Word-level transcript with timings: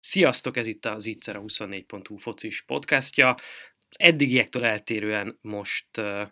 Sziasztok, 0.00 0.56
ez 0.56 0.66
itt 0.66 0.86
az 0.86 1.06
Itzer 1.06 1.36
a 1.36 1.40
24.hu 1.40 2.16
focis 2.16 2.62
podcastja. 2.62 3.34
Az 3.88 3.96
eddigiektől 3.98 4.64
eltérően 4.64 5.38
most 5.40 5.96
uh, 5.98 6.28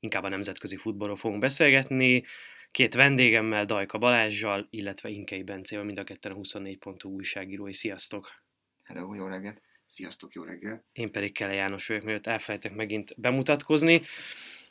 inkább 0.00 0.22
a 0.22 0.28
nemzetközi 0.28 0.76
futballról 0.76 1.16
fogunk 1.16 1.40
beszélgetni. 1.40 2.24
Két 2.72 2.94
vendégemmel, 2.94 3.64
Dajka 3.64 3.98
Balázsjal, 3.98 4.66
illetve 4.70 5.08
Inkei 5.08 5.42
Bencével, 5.42 5.84
mind 5.84 5.98
a 5.98 6.04
ketten 6.04 6.32
a 6.32 6.34
24.hu 6.34 7.08
újságírói. 7.08 7.74
Sziasztok! 7.74 8.42
Hello, 8.82 9.14
jó 9.14 9.26
reggelt! 9.26 9.62
Sziasztok, 9.86 10.34
jó 10.34 10.42
reggelt! 10.42 10.84
Én 10.92 11.10
pedig 11.10 11.32
Kele 11.32 11.52
János 11.52 11.86
vagyok, 11.86 12.02
mielőtt 12.02 12.26
elfelejtek 12.26 12.74
megint 12.74 13.20
bemutatkozni. 13.20 14.02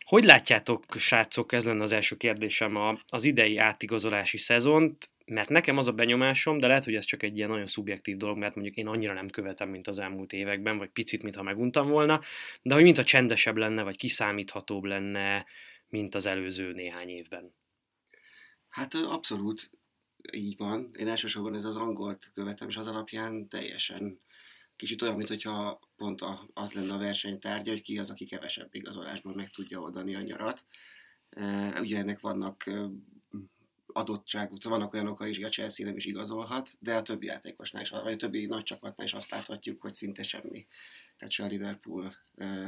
Hogy 0.06 0.24
látjátok, 0.24 0.86
srácok, 0.98 1.52
ez 1.52 1.64
lenne 1.64 1.84
az 1.84 1.92
első 1.92 2.16
kérdésem, 2.16 2.76
a, 2.76 3.00
az 3.08 3.24
idei 3.24 3.58
átigazolási 3.58 4.38
szezont, 4.38 5.10
mert 5.26 5.50
nekem 5.50 5.78
az 5.78 5.88
a 5.88 5.94
benyomásom, 5.94 6.60
de 6.60 6.68
lehet, 6.68 6.84
hogy 6.84 6.96
ez 6.96 7.06
csak 7.06 7.24
egy 7.24 7.38
ilyen 7.38 7.50
nagyon 7.50 7.68
szubjektív 7.68 8.18
dolog, 8.18 8.38
mert 8.38 8.56
mondjuk 8.56 8.76
én 8.76 8.88
annyira 8.88 9.14
nem 9.14 9.30
követem, 9.30 9.70
mint 9.70 9.88
az 9.88 10.00
elmúlt 10.00 10.34
években, 10.34 10.78
vagy 10.78 10.90
picit, 10.90 11.24
mintha 11.24 11.44
meguntam 11.44 11.90
volna, 11.90 12.22
de 12.62 12.74
hogy 12.74 12.84
mintha 12.84 13.04
csendesebb 13.04 13.58
lenne, 13.58 13.84
vagy 13.84 13.98
kiszámíthatóbb 13.98 14.84
lenne, 14.84 15.46
mint 15.90 16.16
az 16.16 16.26
előző 16.26 16.72
néhány 16.72 17.10
évben. 17.10 17.60
Hát 18.72 18.94
abszolút 18.94 19.70
így 20.32 20.58
van. 20.58 20.90
Én 20.98 21.08
elsősorban 21.08 21.54
ez 21.54 21.66
az 21.66 21.78
angolt 21.78 22.32
követem, 22.34 22.68
és 22.68 22.78
az 22.78 22.88
alapján 22.88 23.48
teljesen 23.48 24.20
kicsit 24.76 25.02
olyan, 25.02 25.16
mintha 25.16 25.80
pont 25.96 26.22
az 26.54 26.74
lenne 26.74 26.94
a 26.94 26.98
versenytárgya, 26.98 27.72
hogy 27.72 27.82
ki 27.82 28.00
az, 28.00 28.10
aki 28.10 28.26
kevesebb 28.26 28.76
igazolásból 28.76 29.36
meg 29.36 29.50
tudja 29.50 29.80
oldani 29.80 30.16
a 30.16 30.22
nyarat. 30.22 30.66
Ugye 31.80 31.98
ennek 31.98 32.20
vannak 32.20 32.70
adottság, 33.94 34.50
vannak 34.64 34.94
olyan 34.94 35.08
okai 35.08 35.30
is, 35.30 35.36
hogy 35.36 35.46
a 35.46 35.50
Chelsea 35.50 35.86
nem 35.86 35.96
is 35.96 36.06
igazolhat, 36.06 36.70
de 36.80 36.96
a 36.96 37.02
többi 37.02 37.26
játékosnál 37.26 37.82
is, 37.82 37.90
vagy 37.90 38.14
a 38.14 38.16
többi 38.16 38.46
nagy 38.46 38.64
csapatnál 38.64 39.06
is 39.08 39.14
azt 39.14 39.30
láthatjuk, 39.30 39.82
hogy 39.82 39.94
szinte 39.94 40.24
semmi. 40.24 40.68
Tehát 41.18 41.34
se 41.34 41.44
a 41.44 41.48
Liverpool 41.48 42.16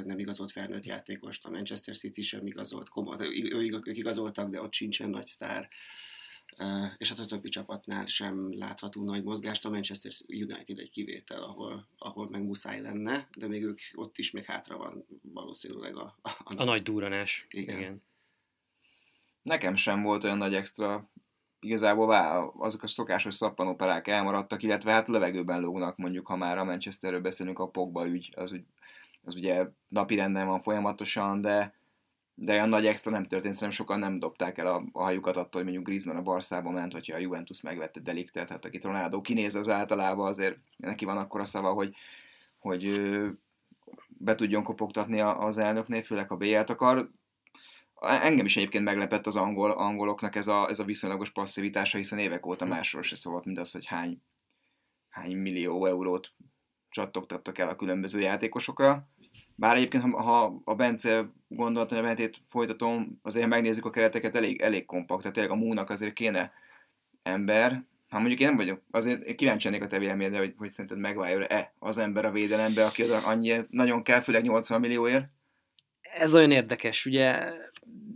nem 0.05 0.19
igazolt 0.19 0.51
felnőtt 0.51 0.85
játékost, 0.85 1.45
a 1.45 1.49
Manchester 1.49 1.97
City 1.97 2.21
sem 2.21 2.45
igazolt, 2.45 2.89
ők 3.87 3.97
igazoltak, 3.97 4.49
de 4.49 4.61
ott 4.61 4.73
sincsen 4.73 5.09
nagy 5.09 5.25
sztár. 5.25 5.69
És 6.97 7.09
hát 7.09 7.19
a 7.19 7.25
többi 7.25 7.49
csapatnál 7.49 8.05
sem 8.05 8.57
látható 8.57 9.03
nagy 9.03 9.23
mozgást, 9.23 9.65
a 9.65 9.69
Manchester 9.69 10.11
United 10.27 10.79
egy 10.79 10.89
kivétel, 10.89 11.43
ahol, 11.43 11.87
ahol 11.97 12.29
meg 12.29 12.43
muszáj 12.43 12.81
lenne, 12.81 13.27
de 13.37 13.47
még 13.47 13.63
ők 13.63 13.79
ott 13.93 14.17
is 14.17 14.31
még 14.31 14.45
hátra 14.45 14.77
van 14.77 15.05
valószínűleg 15.21 15.95
a... 15.95 16.17
A, 16.21 16.29
a, 16.29 16.53
a 16.55 16.63
nagy 16.63 16.81
duranás. 16.81 17.47
Igen. 17.49 17.77
Igen. 17.77 18.01
Nekem 19.43 19.75
sem 19.75 20.01
volt 20.01 20.23
olyan 20.23 20.37
nagy 20.37 20.53
extra. 20.53 21.09
Igazából 21.59 22.13
azok 22.57 22.83
a 22.83 22.87
szokásos 22.87 23.33
szappanoperák 23.33 24.07
elmaradtak, 24.07 24.63
illetve 24.63 24.91
hát 24.91 25.07
levegőben 25.07 25.61
lógnak, 25.61 25.97
mondjuk, 25.97 26.27
ha 26.27 26.35
már 26.35 26.57
a 26.57 26.63
Manchesterről 26.63 27.21
beszélünk, 27.21 27.59
a 27.59 27.67
Pogba 27.67 28.07
ügy, 28.07 28.33
az, 28.35 28.53
úgy, 28.53 28.63
az 29.23 29.35
ugye 29.35 29.67
napi 29.87 30.15
renden 30.15 30.47
van 30.47 30.61
folyamatosan, 30.61 31.41
de, 31.41 31.75
de 32.35 32.53
olyan 32.53 32.69
nagy 32.69 32.85
extra 32.85 33.11
nem 33.11 33.25
történt, 33.25 33.53
szerintem 33.53 33.77
sokan 33.77 33.99
nem 33.99 34.19
dobták 34.19 34.57
el 34.57 34.67
a, 34.67 34.83
a 34.91 35.03
hajukat 35.03 35.35
attól, 35.35 35.51
hogy 35.51 35.63
mondjuk 35.63 35.85
Griezmann 35.85 36.17
a 36.17 36.21
Barszába 36.21 36.69
ment, 36.71 36.93
hogyha 36.93 37.15
a 37.15 37.19
Juventus 37.19 37.61
megvette 37.61 37.99
Deliktet, 37.99 38.49
hát 38.49 38.65
akit 38.65 38.83
Ronaldo 38.83 39.21
kinéz 39.21 39.55
az 39.55 39.69
általában, 39.69 40.27
azért 40.27 40.57
neki 40.77 41.05
van 41.05 41.17
akkor 41.17 41.39
a 41.39 41.45
szava, 41.45 41.71
hogy, 41.71 41.95
hogy 42.57 43.11
be 44.07 44.35
tudjon 44.35 44.63
kopogtatni 44.63 45.19
az 45.21 45.57
elnöknél, 45.57 46.01
főleg 46.01 46.27
ha 46.27 46.35
BL-t 46.35 46.69
akar 46.69 47.09
engem 48.03 48.45
is 48.45 48.57
egyébként 48.57 48.83
meglepett 48.83 49.27
az 49.27 49.35
angol, 49.35 49.71
angoloknak 49.71 50.35
ez 50.35 50.47
a, 50.47 50.69
ez 50.69 50.79
a 50.79 50.83
viszonylagos 50.83 51.29
passzivitása, 51.29 51.97
hiszen 51.97 52.19
évek 52.19 52.45
óta 52.45 52.65
másról 52.65 53.01
se 53.01 53.15
szólt, 53.15 53.45
mint 53.45 53.57
az, 53.57 53.71
hogy 53.71 53.85
hány, 53.85 54.21
hány 55.09 55.35
millió 55.35 55.85
eurót 55.85 56.33
csattogtattak 56.89 57.57
el 57.57 57.69
a 57.69 57.75
különböző 57.75 58.19
játékosokra. 58.19 59.07
Bár 59.55 59.75
egyébként, 59.75 60.03
ha, 60.03 60.21
ha 60.21 60.61
a 60.63 60.75
Bence 60.75 61.29
gondolatmenetét 61.47 62.41
folytatom, 62.49 63.19
azért 63.21 63.47
megnézzük 63.47 63.85
a 63.85 63.89
kereteket, 63.89 64.35
elég, 64.35 64.61
elég 64.61 64.85
kompakt, 64.85 65.21
tehát 65.21 65.35
tényleg 65.35 65.53
a 65.53 65.59
múnak 65.59 65.89
azért 65.89 66.13
kéne 66.13 66.51
ember, 67.23 67.85
ha 68.09 68.19
mondjuk 68.19 68.39
én 68.39 68.47
nem 68.47 68.55
vagyok, 68.55 68.81
azért 68.91 69.35
kíváncsi 69.35 69.67
lennék 69.67 69.83
a 69.83 69.87
te 69.87 69.99
véleményedre, 69.99 70.39
hogy, 70.39 70.53
hogy 70.57 70.69
szerinted 70.69 70.99
megváljon-e 70.99 71.73
az 71.79 71.97
ember 71.97 72.25
a 72.25 72.31
védelembe, 72.31 72.85
aki 72.85 73.03
oda 73.03 73.17
annyi 73.17 73.65
nagyon 73.69 74.03
kell, 74.03 74.19
főleg 74.19 74.43
80 74.43 74.79
millióért? 74.79 75.29
Ez 76.13 76.33
olyan 76.33 76.51
érdekes, 76.51 77.05
ugye 77.05 77.35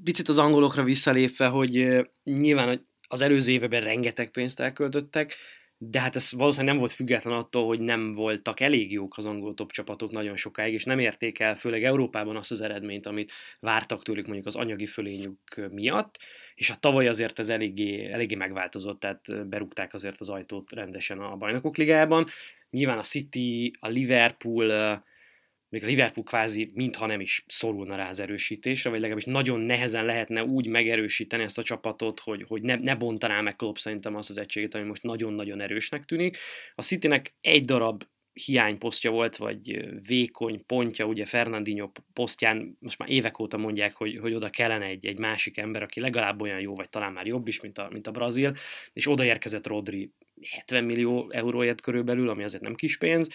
picit 0.04 0.28
az 0.28 0.38
angolokra 0.38 0.84
visszalépve, 0.84 1.48
hogy 1.48 2.02
nyilván 2.24 2.88
az 3.08 3.22
előző 3.22 3.52
években 3.52 3.82
rengeteg 3.82 4.32
pénzt 4.32 4.60
elköltöttek, 4.60 5.36
de 5.78 6.00
hát 6.00 6.16
ez 6.16 6.32
valószínűleg 6.32 6.72
nem 6.72 6.82
volt 6.82 6.92
független 6.92 7.34
attól, 7.34 7.66
hogy 7.66 7.82
nem 7.82 8.14
voltak 8.14 8.60
elég 8.60 8.92
jók 8.92 9.18
az 9.18 9.26
angol 9.26 9.54
top 9.54 9.72
csapatok 9.72 10.12
nagyon 10.12 10.36
sokáig, 10.36 10.74
és 10.74 10.84
nem 10.84 11.00
érték 11.00 11.40
el, 11.40 11.56
főleg 11.56 11.84
Európában 11.84 12.36
azt 12.36 12.52
az 12.52 12.62
eredményt, 12.62 13.06
amit 13.06 13.32
vártak 13.60 14.04
tőlük 14.04 14.26
mondjuk 14.26 14.48
az 14.48 14.56
anyagi 14.56 14.86
fölényük 14.86 15.68
miatt, 15.72 16.18
és 16.56 16.70
a 16.70 16.76
tavaly 16.76 17.08
azért 17.08 17.40
ez 17.40 17.50
eléggé, 17.50 18.12
eléggé 18.12 18.36
megváltozott, 18.36 19.00
tehát 19.00 19.48
berúgták 19.48 19.94
azért 19.94 20.20
az 20.20 20.30
ajtót 20.30 20.72
rendesen 20.72 21.20
a 21.20 21.36
bajnokok 21.36 21.78
ligában. 21.78 22.28
Nyilván 22.70 22.98
a 22.98 23.04
City, 23.04 23.74
a 23.80 23.88
Liverpool, 23.88 25.04
még 25.70 25.84
a 25.84 25.88
Liverpool 25.88 26.26
kvázi 26.26 26.72
mintha 26.74 27.06
nem 27.06 27.20
is 27.20 27.44
szorulna 27.48 27.96
rá 27.96 28.10
az 28.10 28.20
erősítésre, 28.20 28.90
vagy 28.90 29.00
legalábbis 29.00 29.26
nagyon 29.26 29.60
nehezen 29.60 30.06
lehetne 30.06 30.44
úgy 30.44 30.68
megerősíteni 30.68 31.44
ezt 31.44 31.58
a 31.58 31.64
csapatot, 31.64 32.20
hogy, 32.20 32.46
hogy 32.48 32.62
ne, 32.62 32.76
ne 32.76 32.96
bontaná 32.96 33.42
meg 33.42 33.56
Klopp 33.56 33.76
szerintem 33.76 34.16
azt 34.16 34.30
az 34.30 34.38
egységet, 34.38 34.76
ami 34.76 34.84
most 34.84 35.04
nagyon-nagyon 35.04 35.62
erősnek 35.62 36.04
tűnik. 36.04 36.38
A 36.76 36.82
Citynek 36.82 37.34
egy 37.42 37.66
darab 37.66 38.04
hiányposztja 38.34 39.12
volt, 39.12 39.38
vagy 39.38 39.88
vékony 40.08 40.66
pontja, 40.66 41.06
ugye 41.06 41.26
Fernandinho 41.26 41.92
posztján 42.14 42.78
most 42.80 42.98
már 42.98 43.10
évek 43.10 43.40
óta 43.40 43.58
mondják, 43.58 43.96
hogy, 43.96 44.18
hogy 44.18 44.34
oda 44.34 44.50
kellene 44.50 44.86
egy, 44.86 45.06
egy 45.06 45.18
másik 45.18 45.58
ember, 45.58 45.84
aki 45.84 46.00
legalább 46.00 46.42
olyan 46.42 46.60
jó, 46.60 46.76
vagy 46.76 46.90
talán 46.90 47.14
már 47.14 47.26
jobb 47.26 47.48
is, 47.48 47.62
mint 47.62 47.78
a, 47.78 47.88
mint 47.92 48.08
a 48.08 48.12
brazil, 48.12 48.56
és 48.94 49.08
oda 49.08 49.24
érkezett 49.24 49.68
Rodri 49.68 50.12
70 50.52 50.84
millió 50.84 51.30
euróért 51.32 51.82
körülbelül, 51.82 52.30
ami 52.30 52.44
azért 52.44 52.64
nem 52.64 52.76
kis 52.76 52.98
pénz, 52.98 53.30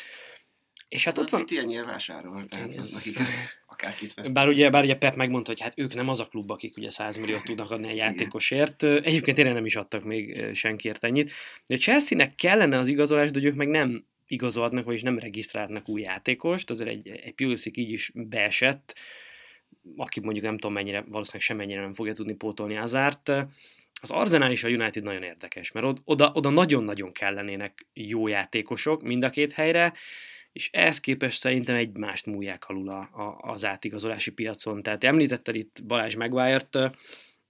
és 0.93 1.05
hát, 1.05 1.17
hát 1.17 1.25
ott 1.25 1.31
van... 1.31 1.41
City 1.41 1.59
ennyire 1.59 1.85
vásárol, 1.85 2.45
tehát 2.45 2.77
az 2.77 2.91
nekik 2.91 3.19
ez 3.19 3.53
akárkit 3.67 4.15
vesz. 4.15 4.31
Bár 4.31 4.49
ugye, 4.49 4.71
bár 4.71 4.85
ugye 4.85 4.97
Pep 4.97 5.15
megmondta, 5.15 5.51
hogy 5.51 5.61
hát 5.61 5.79
ők 5.79 5.95
nem 5.95 6.09
az 6.09 6.21
a 6.21 6.27
klub, 6.27 6.51
akik 6.51 6.77
ugye 6.77 6.91
100 6.91 7.17
milliót 7.17 7.45
tudnak 7.45 7.71
adni 7.71 7.89
egy 7.89 7.97
játékosért. 7.97 8.83
Egyébként 8.83 9.37
tényleg 9.37 9.55
nem 9.55 9.67
is 9.67 9.77
adtak 9.77 10.05
még 10.05 10.51
senkiért 10.55 11.05
ennyit. 11.05 11.31
De 11.67 11.77
Chelsea-nek 11.77 12.35
kellene 12.35 12.79
az 12.79 12.89
igazolás, 12.89 13.31
de 13.31 13.43
ők 13.43 13.55
meg 13.55 13.69
nem 13.69 14.05
igazolhatnak, 14.27 14.85
vagyis 14.85 15.03
nem 15.03 15.19
regisztrálnak 15.19 15.89
új 15.89 16.01
játékost. 16.01 16.71
Azért 16.71 16.91
egy, 16.91 17.09
egy 17.09 17.35
Pulisic 17.35 17.77
így 17.77 17.91
is 17.91 18.11
beesett, 18.15 18.95
aki 19.97 20.21
mondjuk 20.21 20.45
nem 20.45 20.59
tudom 20.59 20.73
mennyire, 20.73 21.05
valószínűleg 21.09 21.47
semennyire 21.47 21.81
nem 21.81 21.95
fogja 21.95 22.13
tudni 22.13 22.35
pótolni 22.35 22.77
Azárt. 22.77 23.29
Az 24.01 24.11
Arsenal 24.11 24.51
és 24.51 24.65
a 24.65 24.69
United 24.69 25.03
nagyon 25.03 25.23
érdekes, 25.23 25.73
mert 25.73 25.87
oda, 26.05 26.31
oda 26.35 26.51
nagyon-nagyon 26.51 27.13
kellenének 27.13 27.87
jó 27.93 28.27
játékosok 28.27 29.03
mind 29.03 29.25
a 29.25 29.31
két 29.31 29.53
helyre, 29.53 29.93
és 30.53 30.71
ehhez 30.73 31.01
képest 31.01 31.39
szerintem 31.39 31.75
egymást 31.75 32.27
múlják 32.27 32.69
alul 32.69 32.89
a, 32.89 32.99
a, 33.01 33.51
az 33.51 33.65
átigazolási 33.65 34.31
piacon. 34.31 34.83
Tehát 34.83 35.05
említetted 35.05 35.55
itt 35.55 35.85
Balázs 35.85 36.15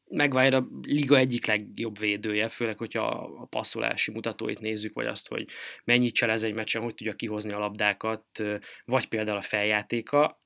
Megvájr 0.08 0.54
a 0.54 0.68
liga 0.82 1.16
egyik 1.16 1.46
legjobb 1.46 1.98
védője, 1.98 2.48
főleg, 2.48 2.78
hogyha 2.78 3.06
a 3.40 3.44
passzolási 3.44 4.10
mutatóit 4.10 4.60
nézzük, 4.60 4.94
vagy 4.94 5.06
azt, 5.06 5.28
hogy 5.28 5.46
mennyit 5.84 6.14
cselez 6.14 6.42
egy 6.42 6.54
meccsen, 6.54 6.82
hogy 6.82 6.94
tudja 6.94 7.14
kihozni 7.14 7.52
a 7.52 7.58
labdákat, 7.58 8.42
vagy 8.84 9.06
például 9.08 9.36
a 9.36 9.42
feljátéka. 9.42 10.42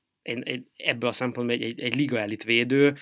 Ebből 0.75 1.09
a 1.09 1.13
szempontból 1.13 1.55
egy, 1.55 1.63
egy, 1.63 1.79
egy 1.79 1.95
liga 1.95 2.19
elit 2.19 2.43
védő, 2.43 2.97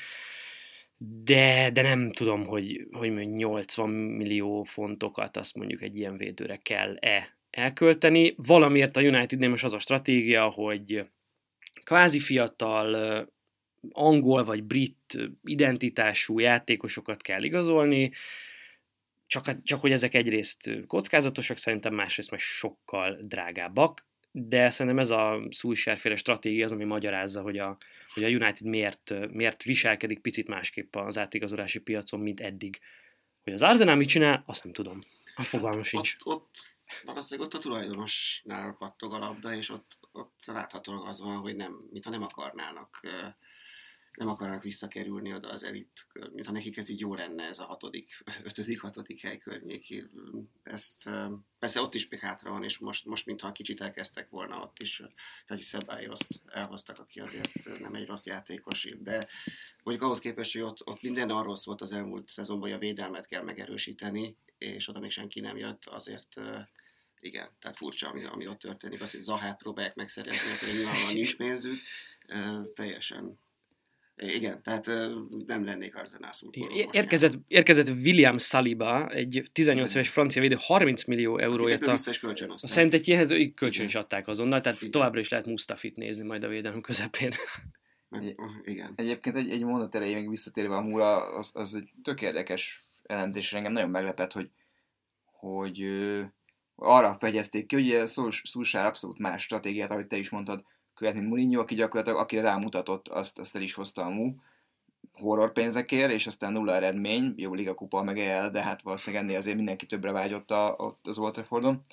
de, 0.98 1.70
de 1.74 1.82
nem 1.82 2.12
tudom, 2.12 2.46
hogy, 2.46 2.88
hogy 2.92 3.12
80 3.12 3.90
millió 3.90 4.64
fontokat 4.64 5.38
azt 5.38 5.56
mondjuk 5.56 5.82
egy 5.82 5.98
ilyen 5.98 6.18
védőre 6.18 6.56
kell-e 6.56 7.38
elkölteni. 7.56 8.34
Valamiért 8.38 8.98
a 8.98 9.02
Unitednél 9.02 9.50
most 9.50 9.64
az 9.64 9.74
a 9.74 9.80
stratégia, 9.80 10.50
hogy 10.50 11.06
kvázi 11.84 12.20
fiatal, 12.20 13.30
angol 13.92 14.44
vagy 14.44 14.64
brit 14.64 15.18
identitású 15.44 16.40
játékosokat 16.40 17.22
kell 17.22 17.44
igazolni, 17.44 18.12
csak, 19.28 19.64
csak 19.64 19.82
hogy 19.82 19.92
ezek 19.92 20.14
egyrészt 20.14 20.70
kockázatosak, 20.88 21.58
szerintem 21.58 21.94
másrészt 21.94 22.32
meg 22.32 22.40
sokkal 22.40 23.18
drágábbak, 23.22 24.06
de 24.32 24.70
szerintem 24.70 25.02
ez 25.02 25.10
a 25.10 25.48
szújsárféle 25.50 26.16
stratégia 26.16 26.66
az, 26.66 26.72
ami 26.72 26.84
magyarázza, 26.84 27.42
hogy 27.42 27.58
a, 27.58 27.78
hogy 28.14 28.24
a 28.24 28.28
United 28.28 28.68
miért, 28.68 29.14
miért 29.32 29.64
viselkedik 29.64 30.20
picit 30.20 30.48
másképp 30.48 30.96
az 30.96 31.18
átigazolási 31.18 31.80
piacon, 31.80 32.20
mint 32.20 32.42
eddig. 32.42 32.80
Hogy 33.44 33.54
az 33.54 33.62
Arsenal 33.62 33.96
mit 33.96 34.08
csinál, 34.08 34.44
azt 34.46 34.64
nem 34.64 34.74
tudom. 34.74 35.00
A 35.36 35.44
fogalma 35.44 35.84
sincs. 35.84 36.16
Ott, 36.24 36.36
ott 36.36 36.75
Valószínűleg 37.04 37.48
ott 37.48 37.56
a 37.56 37.62
tulajdonosnál 37.62 38.74
pattog 38.74 39.14
a 39.14 39.18
labda, 39.18 39.54
és 39.54 39.70
ott, 39.70 39.98
ott 40.12 40.46
láthatólag 40.46 41.08
az 41.08 41.20
van, 41.20 41.38
hogy 41.38 41.56
nem, 41.56 41.88
mintha 41.92 42.10
nem 42.10 42.24
akarnának 42.24 43.02
nem 44.16 44.28
akarnak 44.28 44.64
visszakerülni 44.64 45.34
oda 45.34 45.50
az 45.50 45.64
elit, 45.64 46.08
mintha 46.32 46.52
nekik 46.52 46.78
ez 46.78 46.90
így 46.90 47.00
jó 47.00 47.14
lenne, 47.14 47.44
ez 47.44 47.60
a 47.60 47.66
hatodik, 47.66 48.24
ötödik, 48.44 48.82
hatodik 48.82 49.22
hely 49.22 49.38
környéki. 49.38 50.10
Ezt, 50.64 51.10
persze 51.60 51.82
ott 51.82 51.94
is 51.94 52.08
még 52.08 52.20
hátra 52.20 52.50
van, 52.50 52.64
és 52.64 52.78
most, 52.78 53.06
most 53.06 53.26
mintha 53.26 53.52
kicsit 53.52 53.82
elkezdtek 53.82 54.30
volna 54.30 54.62
ott 54.62 54.80
is, 54.80 55.02
tehát 55.46 55.64
Szebályoszt 55.64 56.42
elhoztak, 56.46 57.00
aki 57.00 57.20
azért 57.20 57.80
nem 57.80 57.94
egy 57.94 58.06
rossz 58.06 58.26
játékos, 58.26 58.88
de 59.00 59.28
mondjuk 59.84 60.06
ahhoz 60.06 60.20
képest, 60.20 60.54
hogy 60.54 60.62
ott, 60.62 60.88
ott 60.88 61.02
minden 61.02 61.30
arról 61.30 61.56
szólt 61.56 61.82
az 61.82 61.92
elmúlt 61.92 62.30
szezonban, 62.30 62.70
hogy 62.70 62.78
a 62.78 62.82
védelmet 62.82 63.28
kell 63.28 63.44
megerősíteni, 63.44 64.38
és 64.58 64.88
oda 64.88 65.00
még 65.00 65.12
senki 65.12 65.40
nem 65.40 65.58
jött, 65.58 65.86
azért 65.86 66.36
igen, 67.26 67.50
tehát 67.60 67.78
furcsa, 67.78 68.10
ami, 68.10 68.24
ami 68.24 68.48
ott 68.48 68.60
történik, 68.60 69.02
az, 69.02 69.12
hogy 69.12 69.20
Zahát 69.20 69.58
próbálják 69.58 69.96
megszerezni, 69.96 70.48
hogy 70.60 70.76
nyilvánvalóan 70.76 71.14
nincs 71.14 71.36
pénzük, 71.36 71.80
teljesen 72.74 73.40
igen, 74.18 74.64
tehát 74.64 74.86
nem 75.46 75.66
lennék 75.66 75.96
Arzenál 75.96 76.34
szurkoló. 76.34 76.90
Érkezett, 76.92 77.34
érkezett 77.48 77.90
William 77.90 78.38
Saliba, 78.38 79.08
egy 79.10 79.50
18 79.52 79.94
éves 79.94 80.10
francia 80.10 80.42
védő, 80.42 80.56
30 80.60 81.04
millió 81.04 81.38
euróért 81.38 81.88
a, 81.88 81.92
a 82.48 82.68
Szent 82.68 82.94
Egyéhez 82.94 83.34
kölcsön 83.56 83.86
is 83.86 83.96
adták 83.96 84.28
azonnal, 84.28 84.62
tehát 84.62 84.80
igen. 84.80 84.92
továbbra 84.92 85.20
is 85.20 85.30
lehet 85.30 85.46
Mustafit 85.46 85.96
nézni 85.96 86.26
majd 86.26 86.44
a 86.44 86.48
védelem 86.48 86.82
közepén. 86.82 87.34
Egy, 88.10 88.36
igen. 88.64 88.94
Egyébként 88.96 89.36
egy, 89.36 89.50
egy 89.50 89.64
mondat 89.64 89.96
erejéig 89.96 90.30
visszatérve 90.30 90.76
a 90.76 90.82
múra, 90.82 91.36
az, 91.36 91.52
az 91.54 91.76
egy 91.76 91.90
tök 92.04 92.22
érdekes 92.22 92.84
elemzés, 93.04 93.44
és 93.44 93.54
engem 93.54 93.72
nagyon 93.72 93.90
meglepett, 93.90 94.32
hogy, 94.32 94.50
hogy 95.26 95.86
arra 96.76 97.16
fegyezték 97.20 97.66
ki, 97.66 97.76
hogy 97.76 98.08
Szulsár 98.44 98.86
abszolút 98.86 99.20
más 99.20 99.42
stratégiát, 99.42 99.92
ahogy 99.92 100.08
te 100.08 100.18
is 100.18 100.30
mondtad, 100.30 100.64
követ, 100.94 101.14
mint 101.14 101.28
Mourinho, 101.28 101.62
aki 101.62 101.76
gyakorlatilag 101.76 102.20
akire 102.20 102.42
rámutatott, 102.42 103.08
azt, 103.08 103.40
azt 103.40 103.56
el 103.56 103.62
is 103.62 103.74
hozta 103.74 104.06
a 104.06 104.10
mu 104.10 104.34
horror 105.14 105.52
pénzekért, 105.52 106.12
és 106.12 106.28
aztán 106.28 106.52
nulla 106.54 106.74
eredmény, 106.74 107.34
jó 107.36 107.54
liga 107.54 107.74
kupa 107.74 108.04
meg 108.04 108.20
el, 108.20 108.52
de 108.52 108.62
hát 108.62 108.82
valószínűleg 108.82 109.26
ennél 109.26 109.38
azért 109.38 109.56
mindenki 109.56 109.86
többre 109.86 110.12
vágyott 110.12 110.52
a, 110.52 110.76
ott 110.78 111.08
az 111.08 111.18
Old 111.18 111.34
Traffordon. 111.34 111.86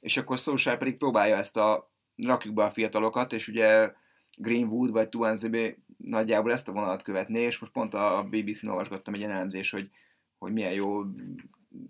És 0.00 0.16
akkor 0.16 0.38
Solskjaer 0.38 0.78
pedig 0.78 0.96
próbálja 0.96 1.36
ezt 1.36 1.56
a 1.56 1.92
rakjuk 2.16 2.54
be 2.54 2.64
a 2.64 2.70
fiatalokat, 2.70 3.32
és 3.32 3.48
ugye 3.48 3.92
Greenwood 4.36 4.90
vagy 4.90 5.08
Tuanzebe 5.08 5.76
nagyjából 5.96 6.52
ezt 6.52 6.68
a 6.68 6.72
vonalat 6.72 7.02
követné, 7.02 7.42
és 7.42 7.58
most 7.58 7.72
pont 7.72 7.94
a 7.94 8.26
BBC-n 8.30 8.68
olvasgattam 8.68 9.14
egy 9.14 9.22
elemzés, 9.22 9.70
hogy, 9.70 9.90
hogy 10.38 10.52
milyen 10.52 10.72
jó 10.72 11.02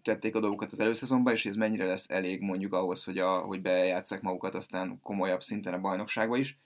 tették 0.02 0.34
a 0.34 0.40
dolgokat 0.40 0.72
az 0.72 0.80
előszezonban, 0.80 1.32
és 1.32 1.46
ez 1.46 1.56
mennyire 1.56 1.84
lesz 1.84 2.10
elég 2.10 2.40
mondjuk 2.40 2.72
ahhoz, 2.72 3.04
hogy, 3.04 3.18
a, 3.18 3.38
hogy 3.38 3.62
bejátszák 3.62 4.20
magukat 4.20 4.54
aztán 4.54 5.00
komolyabb 5.02 5.42
szinten 5.42 5.74
a 5.74 5.80
bajnokságba 5.80 6.36
is. 6.36 6.58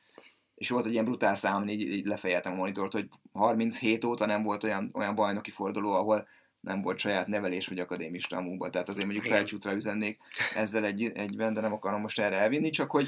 És 0.54 0.68
volt 0.68 0.86
egy 0.86 0.92
ilyen 0.92 1.04
brutál 1.04 1.34
szám, 1.34 1.68
így, 1.68 1.80
így 1.80 2.06
lefejeltem 2.06 2.52
a 2.52 2.56
monitort, 2.56 2.92
hogy 2.92 3.08
37 3.32 4.04
óta 4.04 4.26
nem 4.26 4.42
volt 4.42 4.64
olyan, 4.64 4.90
olyan 4.94 5.14
bajnoki 5.14 5.50
forduló, 5.50 5.92
ahol 5.92 6.28
nem 6.60 6.82
volt 6.82 6.98
saját 6.98 7.26
nevelés 7.26 7.66
vagy 7.66 7.78
akadémista 7.78 8.36
a 8.36 8.70
Tehát 8.70 8.88
azért 8.88 9.06
mondjuk 9.06 9.26
felcsútra 9.26 9.72
üzennék 9.72 10.18
ezzel 10.54 10.84
egy, 10.84 11.10
egyben, 11.14 11.52
de 11.52 11.60
nem 11.60 11.72
akarom 11.72 12.00
most 12.00 12.20
erre 12.20 12.36
elvinni, 12.36 12.70
csak 12.70 12.90
hogy, 12.90 13.06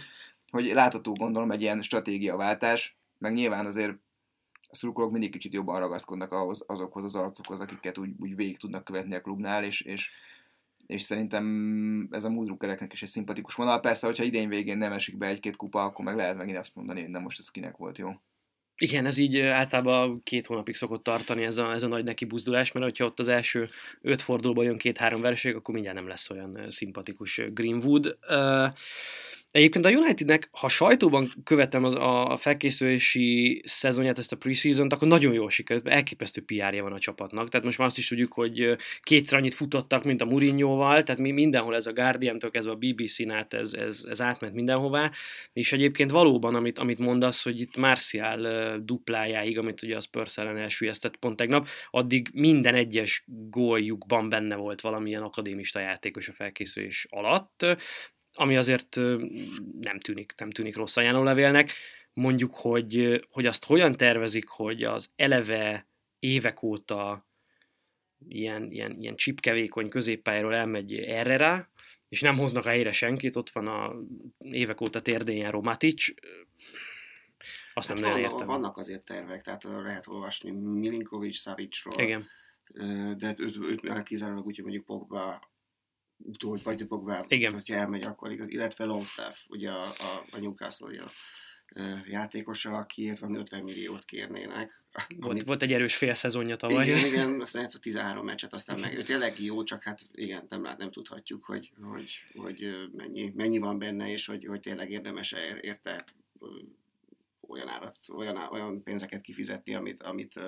hogy 0.51 0.65
látható 0.65 1.12
gondolom 1.12 1.51
egy 1.51 1.61
ilyen 1.61 1.83
stratégiaváltás, 1.83 2.97
meg 3.19 3.33
nyilván 3.33 3.67
azért 3.67 3.93
a 4.75 4.76
szurkolók 4.76 5.11
mindig 5.11 5.31
kicsit 5.31 5.53
jobban 5.53 5.79
ragaszkodnak 5.79 6.32
ahhoz, 6.32 6.65
azokhoz 6.67 7.05
az 7.05 7.15
arcokhoz, 7.15 7.61
akiket 7.61 7.99
úgy, 7.99 8.11
úgy 8.19 8.37
végig 8.37 8.59
tudnak 8.59 8.85
követni 8.85 9.15
a 9.15 9.21
klubnál, 9.21 9.65
és, 9.65 9.81
és, 9.81 10.11
és 10.87 11.03
szerintem 11.03 12.09
ez 12.11 12.25
a 12.25 12.31
múdrukereknek 12.31 12.93
is 12.93 13.03
egy 13.03 13.09
szimpatikus 13.09 13.55
vonal. 13.55 13.81
Persze, 13.81 14.06
hogyha 14.06 14.25
idén 14.25 14.49
végén 14.49 14.79
nem 14.79 14.93
esik 14.93 15.17
be 15.17 15.26
egy-két 15.26 15.56
kupa, 15.56 15.85
akkor 15.85 16.05
meg 16.05 16.17
lehet 16.17 16.37
megint 16.37 16.59
azt 16.59 16.75
mondani, 16.75 17.00
hogy 17.00 17.11
nem 17.11 17.23
most 17.23 17.38
ez 17.38 17.49
kinek 17.49 17.76
volt 17.76 17.99
jó. 17.99 18.11
Igen, 18.76 19.06
ez 19.06 19.17
így 19.17 19.38
általában 19.38 20.23
két 20.23 20.47
hónapig 20.47 20.75
szokott 20.75 21.03
tartani 21.03 21.44
ez 21.44 21.56
a, 21.56 21.73
ez 21.73 21.82
a 21.82 21.88
nagy 21.88 22.05
neki 22.05 22.25
buzdulás, 22.25 22.73
mert 22.73 22.87
hogyha 22.87 23.05
ott 23.05 23.19
az 23.19 23.29
első 23.29 23.70
öt 24.00 24.23
fordulóban 24.23 24.65
jön 24.65 24.79
két-három 24.79 25.20
vereség, 25.20 25.55
akkor 25.55 25.75
mindjárt 25.75 25.97
nem 25.99 26.09
lesz 26.09 26.31
olyan 26.31 26.70
szimpatikus 26.70 27.41
Greenwood. 27.53 28.19
Uh, 28.31 28.73
Egyébként 29.55 29.85
a 29.85 29.91
Unitednek, 29.91 30.49
ha 30.53 30.69
sajtóban 30.69 31.29
követem 31.45 31.85
az, 31.85 31.95
a 31.95 32.37
felkészülési 32.41 33.62
szezonját, 33.67 34.19
ezt 34.19 34.33
a 34.33 34.37
preseason 34.37 34.87
akkor 34.87 35.09
nagyon 35.09 35.33
jól 35.33 35.51
sikerült, 35.51 35.89
elképesztő 35.89 36.43
PR-ja 36.43 36.83
van 36.83 36.93
a 36.93 36.99
csapatnak. 36.99 37.49
Tehát 37.49 37.67
most 37.67 37.79
már 37.79 37.87
azt 37.87 37.99
is 37.99 38.09
tudjuk, 38.09 38.33
hogy 38.33 38.77
kétszer 39.03 39.39
annyit 39.39 39.55
futottak, 39.55 40.05
mint 40.05 40.21
a 40.21 40.25
Mourinho-val, 40.25 41.03
tehát 41.03 41.21
mi 41.21 41.31
mindenhol 41.31 41.75
ez 41.75 41.87
a 41.87 41.93
Guardian-től 41.93 42.51
kezdve 42.51 42.73
a 42.73 42.77
BBC-n 42.77 43.31
át 43.31 43.55
ez, 43.55 43.73
ez, 43.73 44.05
ez 44.09 44.21
átment 44.21 44.55
mindenhová, 44.55 45.11
és 45.53 45.73
egyébként 45.73 46.11
valóban, 46.11 46.55
amit, 46.55 46.79
amit 46.79 46.99
mondasz, 46.99 47.43
hogy 47.43 47.61
itt 47.61 47.77
Martial 47.77 48.79
duplájáig, 48.79 49.59
amit 49.59 49.83
ugye 49.83 49.97
az 49.97 50.05
Spurs 50.05 50.39
ellen 50.39 50.56
elsüllyesztett 50.56 51.17
pont 51.17 51.37
tegnap, 51.37 51.69
addig 51.91 52.29
minden 52.33 52.75
egyes 52.75 53.25
góljukban 53.51 54.29
benne 54.29 54.56
volt 54.56 54.81
valamilyen 54.81 55.23
akadémista 55.23 55.81
játékos 55.81 56.29
a 56.29 56.33
felkészülés 56.33 57.06
alatt, 57.11 57.67
ami 58.34 58.56
azért 58.56 58.96
nem 59.81 60.00
tűnik, 60.00 60.34
nem 60.36 60.50
tűnik 60.50 60.76
rossz 60.76 60.96
ajánlólevélnek. 60.96 61.72
Mondjuk, 62.12 62.54
hogy, 62.54 63.25
hogy 63.31 63.46
azt 63.46 63.64
hogyan 63.64 63.96
tervezik, 63.96 64.48
hogy 64.48 64.82
az 64.82 65.10
eleve 65.16 65.86
évek 66.19 66.62
óta 66.62 67.26
ilyen, 68.28 68.70
ilyen, 68.70 68.96
ilyen 68.98 69.16
csipkevékony 69.16 69.88
középpályáról 69.88 70.54
elmegy 70.54 70.94
erre 70.94 71.36
rá, 71.36 71.69
és 72.08 72.20
nem 72.20 72.36
hoznak 72.36 72.66
a 72.66 72.69
helyre 72.69 72.92
senkit, 72.92 73.36
ott 73.36 73.50
van 73.50 73.66
a 73.66 73.94
évek 74.38 74.81
óta 74.81 75.02
térdén 75.02 75.36
járó 75.36 75.62
Matic, 75.62 76.04
azt 77.75 77.88
hát 77.88 77.98
nem 77.98 78.10
vannak, 78.10 78.32
értem. 78.32 78.46
Vannak 78.46 78.76
azért 78.76 79.04
tervek, 79.04 79.42
tehát 79.42 79.62
lehet 79.62 80.06
olvasni 80.06 80.50
Milinkovic, 80.50 81.36
Savicról, 81.36 82.02
Igen. 82.02 82.26
de 83.16 83.34
őt, 83.36 83.56
őt 83.56 84.02
kizárólag 84.02 84.46
úgy, 84.46 84.54
hogy 84.54 84.64
mondjuk 84.64 84.84
Pogba 84.84 85.40
utól, 86.16 86.61
vagy 86.62 86.84
Pogba, 86.84 87.25
Igen. 87.28 87.52
hogyha 87.52 87.75
elmegy, 87.75 88.05
akkor 88.05 88.31
igaz, 88.31 88.49
illetve 88.49 88.84
Longstaff, 88.84 89.38
ugye 89.49 89.70
a, 89.70 89.82
a, 89.82 90.26
a 90.31 90.38
Newcastle 90.38 91.12
játékosa, 92.06 92.70
akiért 92.70 93.19
van 93.19 93.34
50 93.34 93.62
milliót 93.62 94.05
kérnének. 94.05 94.82
Volt, 95.16 95.32
amit... 95.32 95.44
volt 95.44 95.62
egy 95.62 95.72
erős 95.72 95.96
fél 95.96 96.14
szezonja 96.14 96.56
tavaly. 96.56 96.87
Igen, 96.87 97.06
igen, 97.12 97.40
aztán 97.40 97.62
játszott 97.62 97.81
13 97.81 98.25
meccset, 98.25 98.52
aztán 98.52 98.78
meg 98.81 99.02
tényleg 99.02 99.43
jó, 99.43 99.62
csak 99.62 99.82
hát 99.82 100.00
igen, 100.12 100.46
nem, 100.49 100.62
nem 100.62 100.90
tudhatjuk, 100.90 101.44
hogy, 101.44 101.72
hogy, 101.82 102.25
hogy 102.34 102.75
mennyi, 102.96 103.32
mennyi 103.34 103.58
van 103.58 103.78
benne, 103.78 104.10
és 104.10 104.26
hogy, 104.26 104.44
hogy 104.44 104.60
tényleg 104.60 104.90
érdemes 104.90 105.34
érte 105.60 106.05
olyan, 107.48 107.69
árat, 107.69 107.98
olyan, 108.12 108.36
olyan 108.36 108.82
pénzeket 108.82 109.20
kifizetni, 109.20 109.74
amit, 109.74 110.03
amit 110.03 110.41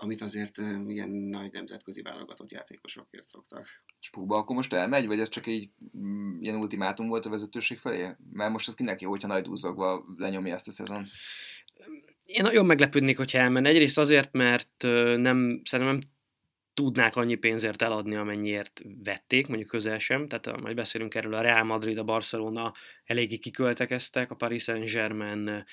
amit 0.00 0.20
azért 0.20 0.58
ilyen 0.86 1.10
nagy 1.10 1.52
nemzetközi 1.52 2.02
válogatott 2.02 2.50
játékosokért 2.50 3.28
szoktak. 3.28 3.66
És 4.00 4.10
Pugba 4.10 4.36
akkor 4.36 4.56
most 4.56 4.72
elmegy, 4.72 5.06
vagy 5.06 5.20
ez 5.20 5.28
csak 5.28 5.46
egy 5.46 5.70
mm, 5.96 6.40
ilyen 6.40 6.56
ultimátum 6.56 7.08
volt 7.08 7.26
a 7.26 7.30
vezetőség 7.30 7.78
felé? 7.78 8.08
Mert 8.32 8.50
most 8.50 8.68
az 8.68 8.74
kinek 8.74 9.00
jó, 9.00 9.10
hogyha 9.10 9.28
nagy 9.28 9.42
dúzogva 9.42 10.04
lenyomja 10.16 10.54
ezt 10.54 10.68
a 10.68 10.72
szezont? 10.72 11.08
Én 12.24 12.42
nagyon 12.42 12.66
meglepődnék, 12.66 13.16
hogyha 13.16 13.38
elmenne. 13.38 13.68
Egyrészt 13.68 13.98
azért, 13.98 14.32
mert 14.32 14.82
nem, 15.16 15.60
szerintem 15.64 15.96
nem 15.96 16.00
tudnák 16.74 17.16
annyi 17.16 17.34
pénzért 17.34 17.82
eladni, 17.82 18.14
amennyiért 18.14 18.82
vették, 19.02 19.46
mondjuk 19.46 19.68
közel 19.68 19.98
sem, 19.98 20.28
tehát 20.28 20.60
majd 20.60 20.74
beszélünk 20.74 21.14
erről, 21.14 21.34
a 21.34 21.40
Real 21.40 21.64
Madrid, 21.64 21.98
a 21.98 22.04
Barcelona 22.04 22.72
eléggé 23.04 23.36
kiköltekeztek, 23.36 24.30
a 24.30 24.34
Paris 24.34 24.62
Saint-Germain 24.62 25.64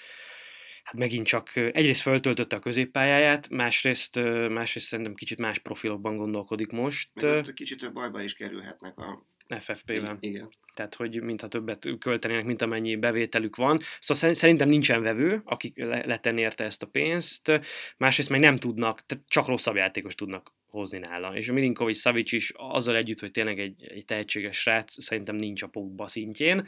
hát 0.85 0.95
megint 0.95 1.25
csak 1.25 1.55
egyrészt 1.55 2.01
föltöltötte 2.01 2.55
a 2.55 2.59
középpályáját, 2.59 3.49
másrészt, 3.49 4.19
másrészt 4.49 4.87
szerintem 4.87 5.13
kicsit 5.13 5.39
más 5.39 5.59
profilokban 5.59 6.17
gondolkodik 6.17 6.71
most. 6.71 7.09
Meg 7.13 7.53
kicsit 7.53 7.79
több 7.79 7.93
bajba 7.93 8.21
is 8.21 8.33
kerülhetnek 8.33 8.97
a 8.97 9.25
FFP-ben. 9.59 10.17
Igen. 10.19 10.49
Tehát, 10.73 10.95
hogy 10.95 11.21
mintha 11.21 11.47
többet 11.47 11.87
költenének, 11.99 12.45
mint 12.45 12.61
amennyi 12.61 12.95
bevételük 12.95 13.55
van. 13.55 13.81
Szóval 13.99 14.33
szerintem 14.33 14.69
nincsen 14.69 15.01
vevő, 15.01 15.41
aki 15.45 15.73
letenni 15.75 16.41
érte 16.41 16.63
ezt 16.63 16.83
a 16.83 16.87
pénzt. 16.87 17.61
Másrészt 17.97 18.29
meg 18.29 18.39
nem 18.39 18.57
tudnak, 18.57 19.05
tehát 19.05 19.23
csak 19.27 19.47
rosszabb 19.47 19.75
játékos 19.75 20.15
tudnak 20.15 20.53
hozni 20.65 20.97
nála. 20.97 21.37
És 21.37 21.49
a 21.49 21.53
Milinkovic 21.53 21.99
Savic 21.99 22.31
is 22.31 22.51
azzal 22.55 22.95
együtt, 22.95 23.19
hogy 23.19 23.31
tényleg 23.31 23.59
egy, 23.59 23.83
egy 23.87 24.05
tehetséges 24.05 24.57
srác, 24.57 25.03
szerintem 25.03 25.35
nincs 25.35 25.61
a 25.61 25.67
Pogba 25.67 26.07
szintjén. 26.07 26.67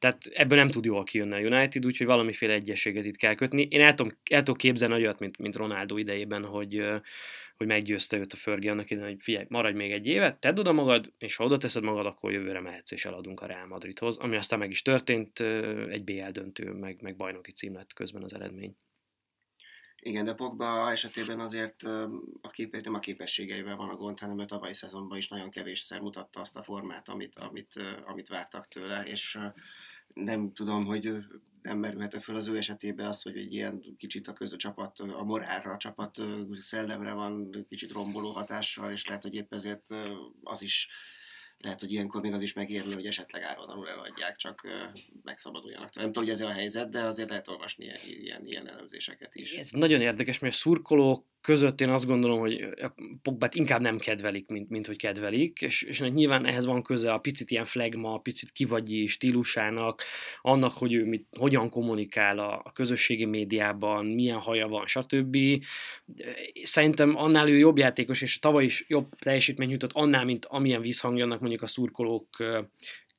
Tehát 0.00 0.26
ebből 0.26 0.58
nem 0.58 0.68
tud 0.68 0.84
jól 0.84 1.04
kijönni 1.04 1.34
a 1.34 1.56
United, 1.56 1.86
úgyhogy 1.86 2.06
valamiféle 2.06 2.52
egyességet 2.52 3.04
itt 3.04 3.16
kell 3.16 3.34
kötni. 3.34 3.66
Én 3.70 3.80
el 3.80 3.94
tudom, 3.94 4.18
el 4.30 4.38
tudom 4.38 4.56
képzelni 4.56 4.94
olyat, 4.94 5.18
mint, 5.18 5.38
mint 5.38 5.56
Ronaldo 5.56 5.96
idejében, 5.96 6.44
hogy, 6.44 6.84
hogy 7.56 7.66
meggyőzte 7.66 8.16
őt 8.16 8.32
a 8.32 8.36
Fergie 8.36 8.70
annak 8.70 8.90
idején, 8.90 9.10
hogy 9.10 9.22
figyelj, 9.22 9.46
maradj 9.48 9.76
még 9.76 9.92
egy 9.92 10.06
évet, 10.06 10.38
tedd 10.38 10.58
oda 10.58 10.72
magad, 10.72 11.12
és 11.18 11.36
ha 11.36 11.44
oda 11.44 11.56
teszed 11.56 11.82
magad, 11.82 12.06
akkor 12.06 12.32
jövőre 12.32 12.60
mehetsz 12.60 12.90
és 12.90 13.04
eladunk 13.04 13.40
a 13.40 13.46
Real 13.46 13.66
Madridhoz, 13.66 14.16
ami 14.16 14.36
aztán 14.36 14.58
meg 14.58 14.70
is 14.70 14.82
történt, 14.82 15.40
egy 15.90 16.04
BL 16.04 16.30
döntő, 16.30 16.70
meg, 16.70 17.02
meg 17.02 17.16
bajnoki 17.16 17.52
cím 17.52 17.74
lett 17.74 17.92
közben 17.92 18.22
az 18.22 18.34
eredmény. 18.34 18.76
Igen, 20.02 20.24
de 20.24 20.34
Pogba 20.34 20.90
esetében 20.90 21.40
azért 21.40 21.82
a 22.40 22.50
kép, 22.50 22.76
nem 22.82 22.94
a 22.94 22.98
képességeivel 22.98 23.76
van 23.76 23.88
a 23.88 23.94
gond, 23.94 24.18
hanem 24.18 24.38
a 24.38 24.44
tavalyi 24.44 24.74
szezonban 24.74 25.18
is 25.18 25.28
nagyon 25.28 25.50
kevésszer 25.50 26.00
mutatta 26.00 26.40
azt 26.40 26.56
a 26.56 26.62
formát, 26.62 27.08
amit, 27.08 27.38
amit, 27.38 27.74
amit 28.04 28.28
vártak 28.28 28.68
tőle, 28.68 29.02
és 29.02 29.38
nem 30.14 30.52
tudom, 30.52 30.84
hogy 30.84 31.16
nem 31.62 31.78
merülhet 31.78 32.22
föl 32.22 32.36
az 32.36 32.48
ő 32.48 32.56
esetében 32.56 33.06
az, 33.06 33.22
hogy 33.22 33.36
egy 33.36 33.54
ilyen 33.54 33.96
kicsit 33.96 34.28
a 34.28 34.32
közö 34.32 34.56
csapat, 34.56 34.98
a 34.98 35.24
morálra, 35.24 35.72
a 35.72 35.76
csapat 35.76 36.22
szellemre 36.52 37.12
van 37.12 37.50
kicsit 37.68 37.92
romboló 37.92 38.30
hatással, 38.30 38.92
és 38.92 39.06
lehet, 39.06 39.22
hogy 39.22 39.34
épp 39.34 39.54
ezért 39.54 39.86
az 40.42 40.62
is 40.62 40.88
lehet, 41.58 41.80
hogy 41.80 41.92
ilyenkor 41.92 42.20
még 42.20 42.32
az 42.32 42.42
is 42.42 42.52
megérni, 42.52 42.94
hogy 42.94 43.06
esetleg 43.06 43.42
áron 43.42 43.88
eladják, 43.88 44.36
csak 44.36 44.68
megszabaduljanak. 45.22 45.94
Nem 45.94 46.06
tudom, 46.06 46.24
hogy 46.24 46.32
ez 46.32 46.40
a 46.40 46.50
helyzet, 46.50 46.90
de 46.90 47.02
azért 47.02 47.28
lehet 47.28 47.48
olvasni 47.48 47.84
ilyen, 47.84 47.98
ilyen, 48.02 48.46
ilyen 48.46 48.68
elemzéseket 48.68 49.34
is. 49.34 49.52
Ez 49.52 49.70
nagyon 49.70 50.00
érdekes, 50.00 50.38
mert 50.38 50.54
a 50.54 50.56
szurkolók 50.56 51.26
között 51.40 51.80
én 51.80 51.88
azt 51.88 52.06
gondolom, 52.06 52.38
hogy 52.38 52.60
a 52.62 52.92
Pogbát 53.22 53.54
inkább 53.54 53.80
nem 53.80 53.98
kedvelik, 53.98 54.48
mint, 54.48 54.68
mint 54.68 54.86
hogy 54.86 54.96
kedvelik, 54.96 55.60
és, 55.60 55.82
és 55.82 56.00
nyilván 56.00 56.46
ehhez 56.46 56.64
van 56.64 56.82
köze 56.82 57.12
a 57.12 57.18
picit 57.18 57.50
ilyen 57.50 57.64
flagma, 57.64 58.14
a 58.14 58.18
picit 58.18 58.50
kivagyi 58.50 59.06
stílusának, 59.06 60.02
annak, 60.40 60.72
hogy 60.72 60.92
ő 60.92 61.04
mit, 61.04 61.26
hogyan 61.38 61.68
kommunikál 61.68 62.38
a, 62.38 62.60
a 62.64 62.72
közösségi 62.72 63.24
médiában, 63.24 64.06
milyen 64.06 64.38
haja 64.38 64.68
van, 64.68 64.86
stb. 64.86 65.36
Szerintem 66.62 67.16
annál 67.16 67.48
ő 67.48 67.58
jobb 67.58 67.78
játékos, 67.78 68.22
és 68.22 68.38
tavaly 68.38 68.64
is 68.64 68.84
jobb 68.88 69.14
teljesítmény 69.14 69.68
nyújtott 69.68 69.92
annál, 69.92 70.24
mint 70.24 70.44
amilyen 70.44 70.80
visszhangjanak 70.80 71.40
mondjuk 71.40 71.62
a 71.62 71.66
szurkolók 71.66 72.28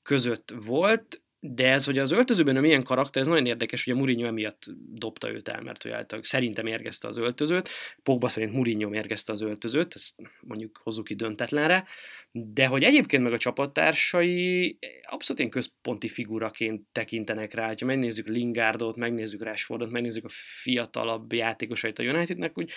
között 0.01 0.53
volt, 0.65 1.20
de 1.43 1.71
ez, 1.71 1.85
hogy 1.85 1.97
az 1.97 2.11
öltözőben 2.11 2.53
nem 2.53 2.65
ilyen 2.65 2.83
karakter, 2.83 3.21
ez 3.21 3.27
nagyon 3.27 3.45
érdekes, 3.45 3.83
hogy 3.83 3.93
a 3.93 3.95
Mourinho 3.95 4.25
emiatt 4.25 4.65
dobta 4.93 5.31
őt 5.31 5.47
el, 5.47 5.61
mert 5.61 5.83
hogy 5.83 5.91
által 5.91 6.19
szerintem 6.23 6.65
érgezte 6.65 7.07
az 7.07 7.17
öltözőt, 7.17 7.69
Pogba 8.03 8.29
szerint 8.29 8.53
Mourinho 8.53 8.89
mérgezte 8.89 9.33
az 9.33 9.41
öltözőt, 9.41 9.95
ezt 9.95 10.15
mondjuk 10.41 10.81
hozzuk 10.83 11.05
ki 11.05 11.15
döntetlenre, 11.15 11.85
de 12.31 12.65
hogy 12.65 12.83
egyébként 12.83 13.23
meg 13.23 13.33
a 13.33 13.37
csapattársai 13.37 14.77
abszolút 15.03 15.39
ilyen 15.39 15.51
központi 15.51 16.07
figuraként 16.07 16.87
tekintenek 16.91 17.53
rá, 17.53 17.73
ha 17.79 17.85
megnézzük 17.85 18.27
Lingardot, 18.27 18.95
megnézzük 18.95 19.43
Rashfordot, 19.43 19.91
megnézzük 19.91 20.25
a 20.25 20.29
fiatalabb 20.61 21.33
játékosait 21.33 21.99
a 21.99 22.03
Unitednek, 22.03 22.57
úgy 22.57 22.71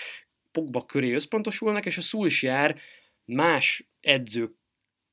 Pogba 0.53 0.85
köré 0.85 1.13
összpontosulnak, 1.13 1.87
és 1.87 1.99
a 1.99 2.01
Szulsjár 2.01 2.81
más 3.25 3.89
edzők 4.01 4.53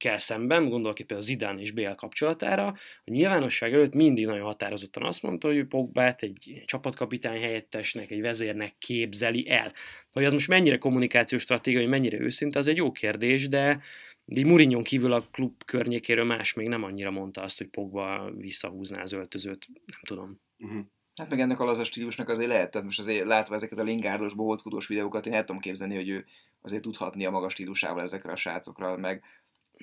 kell 0.01 0.17
szemben, 0.17 0.69
gondolok 0.69 0.99
itt 0.99 1.05
például 1.05 1.27
Zidane 1.27 1.61
és 1.61 1.71
BL 1.71 1.91
kapcsolatára, 1.95 2.67
a 2.67 3.11
nyilvánosság 3.11 3.73
előtt 3.73 3.93
mindig 3.93 4.25
nagyon 4.25 4.45
határozottan 4.45 5.03
azt 5.03 5.21
mondta, 5.21 5.47
hogy 5.47 5.65
Pogbát 5.65 6.21
egy 6.21 6.63
csapatkapitány 6.65 7.41
helyettesnek, 7.41 8.11
egy 8.11 8.21
vezérnek 8.21 8.75
képzeli 8.77 9.49
el. 9.49 9.73
Hogy 10.11 10.25
az 10.25 10.33
most 10.33 10.47
mennyire 10.47 10.77
kommunikációs 10.77 11.41
stratégia, 11.41 11.79
hogy 11.79 11.89
mennyire 11.89 12.19
őszinte, 12.19 12.59
az 12.59 12.67
egy 12.67 12.77
jó 12.77 12.91
kérdés, 12.91 13.47
de 13.47 13.81
de 14.25 14.45
Mourinho 14.45 14.81
kívül 14.81 15.13
a 15.13 15.27
klub 15.31 15.63
környékéről 15.65 16.25
más 16.25 16.53
még 16.53 16.67
nem 16.67 16.83
annyira 16.83 17.11
mondta 17.11 17.41
azt, 17.41 17.57
hogy 17.57 17.67
Pogba 17.67 18.31
visszahúzná 18.37 19.01
az 19.01 19.11
öltözőt, 19.11 19.67
nem 19.85 19.99
tudom. 20.07 20.39
Uh-huh. 20.59 20.85
Hát 21.15 21.29
meg 21.29 21.39
ennek 21.39 21.59
a 21.59 21.65
laza 21.65 21.83
stílusnak 21.83 22.29
azért 22.29 22.49
lehet, 22.49 22.71
tehát 22.71 22.85
most 22.85 22.99
azért 22.99 23.25
látva 23.25 23.55
ezeket 23.55 23.79
a 23.79 23.83
lingárdos, 23.83 24.33
bohóckodós 24.33 24.87
videókat, 24.87 25.25
én 25.25 25.33
el 25.33 25.43
tudom 25.43 25.61
képzelni, 25.61 25.95
hogy 25.95 26.09
ő 26.09 26.25
azért 26.61 26.81
tudhatni 26.81 27.25
a 27.25 27.31
magas 27.31 27.51
stílusával 27.51 28.03
ezekre 28.03 28.31
a 28.31 28.35
srácokra, 28.35 28.97
meg 28.97 29.23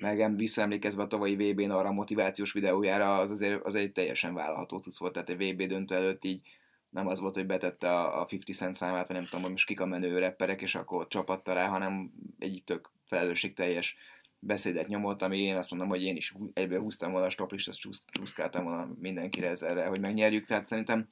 meg 0.01 0.35
visszaemlékezve 0.35 1.03
a 1.03 1.07
tavalyi 1.07 1.35
VB-n 1.35 1.69
arra 1.69 1.87
a 1.87 1.91
motivációs 1.93 2.51
videójára, 2.51 3.17
az 3.17 3.31
azért 3.31 3.63
az 3.63 3.75
egy 3.75 3.91
teljesen 3.91 4.33
vállalható 4.33 4.79
tudsz 4.79 4.99
volt, 4.99 5.13
tehát 5.13 5.29
egy 5.29 5.53
VB 5.53 5.61
döntő 5.63 5.95
előtt 5.95 6.25
így 6.25 6.41
nem 6.89 7.07
az 7.07 7.19
volt, 7.19 7.35
hogy 7.35 7.45
betette 7.45 7.99
a, 7.99 8.27
50 8.31 8.55
Cent 8.55 8.73
számát, 8.73 9.07
vagy 9.07 9.15
nem 9.15 9.25
tudom, 9.25 9.41
hogy 9.41 9.51
most 9.51 9.65
kik 9.65 9.79
a 9.79 9.85
menő 9.85 10.17
repperek, 10.19 10.61
és 10.61 10.75
akkor 10.75 11.07
csapatta 11.07 11.53
rá, 11.53 11.67
hanem 11.67 12.11
egy 12.39 12.61
tök 12.65 12.91
felelősségteljes 13.05 13.95
beszédet 14.39 14.87
nyomott, 14.87 15.21
ami 15.21 15.39
én 15.39 15.55
azt 15.55 15.69
mondom, 15.69 15.89
hogy 15.89 16.03
én 16.03 16.15
is 16.15 16.33
egyből 16.53 16.79
húztam 16.79 17.11
volna 17.11 17.25
a 17.25 17.29
stoplist, 17.29 17.67
azt 17.67 18.05
csúszkáltam 18.11 18.63
volna 18.63 18.89
mindenkire 18.99 19.47
ezzel, 19.47 19.87
hogy 19.87 19.99
megnyerjük, 19.99 20.45
tehát 20.45 20.65
szerintem 20.65 21.07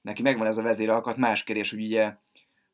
neki 0.00 0.22
megvan 0.22 0.46
ez 0.46 0.58
a 0.58 0.62
vezéralkat, 0.62 1.16
más 1.16 1.44
kérdés, 1.44 1.70
hogy 1.70 1.82
ugye 1.82 2.16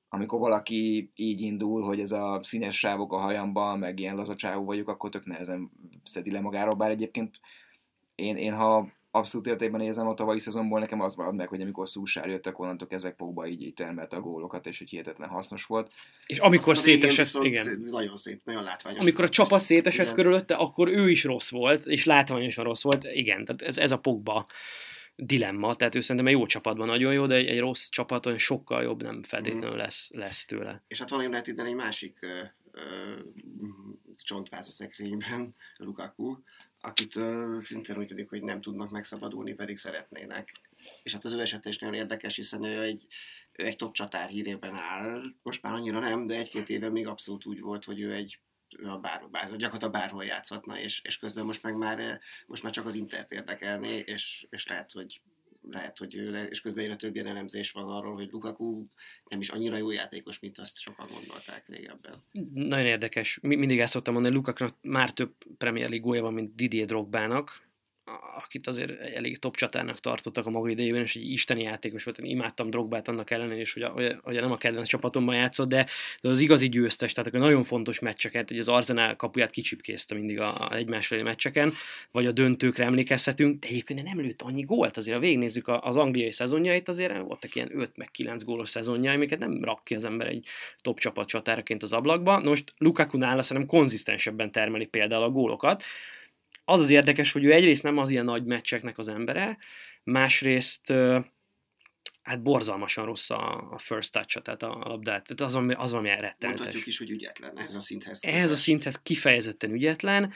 amikor 0.08 0.38
valaki 0.38 1.10
így 1.14 1.40
indul, 1.40 1.82
hogy 1.82 2.00
ez 2.00 2.10
a 2.10 2.40
színes 2.42 2.78
sávok 2.78 3.12
a 3.12 3.18
hajamban, 3.18 3.78
meg 3.78 3.98
ilyen 3.98 4.16
lazacsávú 4.16 4.64
vagyok, 4.64 4.88
akkor 4.88 5.10
tök 5.10 5.24
nehezen 5.24 5.70
szedi 6.04 6.30
le 6.30 6.40
magáról, 6.40 6.74
bár 6.74 6.90
egyébként 6.90 7.40
én, 8.14 8.36
én 8.36 8.54
ha 8.54 8.88
abszolút 9.16 9.46
értékben 9.46 9.80
nézem 9.80 10.08
a 10.08 10.14
tavalyi 10.14 10.38
szezonból, 10.38 10.80
nekem 10.80 11.00
az 11.00 11.14
marad 11.14 11.34
meg, 11.34 11.48
hogy 11.48 11.60
amikor 11.60 11.88
Szúsár 11.88 12.28
jöttek, 12.28 12.58
onnantól 12.58 12.88
kezdve 12.88 13.10
Pogba 13.10 13.46
így, 13.46 13.62
így 13.62 13.74
termelte 13.74 14.16
a 14.16 14.20
gólokat, 14.20 14.66
és 14.66 14.78
hogy 14.78 14.88
hihetetlen 14.88 15.28
hasznos 15.28 15.64
volt. 15.64 15.92
És 16.26 16.38
amikor 16.38 16.78
szétesett, 16.78 17.44
igen. 17.44 17.82
Nagyon 17.84 18.16
szét, 18.16 18.44
nagyon 18.44 18.62
látványos. 18.62 19.00
Amikor 19.00 19.24
a 19.24 19.28
csapat 19.28 19.60
szétesett 19.60 20.04
igen. 20.04 20.14
körülötte, 20.14 20.54
akkor 20.54 20.88
ő 20.88 21.10
is 21.10 21.24
rossz 21.24 21.50
volt, 21.50 21.86
és 21.86 22.04
látványosan 22.04 22.64
rossz 22.64 22.82
volt, 22.82 23.04
igen, 23.04 23.44
tehát 23.44 23.62
ez, 23.62 23.78
ez 23.78 23.90
a 23.90 23.98
Pogba 23.98 24.46
dilemma, 25.16 25.76
tehát 25.76 25.94
ő 25.94 26.00
szerintem 26.00 26.26
egy 26.26 26.32
jó 26.32 26.46
csapatban 26.46 26.86
nagyon 26.86 27.12
jó, 27.12 27.26
de 27.26 27.34
egy, 27.34 27.46
egy 27.46 27.58
rossz 27.58 27.88
csapaton 27.88 28.38
sokkal 28.38 28.82
jobb 28.82 29.02
nem 29.02 29.22
feltétlenül 29.22 29.68
mhm. 29.68 29.78
lesz, 29.78 30.10
lesz 30.10 30.44
tőle. 30.44 30.82
És 30.88 30.98
hát 30.98 31.10
van 31.10 31.26
united 31.26 31.58
egy 31.58 31.74
másik 31.74 32.18
ö, 32.20 32.42
ö, 32.70 32.82
csontváz 34.16 34.66
a 34.66 34.70
szekrényben, 34.70 35.54
Lukaku, 35.76 36.36
akit 36.80 37.18
szintén 37.58 37.98
úgy 37.98 38.06
tűnik, 38.06 38.28
hogy 38.28 38.42
nem 38.42 38.60
tudnak 38.60 38.90
megszabadulni, 38.90 39.54
pedig 39.54 39.76
szeretnének. 39.76 40.52
És 41.02 41.12
hát 41.12 41.24
az 41.24 41.32
ő 41.32 41.40
eset 41.40 41.64
is 41.64 41.78
nagyon 41.78 41.94
érdekes, 41.94 42.36
hiszen 42.36 42.64
ő 42.64 42.82
egy, 42.82 43.06
ő 43.52 43.64
egy 43.64 43.76
top 43.76 43.94
csatár 43.94 44.28
hírében 44.28 44.74
áll, 44.74 45.22
most 45.42 45.62
már 45.62 45.72
annyira 45.72 45.98
nem, 45.98 46.26
de 46.26 46.36
egy-két 46.36 46.68
éve 46.68 46.90
még 46.90 47.06
abszolút 47.06 47.46
úgy 47.46 47.60
volt, 47.60 47.84
hogy 47.84 48.00
ő 48.00 48.12
egy 48.12 48.38
a 48.84 48.98
bár, 48.98 49.28
bár, 49.30 49.56
gyakorlatilag 49.56 49.92
bárhol 49.92 50.24
játszhatna, 50.24 50.78
és, 50.78 51.00
és 51.04 51.18
közben 51.18 51.44
most 51.44 51.62
meg 51.62 51.76
már, 51.76 52.20
most 52.46 52.62
már 52.62 52.72
csak 52.72 52.86
az 52.86 52.94
Intert 52.94 53.32
érdekelné, 53.32 53.98
és, 54.06 54.46
és 54.50 54.66
lehet, 54.66 54.92
hogy 54.92 55.20
lehet, 55.70 55.98
hogy 55.98 56.14
és 56.50 56.60
közben 56.60 56.84
egyre 56.84 56.96
több 56.96 57.14
ilyen 57.14 57.26
elemzés 57.26 57.70
van 57.70 57.90
arról, 57.90 58.14
hogy 58.14 58.28
Lukaku 58.30 58.86
nem 59.28 59.40
is 59.40 59.48
annyira 59.48 59.76
jó 59.76 59.90
játékos, 59.90 60.38
mint 60.38 60.58
azt 60.58 60.78
sokan 60.78 61.08
gondolták 61.08 61.68
régebben. 61.68 62.22
Nagyon 62.54 62.86
érdekes. 62.86 63.38
Mindig 63.42 63.80
ezt 63.80 63.92
szoktam 63.92 64.12
mondani, 64.14 64.34
Lukakunak 64.34 64.76
már 64.80 65.12
több 65.12 65.34
Premier 65.58 65.88
League 65.88 66.20
van, 66.20 66.32
mint 66.32 66.54
Didier 66.54 66.86
Drogbának, 66.86 67.65
akit 68.36 68.66
azért 68.66 69.00
elég 69.00 69.38
top 69.38 69.56
csatának 69.56 70.00
tartottak 70.00 70.46
a 70.46 70.50
maga 70.50 70.68
idejében, 70.68 71.00
és 71.00 71.16
egy 71.16 71.30
isteni 71.30 71.62
játékos 71.62 72.04
volt, 72.04 72.18
én 72.18 72.30
imádtam 72.30 72.70
Drogbát 72.70 73.08
annak 73.08 73.30
ellenére, 73.30 73.60
és 73.60 73.72
hogy, 73.72 73.82
a, 74.22 74.32
nem 74.32 74.52
a 74.52 74.56
kedvenc 74.56 74.88
csapatomban 74.88 75.34
játszott, 75.34 75.68
de, 75.68 75.86
de 76.20 76.28
az 76.28 76.40
igazi 76.40 76.68
győztes, 76.68 77.12
tehát 77.12 77.28
akkor 77.28 77.40
nagyon 77.40 77.64
fontos 77.64 77.98
meccseket, 77.98 78.48
hogy 78.48 78.58
az 78.58 78.68
Arsenal 78.68 79.16
kapuját 79.16 79.50
kicsipkézte 79.50 80.14
mindig 80.14 80.40
a, 80.40 80.54
a 80.58 80.74
egymás 80.74 81.08
meccseken, 81.08 81.72
vagy 82.10 82.26
a 82.26 82.32
döntőkre 82.32 82.84
emlékezhetünk, 82.84 83.60
de 83.60 83.66
egyébként 83.68 84.02
nem 84.02 84.20
lőtt 84.20 84.42
annyi 84.42 84.62
gólt, 84.62 84.96
azért 84.96 85.16
ha 85.16 85.22
végignézzük 85.22 85.68
az 85.68 85.96
angliai 85.96 86.32
szezonjait, 86.32 86.88
azért 86.88 87.18
voltak 87.18 87.54
ilyen 87.54 87.70
5 87.72 87.96
meg 87.96 88.10
9 88.10 88.44
gólos 88.44 88.68
szezonjai, 88.68 89.14
amiket 89.14 89.38
nem 89.38 89.64
rak 89.64 89.84
ki 89.84 89.94
az 89.94 90.04
ember 90.04 90.26
egy 90.26 90.46
top 90.80 90.98
csapat 90.98 91.28
csatáraként 91.28 91.82
az 91.82 91.92
ablakba. 91.92 92.38
Most 92.38 92.72
Lukaku 92.78 93.18
nála 93.18 93.42
szerintem 93.42 93.78
konzisztensebben 93.78 94.52
termeli 94.52 94.86
például 94.86 95.22
a 95.22 95.30
gólokat, 95.30 95.82
az 96.68 96.80
az 96.80 96.88
érdekes, 96.88 97.32
hogy 97.32 97.44
ő 97.44 97.52
egyrészt 97.52 97.82
nem 97.82 97.98
az 97.98 98.10
ilyen 98.10 98.24
nagy 98.24 98.44
meccseknek 98.44 98.98
az 98.98 99.08
embere, 99.08 99.58
másrészt 100.02 100.92
hát 102.22 102.42
borzalmasan 102.42 103.04
rossz 103.04 103.30
a, 103.30 103.70
a 103.72 103.78
first 103.78 104.12
touch 104.12 104.40
tehát 104.42 104.62
a, 104.62 104.80
a 104.84 104.88
labdát, 104.88 105.26
tehát 105.26 105.40
az, 105.40 105.54
ami, 105.54 105.74
az 105.74 105.90
valami 105.90 106.08
rettenetes. 106.08 106.48
Mondhatjuk 106.48 106.86
is, 106.86 106.98
hogy 106.98 107.10
ügyetlen 107.10 107.58
ehhez 107.58 107.74
a 107.74 107.78
szinthez. 107.80 108.24
Ehhez 108.24 108.50
a 108.50 108.56
szinthez 108.56 108.98
kifejezetten 109.02 109.72
ügyetlen, 109.72 110.32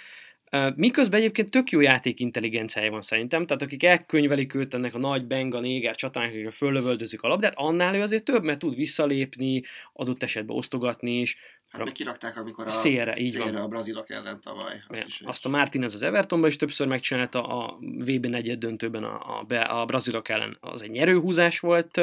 Miközben 0.75 1.21
egyébként 1.21 1.51
tök 1.51 1.71
jó 1.71 1.81
játékintelligenciája 1.81 2.91
van 2.91 3.03
szerintem, 3.03 3.47
tehát 3.47 3.63
akik 3.63 3.85
elkönyvelik 3.85 4.55
őt 4.55 4.75
ennek 4.75 4.95
a 4.95 4.99
nagy 4.99 5.27
benga 5.27 5.61
néger 5.61 5.97
csatának, 5.97 6.31
akik 6.31 6.51
föllövöldözik 6.51 7.23
a 7.23 7.29
labdát, 7.29 7.53
annál 7.57 7.95
ő 7.95 8.03
azért 8.03 8.25
több, 8.25 8.43
mert 8.43 8.59
tud 8.59 8.75
visszalépni, 8.75 9.63
adott 9.93 10.23
esetben 10.23 10.57
osztogatni 10.57 11.21
is. 11.21 11.37
Hát 11.71 11.85
meg 11.85 11.93
kirakták, 11.93 12.37
amikor 12.37 12.67
a 12.67 12.71
szélre, 12.71 13.17
így 13.17 13.27
szélre 13.27 13.53
van. 13.53 13.61
a 13.63 13.69
brazilok 13.69 14.11
ellen 14.11 14.41
tavaly. 14.43 14.83
Az 14.89 15.05
is 15.07 15.21
azt 15.25 15.47
a 15.47 15.49
Martinez 15.49 15.95
az 15.95 16.03
Evertonban 16.03 16.49
is 16.49 16.57
többször 16.57 16.87
megcsinálta, 16.87 17.47
a 17.47 17.79
VB 17.81 18.27
negyed 18.27 18.59
döntőben 18.59 19.05
a, 19.05 19.45
a, 19.49 19.81
a 19.81 19.85
brazilok 19.85 20.29
ellen 20.29 20.57
az 20.61 20.83
egy 20.83 20.91
nyerőhúzás 20.91 21.61
volt, 21.61 22.01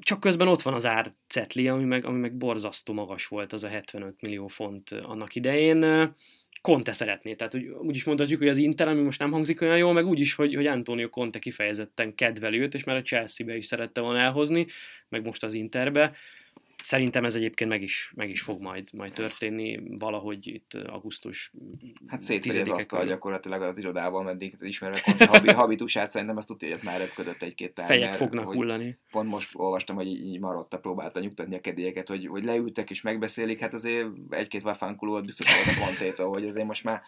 csak 0.00 0.20
közben 0.20 0.48
ott 0.48 0.62
van 0.62 0.74
az 0.74 0.86
árcetli, 0.86 1.68
ami 1.68 1.84
meg, 1.84 2.04
ami 2.04 2.18
meg 2.18 2.36
borzasztó 2.36 2.92
magas 2.92 3.26
volt, 3.26 3.52
az 3.52 3.64
a 3.64 3.68
75 3.68 4.20
millió 4.20 4.46
font 4.46 4.90
annak 4.90 5.34
idején 5.34 6.14
Conte 6.60 6.92
szeretné. 6.92 7.34
Tehát 7.34 7.54
úgy, 7.54 7.66
úgy 7.66 7.94
is 7.94 8.04
mondhatjuk, 8.04 8.38
hogy 8.38 8.48
az 8.48 8.56
Inter, 8.56 8.88
ami 8.88 9.02
most 9.02 9.18
nem 9.18 9.32
hangzik 9.32 9.60
olyan 9.60 9.76
jól, 9.76 9.92
meg 9.92 10.06
úgy 10.06 10.20
is, 10.20 10.34
hogy, 10.34 10.54
hogy 10.54 10.66
Antonio 10.66 11.08
Conte 11.08 11.38
kifejezetten 11.38 12.14
kedveli 12.14 12.60
őt, 12.60 12.74
és 12.74 12.84
már 12.84 12.96
a 12.96 13.02
Chelsea-be 13.02 13.56
is 13.56 13.66
szerette 13.66 14.00
volna 14.00 14.18
elhozni, 14.18 14.66
meg 15.08 15.24
most 15.24 15.42
az 15.42 15.52
Interbe. 15.52 16.16
Szerintem 16.86 17.24
ez 17.24 17.34
egyébként 17.34 17.70
meg 17.70 17.82
is, 17.82 18.12
meg 18.16 18.30
is 18.30 18.42
fog 18.42 18.60
majd, 18.60 18.88
majd 18.92 19.12
történni 19.12 19.80
valahogy 19.98 20.46
itt 20.46 20.74
augusztus 20.74 21.52
Hát 22.06 22.22
szétveri 22.22 22.60
az 22.60 22.68
10-e 22.68 22.74
asztal 22.74 23.06
gyakorlatilag 23.06 23.62
az 23.62 23.78
irodában, 23.78 24.24
meddig 24.24 24.54
ismerve 24.58 25.00
habi, 25.26 25.50
habitusát, 25.62 26.10
szerintem 26.10 26.36
azt 26.36 26.46
tudja, 26.46 26.74
hogy 26.74 26.84
már 26.84 27.00
röpködött 27.00 27.42
egy-két 27.42 27.74
tár, 27.74 27.86
Fejek 27.86 28.04
mert 28.04 28.16
fognak 28.16 28.52
hullani. 28.52 28.98
Pont 29.10 29.28
most 29.28 29.50
olvastam, 29.54 29.96
hogy 29.96 30.06
így 30.06 30.40
Marotta 30.40 30.78
próbálta 30.78 31.20
nyugtatni 31.20 31.54
a 31.54 31.60
kedélyeket, 31.60 32.08
hogy, 32.08 32.26
hogy 32.26 32.44
leültek 32.44 32.90
és 32.90 33.02
megbeszélik, 33.02 33.60
hát 33.60 33.74
azért 33.74 34.08
egy-két 34.30 34.62
vafánkulót 34.62 35.24
biztos 35.24 35.46
volt 35.54 35.76
a 35.76 35.84
Contétól, 35.84 36.28
hogy 36.28 36.46
azért 36.46 36.66
most 36.66 36.84
már 36.84 37.02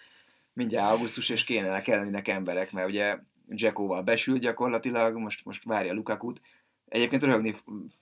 mindjárt 0.52 0.92
augusztus, 0.92 1.28
és 1.28 1.44
kéne 1.44 1.82
kellenének 1.82 2.28
emberek, 2.28 2.72
mert 2.72 2.88
ugye 2.88 3.18
Jackóval 3.48 4.02
besült 4.02 4.40
gyakorlatilag, 4.40 5.16
most, 5.16 5.44
most 5.44 5.64
várja 5.64 5.92
Lukakut. 5.92 6.40
Egyébként 6.88 7.22
röhögni 7.22 7.52
f- 7.52 7.64
f- 7.88 8.00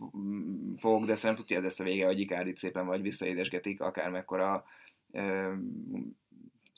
fog, 0.76 1.05
de 1.05 1.14
szerintem 1.14 1.35
tudja 1.35 1.57
ez 1.57 1.62
lesz 1.62 1.81
a 1.81 1.85
vége, 1.85 2.07
hogy 2.07 2.21
Ikárdit 2.21 2.57
szépen 2.57 2.87
vagy 2.87 3.02
visszaédesgetik, 3.02 3.81
akármekkora 3.81 4.64
ö, 5.12 5.52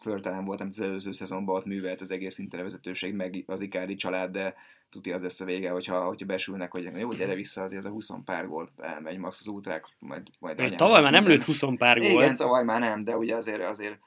föltelen 0.02 0.44
volt, 0.44 0.60
amit 0.60 0.72
az 0.72 0.80
előző 0.80 1.12
szezonban 1.12 1.56
ott 1.56 1.64
művelt 1.64 2.00
az 2.00 2.10
egész 2.10 2.38
intervezetőség, 2.38 3.14
meg 3.14 3.44
az 3.46 3.60
Icardi 3.60 3.94
család, 3.94 4.30
de 4.30 4.54
tudja 4.90 5.14
az 5.14 5.22
lesz 5.22 5.40
a 5.40 5.44
vége, 5.44 5.70
hogyha, 5.70 6.04
hogyha 6.04 6.26
besülnek, 6.26 6.70
hogy 6.70 6.88
jó, 6.98 7.12
gyere 7.12 7.34
vissza, 7.34 7.62
azért 7.62 7.80
ez 7.80 7.90
a 7.90 7.90
20 7.90 8.08
pár 8.24 8.46
gól 8.46 8.70
elmegy 8.76 9.18
max 9.18 9.40
az 9.40 9.48
útrák, 9.48 9.84
majd, 9.98 10.22
majd 10.40 10.74
Tavaly 10.76 11.02
már 11.02 11.12
nem 11.12 11.26
lőtt 11.26 11.44
20 11.44 11.62
pár 11.76 11.96
Igen, 11.96 12.12
gólt. 12.12 12.36
tavaly 12.36 12.64
már 12.64 12.80
nem, 12.80 13.04
de 13.04 13.16
ugye 13.16 13.34
azért, 13.34 13.64
azért 13.64 13.98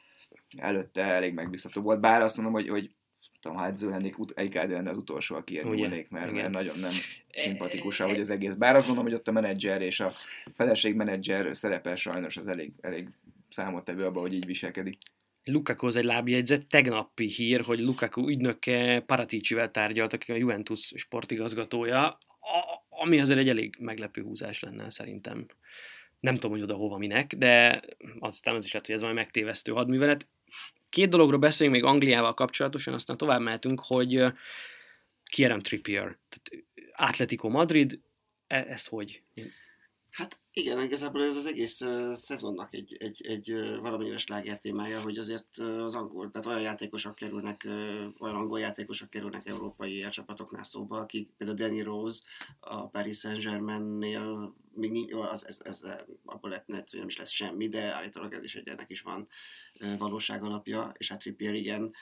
előtte 0.57 1.03
elég 1.03 1.33
megbízható 1.33 1.81
volt, 1.81 1.99
bár 1.99 2.21
azt 2.21 2.35
mondom, 2.35 2.53
hogy, 2.53 2.69
hogy 2.69 2.91
tudom, 3.41 3.57
ha 3.57 3.65
edző 3.65 3.89
lennék, 3.89 4.15
Icardi 4.35 4.73
lenne 4.73 4.89
az 4.89 4.97
utolsó, 4.97 5.35
aki 5.35 5.53
érülnék, 5.53 6.09
mert, 6.09 6.31
mert 6.31 6.49
nagyon 6.49 6.79
nem 6.79 6.91
szimpatikus, 7.33 7.99
ahogy 7.99 8.19
az 8.19 8.29
egész. 8.29 8.53
Bár 8.53 8.75
azt 8.75 8.85
gondolom, 8.85 9.09
hogy 9.09 9.19
ott 9.19 9.27
a 9.27 9.31
menedzser 9.31 9.81
és 9.81 9.99
a 9.99 10.13
feleség 10.53 10.95
menedzser 10.95 11.55
szerepe 11.55 11.95
sajnos 11.95 12.37
az 12.37 12.47
elég, 12.47 12.71
elég 12.81 13.09
számottevő 13.49 14.05
abban, 14.05 14.21
hogy 14.21 14.33
így 14.33 14.45
viselkedik. 14.45 14.97
Lukaku 15.43 15.87
az 15.87 15.95
egy 15.95 16.03
lábjegyzet, 16.03 16.67
tegnapi 16.67 17.27
hír, 17.27 17.61
hogy 17.61 17.79
Lukaku 17.79 18.29
ügynöke 18.29 18.99
Paraticivel 19.05 19.71
tárgyalt, 19.71 20.13
aki 20.13 20.31
a 20.31 20.35
Juventus 20.35 20.91
sportigazgatója, 20.95 22.07
a- 22.39 22.83
ami 22.89 23.19
azért 23.19 23.39
egy 23.39 23.49
elég 23.49 23.75
meglepő 23.79 24.21
húzás 24.21 24.59
lenne 24.59 24.89
szerintem. 24.89 25.45
Nem 26.19 26.33
tudom, 26.35 26.51
hogy 26.51 26.61
oda 26.61 26.75
hova 26.75 26.97
minek, 26.97 27.35
de 27.35 27.81
aztán 28.19 28.55
az 28.55 28.65
is 28.65 28.71
lehet, 28.71 28.85
hogy 28.85 28.95
ez 28.95 29.01
valami 29.01 29.19
megtévesztő 29.19 29.71
hadművelet. 29.71 30.27
Két 30.91 31.09
dologról 31.09 31.39
beszéljünk 31.39 31.81
még 31.81 31.91
Angliával 31.91 32.33
kapcsolatosan, 32.33 32.93
aztán 32.93 33.17
tovább 33.17 33.41
mehetünk, 33.41 33.79
hogy 33.79 34.23
Kieran 35.23 35.61
Trippier, 35.61 36.17
tehát 36.29 36.65
Atletico 36.95 37.49
Madrid, 37.49 37.99
e- 38.47 38.65
ez 38.69 38.85
hogy? 38.85 39.23
Hát 40.09 40.39
igen, 40.53 40.81
igazából 40.81 41.23
ez 41.23 41.35
az 41.35 41.45
egész 41.45 41.81
uh, 41.81 42.13
szezonnak 42.13 42.73
egy, 42.73 42.97
egy, 42.99 43.25
egy 43.27 43.51
uh, 43.51 43.77
valamennyire 43.77 44.17
sláger 44.17 44.59
témája, 44.59 45.01
hogy 45.01 45.17
azért 45.17 45.57
uh, 45.57 45.83
az 45.83 45.95
angol, 45.95 46.29
tehát 46.29 46.47
olyan 46.47 46.61
játékosok 46.61 47.15
kerülnek, 47.15 47.67
olyan 48.19 48.35
angol 48.35 48.59
játékosok 48.59 49.09
kerülnek 49.09 49.47
európai 49.47 50.05
csapatoknál 50.09 50.63
szóba, 50.63 50.97
akik 50.97 51.29
például 51.37 51.57
Danny 51.57 51.83
Rose 51.83 52.21
a 52.59 52.87
Paris 52.87 53.17
Saint-Germainnél 53.17 54.55
még 54.73 55.13
az, 55.15 55.47
ez, 55.47 55.57
ez, 55.63 55.81
abból 56.25 56.49
lehetne, 56.49 56.75
hogy 56.75 56.99
nem 56.99 57.07
is 57.07 57.17
lesz 57.17 57.29
semmi, 57.29 57.67
de 57.67 57.93
állítólag 57.93 58.33
ez 58.33 58.43
is 58.43 58.55
egy 58.55 58.67
ennek 58.67 58.89
is 58.89 59.01
van 59.01 59.27
valóság 59.97 60.43
alapja, 60.43 60.93
és 60.97 61.09
hát 61.09 61.19
Trippier 61.19 61.53
igen, 61.53 61.93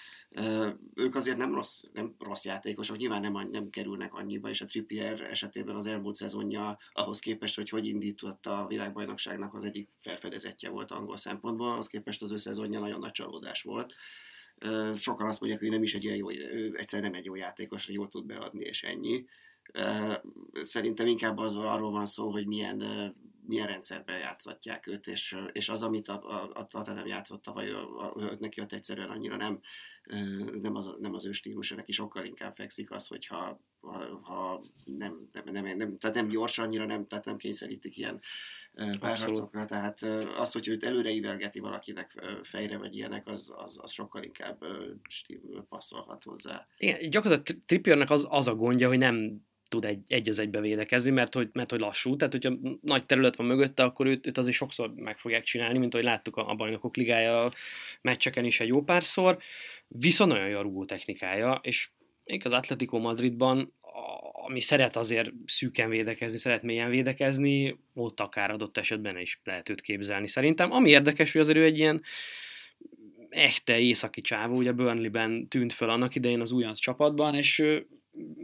ők 0.93 1.15
azért 1.15 1.37
nem 1.37 1.53
rossz, 1.53 1.83
nem 1.93 2.13
rossz 2.19 2.45
játékosok, 2.45 2.97
nyilván 2.97 3.21
nem, 3.21 3.49
nem 3.51 3.69
kerülnek 3.69 4.13
annyiba, 4.13 4.49
és 4.49 4.61
a 4.61 4.65
Trippier 4.65 5.21
esetében 5.21 5.75
az 5.75 5.85
elmúlt 5.85 6.15
szezonja 6.15 6.77
ahhoz 6.91 7.19
képest, 7.19 7.55
hogy 7.55 7.69
hogy 7.69 7.85
indított 7.85 8.45
a 8.45 8.65
világbajnokságnak 8.67 9.53
az 9.53 9.63
egyik 9.63 9.89
felfedezetje 9.99 10.69
volt 10.69 10.91
angol 10.91 11.17
szempontból, 11.17 11.71
ahhoz 11.71 11.87
képest 11.87 12.21
az 12.21 12.31
ő 12.31 12.37
szezonja 12.37 12.79
nagyon 12.79 12.99
nagy 12.99 13.11
csalódás 13.11 13.61
volt. 13.61 13.95
Sokan 14.97 15.27
azt 15.27 15.39
mondják, 15.39 15.61
hogy 15.61 15.69
nem 15.69 15.83
is 15.83 15.93
egy 15.93 16.03
ilyen 16.03 16.15
jó, 16.15 16.31
ő 16.31 16.71
egyszer 16.75 17.01
nem 17.01 17.13
egy 17.13 17.25
jó 17.25 17.35
játékos, 17.35 17.87
jól 17.87 18.07
tud 18.07 18.25
beadni, 18.25 18.63
és 18.63 18.83
ennyi. 18.83 19.25
Szerintem 20.63 21.07
inkább 21.07 21.37
az 21.37 21.55
arról 21.55 21.91
van 21.91 22.05
szó, 22.05 22.31
hogy 22.31 22.47
milyen, 22.47 22.83
milyen 23.45 23.67
rendszerben 23.67 24.19
játszatják 24.19 24.87
őt, 24.87 25.07
és, 25.07 25.37
és 25.51 25.69
az, 25.69 25.83
amit 25.83 26.07
a, 26.07 26.23
a, 26.23 26.49
a 26.53 26.67
Tottenham 26.67 27.07
játszott 27.07 27.41
tavaly, 27.41 27.71
a, 27.71 27.97
a, 27.97 28.13
a, 28.15 28.35
neki 28.39 28.61
ott 28.61 28.73
egyszerűen 28.73 29.09
annyira 29.09 29.35
nem, 29.35 29.59
nem, 30.61 30.75
az, 30.75 30.95
nem 30.99 31.13
az 31.13 31.25
ő 31.25 31.31
stílusa, 31.31 31.75
neki 31.75 31.91
sokkal 31.91 32.25
inkább 32.25 32.53
fekszik 32.53 32.91
az, 32.91 33.07
hogyha 33.07 33.61
ha, 33.81 34.19
ha 34.23 34.63
nem, 34.85 35.29
nem, 35.31 35.63
nem, 35.63 35.77
nem, 35.77 35.97
tehát 35.97 36.15
nem 36.15 36.27
gyors 36.27 36.57
annyira, 36.57 36.85
nem, 36.85 37.07
tehát 37.07 37.25
nem 37.25 37.37
kényszerítik 37.37 37.97
ilyen 37.97 38.21
párharcokra, 38.99 39.65
tehát 39.65 40.01
az, 40.37 40.51
hogy 40.51 40.67
őt 40.67 40.83
előre 40.83 41.11
ívelgeti 41.11 41.59
valakinek 41.59 42.23
fejre, 42.43 42.77
vagy 42.77 42.95
ilyenek, 42.95 43.27
az, 43.27 43.53
az, 43.55 43.79
az 43.81 43.91
sokkal 43.91 44.23
inkább 44.23 44.65
passzolhat 45.69 46.23
hozzá. 46.23 46.67
Igen, 46.77 47.09
gyakorlatilag 47.09 47.63
Trippiernek 47.65 48.09
az, 48.09 48.25
az 48.29 48.47
a 48.47 48.55
gondja, 48.55 48.87
hogy 48.87 48.97
nem 48.97 49.47
tud 49.69 49.85
egy, 49.85 49.99
egy 50.07 50.29
az 50.29 50.39
egybe 50.39 50.61
védekezni, 50.61 51.11
mert 51.11 51.33
hogy, 51.33 51.49
mert 51.53 51.69
hogy 51.69 51.79
lassú, 51.79 52.15
tehát 52.15 52.33
hogyha 52.33 52.57
nagy 52.81 53.05
terület 53.05 53.35
van 53.35 53.47
mögötte, 53.47 53.83
akkor 53.83 54.05
őt, 54.05 54.27
őt 54.27 54.37
azért 54.37 54.55
sokszor 54.55 54.93
meg 54.95 55.17
fogják 55.17 55.43
csinálni, 55.43 55.77
mint 55.77 55.93
ahogy 55.93 56.05
láttuk 56.05 56.35
a, 56.35 56.49
a 56.49 56.55
bajnokok 56.55 56.95
ligája 56.95 57.51
meccseken 58.01 58.45
is 58.45 58.59
egy 58.59 58.67
jó 58.67 58.83
párszor, 58.83 59.37
viszont 59.87 60.31
nagyon 60.31 60.47
jó 60.47 60.57
a 60.57 60.61
rúgó 60.61 60.85
technikája, 60.85 61.59
és 61.63 61.89
még 62.23 62.45
az 62.45 62.51
Atletico 62.51 62.99
Madridban, 62.99 63.73
ami 64.45 64.61
szeret 64.61 64.95
azért 64.95 65.31
szűken 65.45 65.89
védekezni, 65.89 66.37
szeret 66.37 66.63
mélyen 66.63 66.89
védekezni, 66.89 67.79
ott 67.93 68.19
akár 68.19 68.51
adott 68.51 68.77
esetben 68.77 69.17
is 69.17 69.39
lehet 69.43 69.69
őt 69.69 69.81
képzelni 69.81 70.27
szerintem. 70.27 70.71
Ami 70.71 70.89
érdekes, 70.89 71.31
hogy 71.31 71.41
azért 71.41 71.57
ő 71.57 71.63
egy 71.63 71.77
ilyen 71.77 72.01
echte 73.29 73.79
északi 73.79 74.21
csávó, 74.21 74.55
ugye 74.57 74.71
Burnley-ben 74.71 75.47
tűnt 75.47 75.73
föl 75.73 75.89
annak 75.89 76.15
idején 76.15 76.41
az 76.41 76.51
újonc 76.51 76.79
csapatban, 76.79 77.35
és 77.35 77.63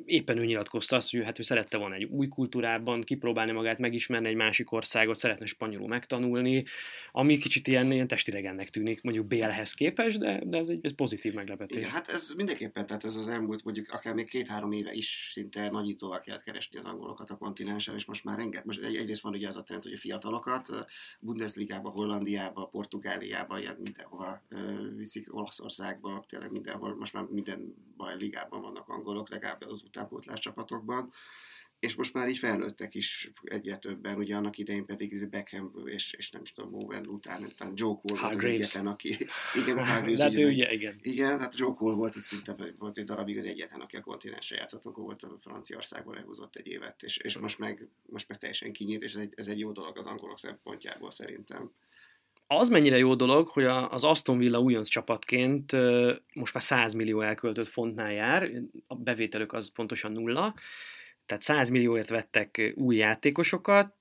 éppen 0.05 0.37
ő 0.37 0.45
nyilatkozta 0.45 0.95
azt, 0.95 1.11
hogy 1.11 1.23
hát 1.23 1.39
ő 1.39 1.41
szerette 1.41 1.77
volna 1.77 1.95
egy 1.95 2.03
új 2.03 2.27
kultúrában 2.27 3.01
kipróbálni 3.01 3.51
magát, 3.51 3.79
megismerni 3.79 4.27
egy 4.27 4.35
másik 4.35 4.71
országot, 4.71 5.17
szeretne 5.17 5.45
spanyolul 5.45 5.87
megtanulni, 5.87 6.65
ami 7.11 7.37
kicsit 7.37 7.67
ilyen, 7.67 7.91
ilyen 7.91 8.07
testidegennek 8.07 8.69
tűnik, 8.69 9.01
mondjuk 9.01 9.25
BL-hez 9.25 9.73
képest, 9.73 10.19
de, 10.19 10.41
de 10.45 10.57
ez 10.57 10.69
egy 10.69 10.79
ez 10.81 10.95
pozitív 10.95 11.33
meglepetés. 11.33 11.77
Igen, 11.77 11.89
hát 11.89 12.07
ez 12.07 12.33
mindenképpen, 12.37 12.85
tehát 12.85 13.03
ez 13.03 13.15
az 13.15 13.27
elmúlt 13.27 13.63
mondjuk 13.63 13.91
akár 13.91 14.13
még 14.13 14.29
két-három 14.29 14.71
éve 14.71 14.93
is 14.93 15.29
szinte 15.31 15.69
nagyítóval 15.69 16.19
kellett 16.19 16.43
keresni 16.43 16.79
az 16.79 16.85
angolokat 16.85 17.29
a 17.29 17.37
kontinensen, 17.37 17.95
és 17.95 18.05
most 18.05 18.23
már 18.23 18.37
renget, 18.37 18.65
most 18.65 18.83
egy, 18.83 18.95
egyrészt 18.95 19.21
van 19.21 19.33
ugye 19.33 19.47
ez 19.47 19.55
a 19.55 19.63
trend, 19.63 19.83
hogy 19.83 19.93
a 19.93 19.97
fiatalokat 19.97 20.69
Bundesligába, 21.19 21.89
Hollandiába, 21.89 22.65
Portugáliába, 22.65 23.59
ilyen 23.59 23.77
mindenhova 23.79 24.41
viszik, 24.95 25.35
Olaszországba, 25.35 26.25
tényleg 26.29 26.51
mindenhol, 26.51 26.95
most 26.95 27.13
már 27.13 27.23
minden 27.23 27.75
baj 27.97 28.17
ligában 28.17 28.61
vannak 28.61 28.87
angolok, 28.87 29.29
legalább 29.29 29.61
az 29.61 29.83
utánpótlás 29.83 30.39
csapatokban. 30.39 31.13
És 31.79 31.95
most 31.95 32.13
már 32.13 32.29
így 32.29 32.37
felnőttek 32.37 32.95
is 32.95 33.31
egyre 33.43 33.77
többen, 33.77 34.17
ugye 34.17 34.35
annak 34.35 34.57
idején 34.57 34.85
pedig 34.85 35.29
Beckham 35.29 35.71
és, 35.85 36.13
és 36.13 36.31
nem 36.31 36.41
is 36.41 36.51
tudom, 36.51 36.73
Owen 36.73 37.07
után, 37.07 37.43
után 37.43 37.71
Joe 37.75 37.95
Cole 37.95 38.01
volt 38.01 38.13
az 38.13 38.19
Hargreaves. 38.19 38.59
egyetlen, 38.59 38.87
aki 38.87 39.17
igen, 39.63 39.77
Hargreaves 39.77 40.17
de 40.17 40.23
hát 40.23 40.31
ugye 40.31 40.45
ugye, 40.45 40.73
igen. 40.73 40.99
igen, 41.01 41.39
hát 41.39 41.57
Joe 41.57 41.73
Cole 41.73 41.95
volt, 41.95 42.19
szinte 42.19 42.55
volt 42.77 42.97
egy 42.97 43.05
darabig 43.05 43.37
az 43.37 43.45
egyetlen, 43.45 43.81
aki 43.81 43.95
a 43.95 44.01
kontinensre 44.01 44.55
játszott, 44.55 44.85
akkor 44.85 45.03
volt 45.03 45.23
a 45.23 45.37
Franciaországból 45.39 46.15
lehúzott 46.15 46.55
egy 46.55 46.67
évet, 46.67 47.03
és, 47.03 47.17
és 47.17 47.37
most, 47.37 47.59
meg, 47.59 47.87
most 48.05 48.27
meg 48.27 48.37
teljesen 48.37 48.71
kinyílt, 48.71 49.03
és 49.03 49.13
ez 49.13 49.21
egy, 49.21 49.33
ez 49.35 49.47
egy 49.47 49.59
jó 49.59 49.71
dolog 49.71 49.97
az 49.97 50.05
angolok 50.05 50.39
szempontjából 50.39 51.11
szerintem. 51.11 51.71
Az 52.47 52.69
mennyire 52.69 52.97
jó 52.97 53.15
dolog, 53.15 53.47
hogy 53.47 53.63
az 53.65 54.03
Aston 54.03 54.37
Villa 54.37 54.59
újonc 54.59 54.87
csapatként 54.87 55.71
most 56.33 56.53
már 56.53 56.63
100 56.63 56.93
millió 56.93 57.21
elköltött 57.21 57.67
fontnál 57.67 58.11
jár, 58.11 58.49
a 58.87 58.95
bevételük 58.95 59.53
az 59.53 59.71
pontosan 59.73 60.11
nulla, 60.11 60.53
tehát 61.25 61.43
100 61.43 61.69
millióért 61.69 62.09
vettek 62.09 62.73
új 62.75 62.95
játékosokat, 62.95 63.95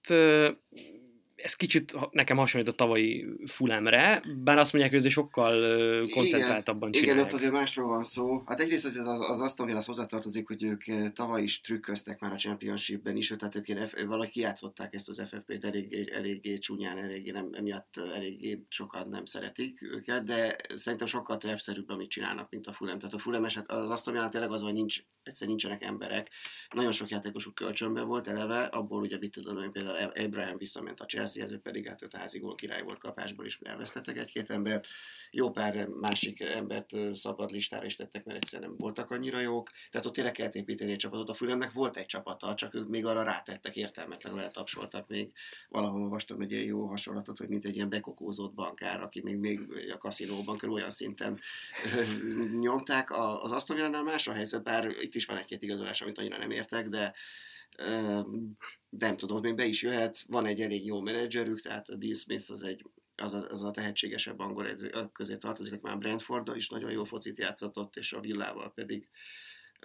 ez 1.45 1.55
kicsit 1.55 1.97
nekem 2.11 2.37
hasonlít 2.37 2.69
a 2.69 2.73
tavalyi 2.73 3.27
Fulemre, 3.47 4.23
bár 4.45 4.59
azt 4.59 4.73
mondják, 4.73 4.95
hogy 4.95 5.05
ez 5.05 5.13
sokkal 5.13 6.07
koncentráltabban 6.09 6.89
Igen, 6.89 7.01
csinálják. 7.01 7.27
ott 7.27 7.33
azért 7.33 7.53
másról 7.53 7.89
van 7.89 8.03
szó. 8.03 8.43
Hát 8.47 8.61
egyrészt 8.61 8.85
az, 8.85 8.97
az, 8.97 9.21
az 9.31 9.41
Aston 9.41 9.67
Villa 9.67 9.79
az 9.79 9.87
hozzátartozik, 9.87 10.47
hogy 10.47 10.63
ők 10.63 11.13
tavaly 11.13 11.43
is 11.43 11.61
trükköztek 11.61 12.21
már 12.21 12.33
a 12.33 12.37
Championshipben 12.37 13.17
is, 13.17 13.29
tehát 13.39 13.57
ők 13.57 13.79
F- 13.79 14.03
valahogy 14.03 14.31
kijátszották 14.31 14.95
ezt 14.95 15.09
az 15.09 15.23
FFP-t 15.29 15.65
eléggé, 15.65 16.05
eléggé 16.13 16.59
csúnyán, 16.59 16.99
eléggé 16.99 17.31
nem, 17.31 17.49
emiatt 17.53 17.97
eléggé 18.15 18.65
sokan 18.69 19.09
nem 19.09 19.25
szeretik 19.25 19.83
őket, 19.83 20.25
de 20.25 20.57
szerintem 20.75 21.07
sokkal 21.07 21.37
tervszerűbb, 21.37 21.89
amit 21.89 22.11
csinálnak, 22.11 22.51
mint 22.51 22.67
a 22.67 22.73
Fulham. 22.73 22.99
Tehát 22.99 23.15
a 23.15 23.19
Fulham 23.19 23.45
eset, 23.45 23.71
az 23.71 23.91
Aston 23.91 24.15
Villa 24.15 24.29
tényleg 24.29 24.51
az, 24.51 24.61
hogy 24.61 24.73
nincs, 24.73 25.01
egyszer 25.23 25.49
nincsenek 25.49 25.85
emberek. 25.85 26.31
Nagyon 26.75 26.93
sok 26.93 27.09
játékosuk 27.09 27.55
kölcsönben 27.55 28.07
volt 28.07 28.27
eleve, 28.29 28.65
abból 28.65 29.01
ugye 29.01 29.19
mit 29.19 29.31
tudom, 29.31 29.59
én 29.59 29.73
például 29.73 30.11
Abraham 30.25 30.59
visszament 30.59 31.01
a 31.01 31.05
Chelsea 31.05 31.34
Ez 31.41 31.61
pedig 31.63 31.89
hát 31.89 32.03
öt 32.03 32.17
házi 32.17 32.39
gól 32.39 32.55
király 32.55 32.83
volt 32.83 32.99
kapásból 32.99 33.47
is, 33.47 33.59
elvesztettek 33.63 34.17
egy-két 34.17 34.51
embert. 34.51 34.87
Jó 35.31 35.51
pár 35.51 35.87
másik 35.87 36.41
embert 36.41 36.91
szabad 37.13 37.51
listára 37.51 37.85
is 37.85 37.95
tettek, 37.95 38.25
mert 38.25 38.39
egyszerűen 38.39 38.69
nem 38.69 38.79
voltak 38.79 39.11
annyira 39.11 39.41
jók. 39.41 39.71
Tehát 39.91 40.07
ott 40.07 40.13
tényleg 40.15 40.33
kellett 40.33 40.55
építeni 40.55 40.93
egy 40.93 40.99
csapatot. 40.99 41.29
A 41.29 41.35
Fülemnek 41.35 41.73
volt 41.73 41.97
egy 41.97 42.07
csapata, 42.07 42.55
csak 42.55 42.75
ők 42.75 42.89
még 42.89 43.05
arra 43.07 43.23
rátettek, 43.23 43.77
értelmetlenül 43.77 44.41
eltapsoltak 44.41 45.09
még. 45.09 45.33
Valahol 45.69 46.03
olvastam 46.03 46.41
egy 46.41 46.53
ilyen 46.53 46.65
jó 46.65 46.87
hasonlatot, 46.87 47.39
hogy 47.39 47.49
mint 47.49 47.65
egy 47.65 47.75
ilyen 47.75 47.89
bekokózott 47.89 48.55
bankár, 48.55 49.03
aki 49.03 49.21
még, 49.23 49.37
még 49.37 49.61
a 49.93 49.99
kaszinóban 49.99 50.57
körül 50.57 50.75
olyan 50.75 50.91
szinten 50.91 51.41
nyomták. 52.61 53.11
Az 53.43 53.53
Aston 53.53 53.77
Villánál 53.77 54.03
más 54.03 54.29
a 54.29 54.33
helyzet, 54.33 54.63
bár 54.63 54.91
itt 55.01 55.15
is 55.15 55.27
van 55.27 55.37
egy-két 55.37 55.63
igazolás, 55.63 56.01
amit 56.01 56.19
annyira 56.19 56.39
nem 56.39 56.51
értek, 56.51 56.89
de 56.89 57.15
nem 58.99 59.17
tudom, 59.17 59.41
még 59.41 59.55
be 59.55 59.65
is 59.65 59.83
jöhet, 59.83 60.25
van 60.27 60.47
egy 60.47 60.61
elég 60.61 60.87
jó 60.87 61.01
menedzserük, 61.01 61.61
tehát 61.61 61.89
a 61.89 61.97
Dean 61.97 62.15
Smith 62.15 62.51
az 62.51 62.63
egy 62.63 62.85
az 63.17 63.35
a, 63.35 63.47
az 63.51 63.63
a 63.63 63.71
tehetségesebb 63.71 64.39
angol 64.39 64.69
edző 64.69 64.91
közé 65.13 65.37
tartozik, 65.37 65.73
aki 65.73 65.83
már 65.83 65.99
Brentforddal 65.99 66.57
is 66.57 66.69
nagyon 66.69 66.91
jó 66.91 67.05
focit 67.05 67.39
játszatott, 67.39 67.97
és 67.97 68.13
a 68.13 68.21
Villával 68.21 68.73
pedig 68.75 69.09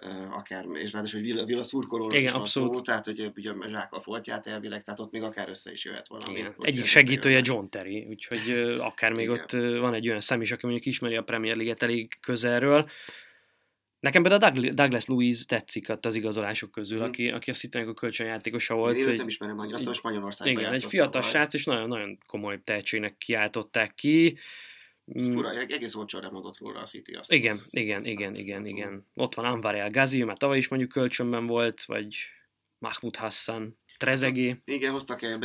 uh, 0.02 0.36
akár, 0.36 0.64
és 0.72 0.92
ráadásul, 0.92 1.20
hogy 1.20 1.28
Villa, 1.28 1.44
Villa 1.44 1.64
szurkolóról 1.64 2.12
Igen, 2.12 2.24
is 2.24 2.32
van 2.32 2.40
abszolút. 2.40 2.74
szó, 2.74 2.80
tehát 2.80 3.04
hogy 3.04 3.32
ugye 3.36 3.52
Zsák 3.68 3.92
a 3.92 4.00
foltját 4.00 4.46
elvileg, 4.46 4.82
tehát 4.82 5.00
ott 5.00 5.12
még 5.12 5.22
akár 5.22 5.48
össze 5.48 5.72
is 5.72 5.84
jöhet 5.84 6.08
valami. 6.08 6.38
Igen. 6.38 6.54
Egyik 6.58 6.84
segítője. 6.84 7.40
John 7.44 7.68
Terry, 7.68 8.06
úgyhogy 8.08 8.50
ö, 8.50 8.78
akár 8.78 9.12
még 9.12 9.24
Igen. 9.24 9.38
ott 9.38 9.50
van 9.80 9.94
egy 9.94 10.08
olyan 10.08 10.20
szem 10.20 10.40
is, 10.40 10.52
aki 10.52 10.66
mondjuk 10.66 10.86
ismeri 10.86 11.16
a 11.16 11.22
Premier 11.22 11.56
League-et 11.56 11.82
elég 11.82 12.18
közelről. 12.20 12.90
Nekem 14.00 14.22
például 14.22 14.44
a 14.44 14.50
Doug- 14.60 14.74
Douglas 14.74 15.06
Louise 15.06 15.44
tetszik 15.44 15.88
az 16.00 16.14
igazolások 16.14 16.70
közül, 16.70 16.98
Mhm. 16.98 17.06
aki, 17.06 17.28
aki 17.28 17.50
a 17.50 17.54
Citynek 17.54 17.88
a 17.88 17.94
kölcsönjátékosa 17.94 18.74
volt. 18.74 18.96
Én 18.96 19.02
őt 19.02 19.08
egy- 19.08 19.16
nem 19.18 19.26
ismerem 19.26 19.58
annyira, 19.58 19.76
azt 19.76 19.86
most 19.86 19.98
Spanyolországban 19.98 20.60
igen, 20.62 20.72
egy 20.72 20.84
fiatal 20.84 21.10
tavaly. 21.10 21.28
srác, 21.30 21.54
és 21.54 21.64
nagyon-nagyon 21.64 22.18
komoly 22.26 22.60
tehetségnek 22.64 23.18
kiáltották 23.18 23.94
ki. 23.94 24.38
Ez 25.14 25.26
Mm, 25.26 25.32
fura, 25.32 25.50
egész 25.60 25.94
olcsón 25.94 26.20
remondott 26.20 26.58
róla 26.58 26.80
a 26.80 26.84
City. 26.84 27.12
Azt 27.12 27.32
Igen, 27.32 27.52
azt- 27.52 27.76
igen, 27.76 27.96
azt 27.96 28.06
igen, 28.06 28.32
nem 28.32 28.40
igen, 28.40 28.62
tudom. 28.62 28.76
igen. 28.76 29.06
Ott 29.14 29.34
van 29.34 29.44
Anvar 29.44 29.74
El 29.74 29.90
Ghazi, 29.90 30.22
már 30.24 30.36
tavaly 30.36 30.58
is 30.58 30.68
mondjuk 30.68 30.90
kölcsönben 30.90 31.46
volt, 31.46 31.84
vagy 31.84 32.16
Mahmoud 32.78 33.16
Hassan, 33.16 33.78
Trezegé, 33.98 34.56
Igen, 34.64 34.92
hoztak 34.92 35.22
egy, 35.22 35.38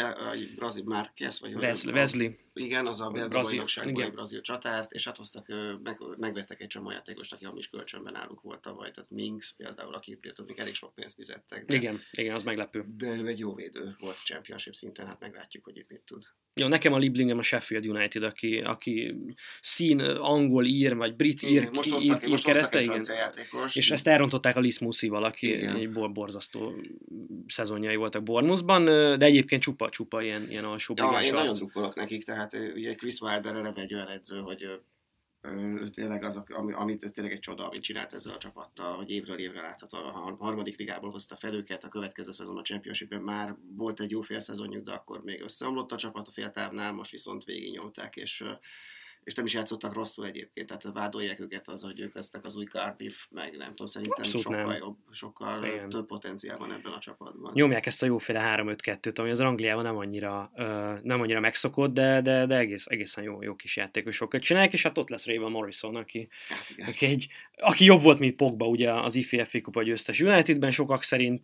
brazil 0.56 0.84
Márquez, 0.84 1.40
vagy 1.40 1.54
Wesley, 1.54 1.94
Wesley. 1.94 2.30
Igen, 2.58 2.88
az 2.88 3.02
a 3.02 3.10
belga 3.10 3.42
bajnokságból 3.42 4.04
egy 4.04 4.12
brazil 4.12 4.42
csatárt, 4.42 4.92
és 4.92 5.06
hát 5.06 5.18
hoztak, 5.18 5.48
meg, 5.84 5.98
megvettek 6.18 6.62
egy 6.62 6.68
csomó 6.68 6.92
játékost, 6.92 7.34
aki 7.34 7.46
hamis 7.46 7.68
kölcsönben 7.68 8.14
náluk 8.14 8.42
volt 8.42 8.62
tavaly, 8.62 8.92
tehát 8.92 9.10
Minx 9.10 9.52
például, 9.52 9.94
aki 9.94 10.18
még 10.46 10.60
elég 10.60 10.74
sok 10.74 10.94
pénzt 10.94 11.16
fizettek. 11.16 11.66
De, 11.66 11.76
Igen, 11.76 12.02
igen, 12.12 12.36
az 12.36 12.44
meglepő. 12.44 12.86
De 12.98 13.08
ő 13.08 13.28
egy 13.28 13.40
jó 13.40 13.54
védő 13.54 13.96
volt 14.00 14.24
championship 14.24 14.74
szinten, 14.74 15.08
hát 15.08 15.20
meglátjuk, 15.20 15.64
hogy 15.64 15.78
itt 15.78 15.90
mit 15.90 16.02
tud. 16.02 16.24
Jó, 16.60 16.68
nekem 16.68 16.94
a 16.94 16.98
Lieblingem 16.98 17.38
a 17.38 17.42
Sheffield 17.42 17.88
United, 17.88 18.24
aki, 18.24 18.60
aki 18.60 19.16
szín, 19.62 20.00
angol, 20.00 20.66
ír, 20.66 20.96
vagy 20.96 21.16
brit 21.16 21.42
ír, 21.42 21.50
Igen, 21.50 21.70
most 21.74 21.88
ír, 21.88 21.94
hoztak, 21.94 22.24
ír 22.24 22.30
most 22.30 22.46
kerete, 22.46 22.78
egy 22.78 22.86
francia 22.86 23.14
játékos. 23.14 23.76
És 23.76 23.92
ezt 23.92 24.08
elrontották 24.08 24.56
a 24.56 24.60
Liz 24.60 24.78
Musival, 24.78 25.24
aki 25.24 25.48
Igen. 25.48 25.76
egy 25.76 25.92
bor 25.92 26.12
borzasztó 26.12 26.74
szezonjai 27.48 27.96
voltak 27.96 28.24
Bournemouthban, 28.24 28.86
de 29.18 29.26
egyébként 29.26 29.62
csupa-csupa 29.62 30.22
ilyen, 30.22 30.50
ilyen 30.50 30.64
alsó 30.64 30.94
Ja, 30.98 31.20
én 31.24 31.34
nagyon 31.34 31.54
drukkolok 31.54 31.96
nekik, 31.96 32.24
tehát 32.24 32.45
ö, 32.54 32.74
ugye 32.74 32.96
Chris 32.96 33.20
Wilder 33.20 33.56
eleve 33.56 33.82
egy 33.82 33.94
olyan 33.94 34.08
edző, 34.08 34.40
hogy 34.40 34.80
tényleg 35.94 36.24
az, 36.24 36.42
ami, 36.48 36.74
amit 36.74 37.04
ez 37.04 37.12
tényleg 37.12 37.34
egy 37.34 37.40
csoda, 37.40 37.68
amit 37.68 37.82
csinált 37.82 38.14
ezzel 38.14 38.34
a 38.34 38.38
csapattal, 38.38 38.96
hogy 38.96 39.10
évről 39.10 39.40
évre 39.40 39.62
látható, 39.62 39.98
a 39.98 40.12
har- 40.12 40.40
harmadik 40.40 40.78
ligából 40.78 41.12
hozta 41.12 41.36
fel 41.36 41.54
őket, 41.54 41.84
a 41.84 41.88
következő 41.88 42.32
szezon 42.32 42.58
a 42.58 42.62
Championshipben 42.62 43.22
már 43.22 43.56
volt 43.76 44.00
egy 44.00 44.12
jó 44.12 44.22
fél 44.22 44.40
szezonjuk, 44.40 44.84
de 44.84 44.92
akkor 44.92 45.24
még 45.24 45.42
összeomlott 45.42 45.92
a 45.92 45.96
csapat 45.96 46.28
a 46.28 46.32
féltávnál, 46.32 46.92
most 46.92 47.12
viszont 47.12 47.44
végignyomták, 47.44 48.16
és 48.16 48.44
és 49.26 49.34
nem 49.34 49.46
is 49.46 49.54
játszottak 49.54 49.94
rosszul 49.94 50.26
egyébként, 50.26 50.68
tehát 50.68 50.84
vádolják 50.94 51.40
őket 51.40 51.68
az, 51.68 51.82
hogy 51.82 52.00
ők 52.00 52.16
lesznek 52.16 52.46
az 52.46 52.56
új 52.56 52.66
Cardiff, 52.66 53.26
meg 53.32 53.58
nem 53.58 53.68
tudom, 53.70 53.86
szerintem 53.88 54.24
Abszolút 54.24 54.42
sokkal 54.46 54.66
nem. 54.66 54.78
jobb, 54.78 54.98
sokkal 55.12 55.64
Igen. 55.64 55.90
több 55.90 56.06
potenciál 56.06 56.58
van 56.58 56.72
ebben 56.74 56.92
a 56.92 57.00
csapatban. 57.00 57.52
Nyomják 57.54 57.86
ezt 57.86 58.04
a 58.04 58.06
jóféle 58.06 58.56
3-5-2-t, 58.58 59.20
ami 59.20 59.30
az 59.30 59.40
Angliában 59.40 59.84
nem 59.84 59.98
annyira, 59.98 60.52
ö, 60.56 60.94
nem 61.04 61.22
annyira 61.22 61.40
megszokott, 61.40 61.94
de, 61.94 62.22
de, 62.22 62.46
de 62.46 62.58
egész, 62.58 62.86
egészen 62.88 63.24
jó, 63.24 63.42
jó 63.42 63.56
kis 63.56 63.76
játékosokat 63.76 64.42
csinálják, 64.42 64.74
és 64.74 64.84
hát 64.84 64.98
ott 64.98 65.10
lesz 65.10 65.26
Raven 65.26 65.52
Morrison, 65.52 65.96
aki, 65.96 66.28
Hát 66.50 66.70
igen. 66.70 66.88
aki, 66.88 67.06
egy, 67.06 67.28
aki 67.58 67.86
jobb 67.86 68.02
volt, 68.02 68.20
mint 68.20 68.36
Pogba 68.36 68.68
ugye 68.68 68.94
az 68.94 69.16
IFF 69.16 69.56
kupa 69.62 69.84
győztes 69.84 70.20
Unitedben 70.22 70.72
sokak 70.72 71.04
szerint, 71.04 71.44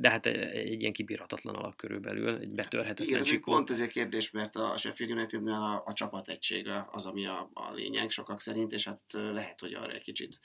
de 0.00 0.10
hát 0.10 0.26
egy, 0.26 0.80
ilyen 0.80 0.92
kibírhatatlan 0.92 1.54
alak 1.54 1.76
körülbelül, 1.76 2.28
egy 2.34 2.42
Igen, 2.42 2.54
betörhetetlen 2.54 3.18
ez 3.18 3.24
egy 3.26 3.30
csikó. 3.32 3.52
pont 3.52 3.70
ez 3.70 3.80
egy 3.80 3.88
kérdés, 3.88 4.30
mert 4.30 4.56
a 4.56 4.76
Sheffield 4.76 5.12
Unitednél 5.12 5.52
a, 5.52 5.82
a 5.86 5.92
csapategysége 5.92 6.86
az, 6.90 7.06
ami 7.12 7.26
a, 7.26 7.50
a 7.52 7.72
lényeg 7.72 8.10
sokak 8.10 8.40
szerint, 8.40 8.72
és 8.72 8.84
hát 8.84 9.00
lehet, 9.12 9.60
hogy 9.60 9.74
arra 9.74 9.92
egy 9.92 10.02
kicsit 10.02 10.40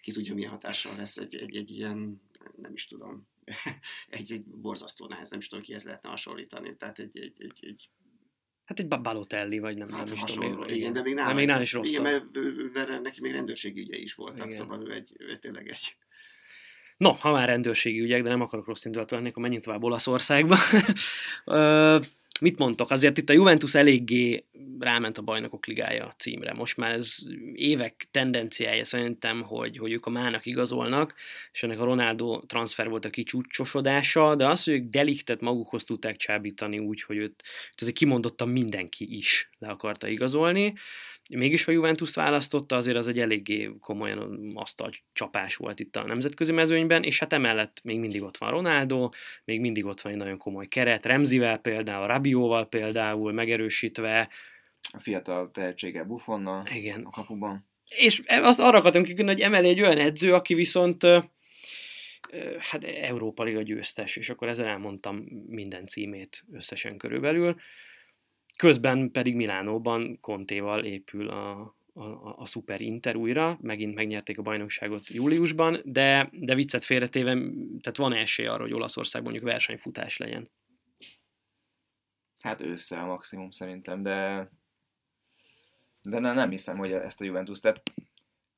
ki 0.00 0.12
tudja, 0.12 0.34
milyen 0.34 0.50
hatással 0.50 0.96
lesz 0.96 1.16
egy, 1.16 1.34
egy, 1.34 1.56
egy 1.56 1.70
ilyen, 1.70 2.22
nem 2.56 2.72
is 2.72 2.86
tudom, 2.86 3.28
egy, 4.18 4.32
egy 4.32 4.44
borzasztó 4.44 5.06
nehéz, 5.06 5.30
nem 5.30 5.38
is 5.38 5.48
tudom, 5.48 5.64
kihez 5.64 5.82
lehetne 5.82 6.08
hasonlítani. 6.08 6.76
Tehát 6.76 6.98
egy, 6.98 7.18
egy, 7.18 7.32
egy, 7.38 7.58
egy 7.60 7.88
Hát 8.64 8.78
egy 8.78 8.88
Balotelli, 8.88 9.58
vagy 9.58 9.76
nem, 9.76 9.90
hát 9.90 10.04
nem 10.04 10.14
is 10.14 10.32
tudom. 10.32 10.68
igen, 10.68 10.92
de 10.92 11.02
még 11.02 11.14
de 11.14 11.22
nála, 11.22 11.34
még 11.34 11.46
nál 11.46 11.60
is 11.60 11.72
rosszabb. 11.72 12.06
Igen, 12.06 12.30
mert, 12.32 12.88
mert 12.88 13.02
neki 13.02 13.20
még 13.20 13.32
rendőrségi 13.32 13.80
ügyei 13.80 14.02
is 14.02 14.14
voltak, 14.14 14.46
Igen. 14.46 14.50
szóval 14.50 14.88
ő 14.88 14.92
egy, 14.92 15.12
ő 15.18 15.36
tényleg 15.36 15.68
egy, 15.68 15.96
No, 16.96 17.12
ha 17.12 17.32
már 17.32 17.48
rendőrségi 17.48 18.00
ügyek, 18.00 18.22
de 18.22 18.28
nem 18.28 18.40
akarok 18.40 18.66
rossz 18.66 18.84
indulatú 18.84 19.14
lenni, 19.14 19.28
akkor 19.28 19.42
menjünk 19.42 19.64
tovább 19.64 19.82
Olaszországba. 19.82 20.56
Mit 22.44 22.58
mondtok? 22.58 22.90
Azért 22.90 23.18
itt 23.18 23.30
a 23.30 23.32
Juventus 23.32 23.74
eléggé 23.74 24.44
ráment 24.78 25.18
a 25.18 25.22
bajnokok 25.22 25.66
ligája 25.66 26.14
címre. 26.18 26.52
Most 26.52 26.76
már 26.76 26.90
ez 26.90 27.16
évek 27.54 28.06
tendenciája 28.10 28.84
szerintem, 28.84 29.42
hogy, 29.42 29.76
hogy 29.76 29.92
ők 29.92 30.06
a 30.06 30.10
mának 30.10 30.46
igazolnak, 30.46 31.14
és 31.52 31.62
ennek 31.62 31.80
a 31.80 31.84
Ronaldo 31.84 32.40
transfer 32.40 32.88
volt 32.88 33.04
a 33.04 33.10
kicsúcsosodása, 33.10 34.34
de 34.34 34.48
az, 34.48 34.64
hogy 34.64 34.74
ők 34.74 34.88
deliktet 34.88 35.40
magukhoz 35.40 35.84
tudták 35.84 36.16
csábítani 36.16 36.78
úgy, 36.78 37.02
hogy 37.02 37.16
őt, 37.16 37.42
azért 37.76 37.96
kimondottan 37.96 38.48
mindenki 38.48 39.16
is 39.16 39.50
le 39.58 39.68
akarta 39.68 40.08
igazolni. 40.08 40.74
Mégis 41.30 41.66
a 41.66 41.72
Juventus 41.72 42.14
választotta, 42.14 42.76
azért 42.76 42.96
az 42.96 43.08
egy 43.08 43.18
eléggé 43.18 43.70
komolyan 43.80 44.52
asztal 44.54 44.90
csapás 45.12 45.56
volt 45.56 45.80
itt 45.80 45.96
a 45.96 46.06
nemzetközi 46.06 46.52
mezőnyben, 46.52 47.02
és 47.02 47.18
hát 47.18 47.32
emellett 47.32 47.80
még 47.82 47.98
mindig 47.98 48.22
ott 48.22 48.36
van 48.36 48.50
Ronaldo, 48.50 49.10
még 49.44 49.60
mindig 49.60 49.84
ott 49.84 50.00
van 50.00 50.12
egy 50.12 50.18
nagyon 50.18 50.38
komoly 50.38 50.66
keret, 50.66 51.04
Remzivel 51.04 51.58
például, 51.58 52.06
Rabióval 52.06 52.68
például 52.68 53.32
megerősítve, 53.32 54.28
A 54.92 54.98
fiatal 54.98 55.50
tehetsége 55.50 56.04
Buffonnal 56.04 56.66
igen. 56.74 57.02
a 57.04 57.10
kapuban. 57.10 57.66
És 57.88 58.22
azt 58.26 58.60
arra 58.60 58.78
akartam 58.78 59.02
kikülni, 59.02 59.30
hogy 59.30 59.40
emeli 59.40 59.68
egy 59.68 59.80
olyan 59.80 59.98
edző, 59.98 60.34
aki 60.34 60.54
viszont 60.54 61.02
hát 62.58 62.84
Európa 62.84 63.42
Liga 63.42 63.62
győztes, 63.62 64.16
és 64.16 64.30
akkor 64.30 64.48
ezzel 64.48 64.66
elmondtam 64.66 65.16
minden 65.46 65.86
címét 65.86 66.44
összesen 66.52 66.96
körülbelül. 66.96 67.56
Közben 68.56 69.10
pedig 69.10 69.34
Milánóban 69.34 70.18
Kontéval 70.20 70.84
épül 70.84 71.28
a, 71.28 71.76
a, 71.92 72.04
a 72.36 72.46
Super 72.46 72.80
Inter 72.80 73.16
újra, 73.16 73.58
megint 73.60 73.94
megnyerték 73.94 74.38
a 74.38 74.42
bajnokságot 74.42 75.08
júliusban, 75.08 75.80
de, 75.84 76.28
de 76.32 76.54
viccet 76.54 76.84
félretéve, 76.84 77.32
tehát 77.80 77.96
van 77.96 78.12
esély 78.12 78.46
arra, 78.46 78.62
hogy 78.62 78.72
Olaszországban 78.72 79.32
mondjuk 79.32 79.52
versenyfutás 79.52 80.16
legyen. 80.16 80.50
Hát 82.40 82.60
ősszel 82.60 83.04
a 83.04 83.06
maximum 83.06 83.50
szerintem, 83.50 84.02
de 84.02 84.48
de 86.04 86.18
ne, 86.18 86.32
nem 86.32 86.50
hiszem, 86.50 86.76
hogy 86.76 86.92
ezt 86.92 87.20
a 87.20 87.24
Juventus, 87.24 87.60
tehát 87.60 87.82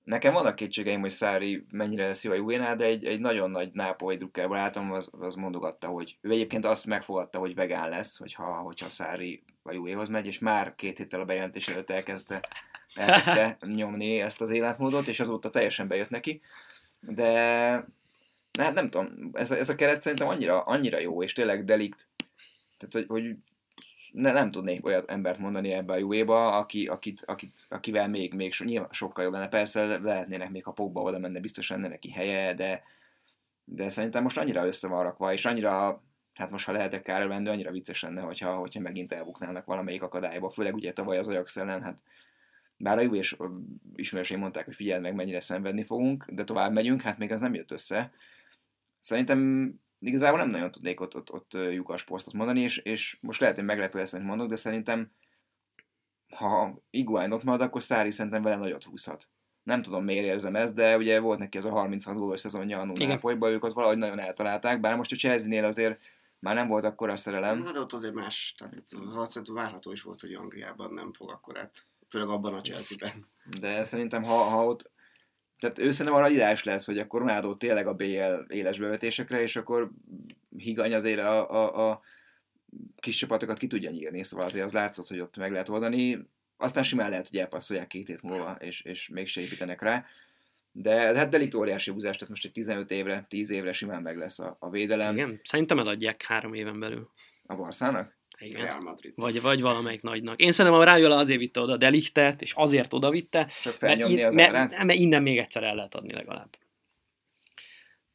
nekem 0.02 0.32
vannak 0.32 0.54
kétségeim, 0.54 1.00
hogy 1.00 1.10
Szári 1.10 1.66
mennyire 1.70 2.06
lesz 2.06 2.24
jó 2.24 2.30
a 2.30 2.34
Juvénál, 2.34 2.76
de 2.76 2.84
egy, 2.84 3.04
egy 3.04 3.20
nagyon 3.20 3.50
nagy 3.50 3.72
nápolyi 3.72 4.16
drukker 4.16 4.48
barátom 4.48 4.92
az, 4.92 5.10
az 5.18 5.34
mondogatta, 5.34 5.88
hogy 5.88 6.18
ő 6.20 6.30
egyébként 6.30 6.64
azt 6.64 6.86
megfogadta, 6.86 7.38
hogy 7.38 7.54
vegán 7.54 7.88
lesz, 7.88 8.16
hogyha, 8.16 8.56
hogyha 8.56 8.88
Szári 8.88 9.42
a 9.66 9.72
Juvéhoz 9.72 10.08
megy, 10.08 10.26
és 10.26 10.38
már 10.38 10.74
két 10.74 10.98
héttel 10.98 11.20
a 11.20 11.24
bejelentés 11.24 11.68
előtt 11.68 11.90
elkezdte, 11.90 12.48
elkezdte 12.94 13.56
nyomni 13.66 14.20
ezt 14.20 14.40
az 14.40 14.50
életmódot, 14.50 15.06
és 15.06 15.20
azóta 15.20 15.50
teljesen 15.50 15.88
bejött 15.88 16.10
neki, 16.10 16.40
de 17.00 17.32
hát 18.58 18.74
nem 18.74 18.90
tudom, 18.90 19.30
ez, 19.32 19.50
ez 19.50 19.68
a 19.68 19.74
keret 19.74 20.00
szerintem 20.00 20.28
annyira, 20.28 20.62
annyira 20.62 20.98
jó, 20.98 21.22
és 21.22 21.32
tényleg 21.32 21.64
delikt, 21.64 22.08
tehát 22.78 22.94
hogy, 22.94 23.06
hogy 23.22 23.36
ne, 24.16 24.32
nem 24.32 24.50
tudnék 24.50 24.86
olyat 24.86 25.10
embert 25.10 25.38
mondani 25.38 25.72
ebbe 25.72 25.92
a 25.92 25.98
juvéba, 25.98 26.56
aki, 26.58 26.86
akit, 26.86 27.22
akit, 27.26 27.66
akivel 27.68 28.08
még, 28.08 28.34
még 28.34 28.52
so, 28.52 28.64
nyilván 28.64 28.88
sokkal 28.92 29.24
jobb 29.24 29.32
lenne. 29.32 29.48
Persze 29.48 29.98
lehetnének 29.98 30.50
még, 30.50 30.64
ha 30.64 30.72
Pogba 30.72 31.00
oda 31.00 31.18
menne, 31.18 31.40
biztos 31.40 31.70
lenne 31.70 31.88
neki 31.88 32.10
helye, 32.10 32.54
de, 32.54 32.82
de 33.64 33.88
szerintem 33.88 34.22
most 34.22 34.38
annyira 34.38 34.66
össze 34.66 34.88
van 34.88 35.02
rakva, 35.02 35.32
és 35.32 35.44
annyira, 35.44 36.02
hát 36.36 36.50
most 36.50 36.66
ha 36.66 36.72
lehetek 36.72 37.02
kárőrvendő, 37.02 37.50
annyira 37.50 37.70
vicces 37.70 38.02
lenne, 38.02 38.20
hogyha, 38.20 38.56
hogyha 38.56 38.80
megint 38.80 39.12
elbuknának 39.12 39.64
valamelyik 39.64 40.02
akadályba, 40.02 40.50
főleg 40.50 40.74
ugye 40.74 40.92
tavaly 40.92 41.18
az 41.18 41.28
Ajax 41.28 41.56
ellen, 41.56 41.82
hát 41.82 42.02
bár 42.76 42.98
a 42.98 43.00
jó 43.00 43.14
és 43.14 43.36
ismerőseim 43.94 44.40
mondták, 44.40 44.64
hogy 44.64 44.74
figyeld 44.74 45.02
meg, 45.02 45.14
mennyire 45.14 45.40
szenvedni 45.40 45.84
fogunk, 45.84 46.24
de 46.30 46.44
tovább 46.44 46.72
megyünk, 46.72 47.02
hát 47.02 47.18
még 47.18 47.32
az 47.32 47.40
nem 47.40 47.54
jött 47.54 47.70
össze. 47.70 48.12
Szerintem 49.00 49.70
igazából 49.98 50.38
nem 50.38 50.50
nagyon 50.50 50.70
tudnék 50.70 51.00
ott, 51.00 51.14
ott, 51.14 51.32
ott 51.32 51.52
lyukas 51.52 52.04
posztot 52.04 52.34
mondani, 52.34 52.60
és, 52.60 52.76
és 52.76 53.18
most 53.20 53.40
lehet, 53.40 53.56
hogy 53.56 53.64
meglepő 53.64 53.98
lesz, 53.98 54.12
amit 54.12 54.26
mondok, 54.26 54.48
de 54.48 54.56
szerintem 54.56 55.10
ha 56.34 56.82
Iguain 56.90 57.32
ott 57.32 57.42
marad, 57.42 57.60
akkor 57.60 57.82
Szári 57.82 58.10
szerintem 58.10 58.42
vele 58.42 58.56
nagyot 58.56 58.84
húzhat. 58.84 59.28
Nem 59.62 59.82
tudom, 59.82 60.04
miért 60.04 60.24
érzem 60.24 60.56
ezt, 60.56 60.74
de 60.74 60.96
ugye 60.96 61.20
volt 61.20 61.38
neki 61.38 61.58
ez 61.58 61.64
a 61.64 61.70
36 61.70 62.16
gólos 62.16 62.40
szezonja 62.40 62.80
a 62.80 62.84
Nápolyban, 62.84 63.52
ők 63.52 63.64
ott 63.64 63.72
valahogy 63.72 63.98
nagyon 63.98 64.18
eltalálták, 64.18 64.80
bár 64.80 64.96
most 64.96 65.12
a 65.12 65.16
Chelsea-nél 65.16 65.64
azért 65.64 66.00
már 66.38 66.54
nem 66.54 66.68
volt 66.68 66.84
akkor 66.84 67.10
a 67.10 67.16
szerelem. 67.16 67.60
Hát 67.62 67.76
ott 67.76 67.92
azért 67.92 68.14
más, 68.14 68.54
tehát 68.58 68.84
ott 69.36 69.48
várható 69.48 69.92
is 69.92 70.02
volt, 70.02 70.20
hogy 70.20 70.32
Angliában 70.32 70.92
nem 70.92 71.12
fog 71.12 71.30
akkor 71.30 71.58
át, 71.58 71.86
főleg 72.08 72.28
abban 72.28 72.54
a 72.54 72.60
Chelsea-ben. 72.60 73.28
De 73.60 73.82
szerintem, 73.82 74.22
ha, 74.22 74.34
ha 74.34 74.66
ott 74.66 74.90
tehát 75.58 75.78
ő 75.78 75.90
szerintem 75.90 76.22
arra 76.22 76.32
ideális 76.32 76.64
lesz, 76.64 76.86
hogy 76.86 76.98
akkor 76.98 77.20
Ronaldo 77.20 77.54
tényleg 77.54 77.86
a 77.86 77.94
BL 77.94 78.34
éles 78.48 78.78
bevetésekre, 78.78 79.42
és 79.42 79.56
akkor 79.56 79.90
higany 80.56 80.94
azért 80.94 81.20
a, 81.20 81.50
a, 81.50 81.90
a 81.90 82.00
kis 82.96 83.16
csapatokat 83.16 83.58
ki 83.58 83.66
tudja 83.66 83.90
nyírni, 83.90 84.24
szóval 84.24 84.46
azért 84.46 84.64
az 84.64 84.72
látszott, 84.72 85.08
hogy 85.08 85.20
ott 85.20 85.36
meg 85.36 85.50
lehet 85.50 85.68
oldani. 85.68 86.28
Aztán 86.56 86.82
simán 86.82 87.10
lehet, 87.10 87.28
hogy 87.28 87.38
elpasszolják 87.38 87.86
két 87.86 88.06
hét 88.06 88.22
múlva, 88.22 88.56
és, 88.60 88.80
és 88.80 89.08
mégse 89.08 89.40
építenek 89.40 89.82
rá. 89.82 90.04
De 90.78 91.16
hát 91.16 91.28
delikt 91.28 91.54
óriási 91.54 91.90
húzás, 91.90 92.16
tehát 92.16 92.28
most 92.28 92.44
egy 92.44 92.52
15 92.52 92.90
évre, 92.90 93.26
10 93.28 93.50
évre 93.50 93.72
simán 93.72 94.02
meg 94.02 94.16
lesz 94.16 94.38
a, 94.38 94.56
a 94.60 94.70
védelem. 94.70 95.14
Igen, 95.16 95.40
szerintem 95.42 95.78
eladják 95.78 96.22
három 96.22 96.54
éven 96.54 96.80
belül. 96.80 97.10
A 97.46 97.54
Barszának? 97.54 98.16
Igen. 98.38 98.62
Real 98.62 98.78
Madrid. 98.84 99.12
Vagy, 99.14 99.40
vagy 99.40 99.60
valamelyik 99.60 100.02
nagynak. 100.02 100.40
Én 100.40 100.52
szerintem 100.52 100.80
a 100.80 100.84
Rájola 100.84 101.16
azért 101.16 101.38
vitte 101.38 101.60
oda 101.60 101.76
Delichtet, 101.76 102.42
és 102.42 102.52
azért 102.56 102.92
oda 102.92 103.10
vitte. 103.10 103.50
Csak 103.62 103.74
felnyomni 103.74 104.14
mert, 104.14 104.26
az 104.26 104.34
mert, 104.34 104.54
árát? 104.54 104.84
mert 104.84 104.98
innen 104.98 105.22
még 105.22 105.38
egyszer 105.38 105.62
el 105.62 105.74
lehet 105.74 105.94
adni 105.94 106.12
legalább. 106.12 106.56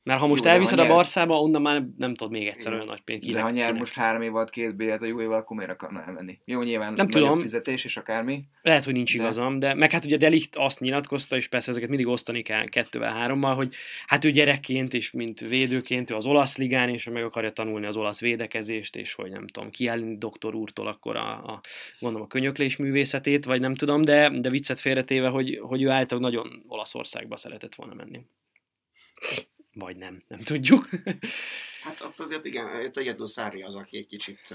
Mert 0.03 0.19
ha 0.19 0.27
most 0.27 0.43
Jó, 0.43 0.49
elviszed 0.49 0.79
a 0.79 0.87
Barszába, 0.87 1.41
onnan 1.41 1.61
már 1.61 1.83
nem 1.97 2.13
tudod 2.13 2.33
még 2.33 2.47
egyszer 2.47 2.73
olyan 2.73 2.85
nagy 2.85 3.01
pénzt. 3.01 3.31
De 3.31 3.41
ha 3.41 3.49
nyer 3.49 3.73
most 3.73 3.93
három 3.93 4.21
év 4.21 4.35
alatt 4.35 4.49
két 4.49 4.75
bélet 4.75 5.01
a 5.01 5.05
év 5.05 5.31
akkor 5.31 5.57
miért 5.57 5.71
akarna 5.71 6.03
elmenni? 6.03 6.39
Jó, 6.45 6.61
nyilván 6.61 6.93
nem 6.93 7.07
tudom. 7.07 7.39
fizetés 7.39 7.85
és 7.85 7.97
akármi. 7.97 8.43
Lehet, 8.61 8.83
hogy 8.83 8.93
nincs 8.93 9.17
de... 9.17 9.23
igazam, 9.23 9.59
de 9.59 9.73
meg 9.73 9.91
hát 9.91 10.05
ugye 10.05 10.17
Delicht 10.17 10.55
azt 10.55 10.79
nyilatkozta, 10.79 11.35
és 11.35 11.47
persze 11.47 11.69
ezeket 11.69 11.89
mindig 11.89 12.07
osztani 12.07 12.41
kell 12.41 12.65
kettővel, 12.65 13.13
hárommal, 13.13 13.55
hogy 13.55 13.73
hát 14.05 14.25
ő 14.25 14.31
gyerekként 14.31 14.93
és 14.93 15.11
mint 15.11 15.39
védőként 15.39 16.09
ő 16.09 16.15
az 16.15 16.25
olasz 16.25 16.57
ligán, 16.57 16.89
és 16.89 17.05
meg 17.05 17.23
akarja 17.23 17.51
tanulni 17.51 17.85
az 17.85 17.95
olasz 17.95 18.19
védekezést, 18.19 18.95
és 18.95 19.13
hogy 19.13 19.31
nem 19.31 19.47
tudom, 19.47 19.69
kiállni 19.69 20.17
doktor 20.17 20.55
úrtól 20.55 20.87
akkor 20.87 21.15
a, 21.15 21.31
a 21.31 21.61
gondolom 21.99 22.25
a 22.25 22.29
könyöklés 22.29 22.75
művészetét, 22.75 23.45
vagy 23.45 23.59
nem 23.59 23.73
tudom, 23.73 24.01
de, 24.01 24.29
de 24.39 24.49
viccet 24.49 24.79
félretéve, 24.79 25.27
hogy, 25.27 25.59
hogy 25.61 25.81
ő 25.81 25.89
általában 25.89 26.31
nagyon 26.31 26.63
Olaszországba 26.67 27.37
szeretett 27.37 27.75
volna 27.75 27.93
menni. 27.93 28.21
Vagy 29.73 29.97
nem, 29.97 30.23
nem 30.27 30.39
tudjuk. 30.39 30.89
hát 31.83 32.01
ott 32.01 32.19
azért 32.19 32.45
igen, 32.45 32.81
itt 32.81 32.97
egyedül 32.97 33.27
Szári 33.27 33.61
az, 33.61 33.75
aki 33.75 33.97
egy 33.97 34.05
kicsit, 34.05 34.53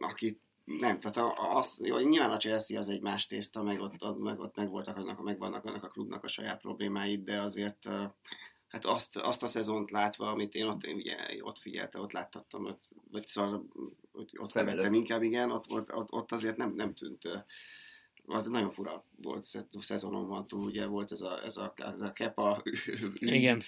aki 0.00 0.40
nem, 0.64 1.00
tehát 1.00 1.32
az, 1.54 1.78
jó, 1.82 1.98
nyilván 1.98 2.30
a 2.30 2.36
Chelsea 2.36 2.78
az 2.78 2.88
egy 2.88 3.00
más 3.00 3.26
tészta, 3.26 3.62
meg 3.62 3.80
ott, 3.80 4.18
meg 4.18 4.40
ott 4.40 4.56
meg 4.56 4.70
voltak 4.70 4.96
annak, 4.96 5.22
meg 5.22 5.38
vannak 5.38 5.64
annak 5.64 5.84
a 5.84 5.88
klubnak 5.88 6.24
a 6.24 6.28
saját 6.28 6.60
problémáid, 6.60 7.24
de 7.24 7.40
azért 7.40 7.88
hát 8.68 8.84
azt, 8.84 9.16
azt 9.16 9.42
a 9.42 9.46
szezont 9.46 9.90
látva, 9.90 10.30
amit 10.30 10.54
én 10.54 10.66
ott, 10.66 10.84
én 10.84 10.94
ugye, 10.94 11.16
ott 11.40 11.58
figyelte, 11.58 12.00
ott 12.00 12.12
láttattam, 12.12 12.78
vagy 13.10 13.26
szóval 13.26 13.64
ott 14.36 14.50
szerettem 14.50 14.92
inkább, 14.92 15.22
igen, 15.22 15.50
ott, 15.50 15.70
ott, 15.70 15.94
ott, 15.94 16.12
ott 16.12 16.32
azért 16.32 16.56
nem, 16.56 16.72
nem 16.72 16.92
tűnt 16.92 17.44
az 18.26 18.46
nagyon 18.46 18.70
fura 18.70 19.04
volt 19.22 19.46
szezonon 19.80 20.28
van 20.28 20.46
túl, 20.46 20.64
ugye 20.64 20.86
volt 20.86 21.12
ez 21.12 21.20
a, 21.20 21.44
ez 21.44 21.56
a, 21.56 21.72
ez 21.76 22.00
a 22.00 22.12
kepa 22.12 22.62
ügy, 22.64 23.32
Igen. 23.32 23.62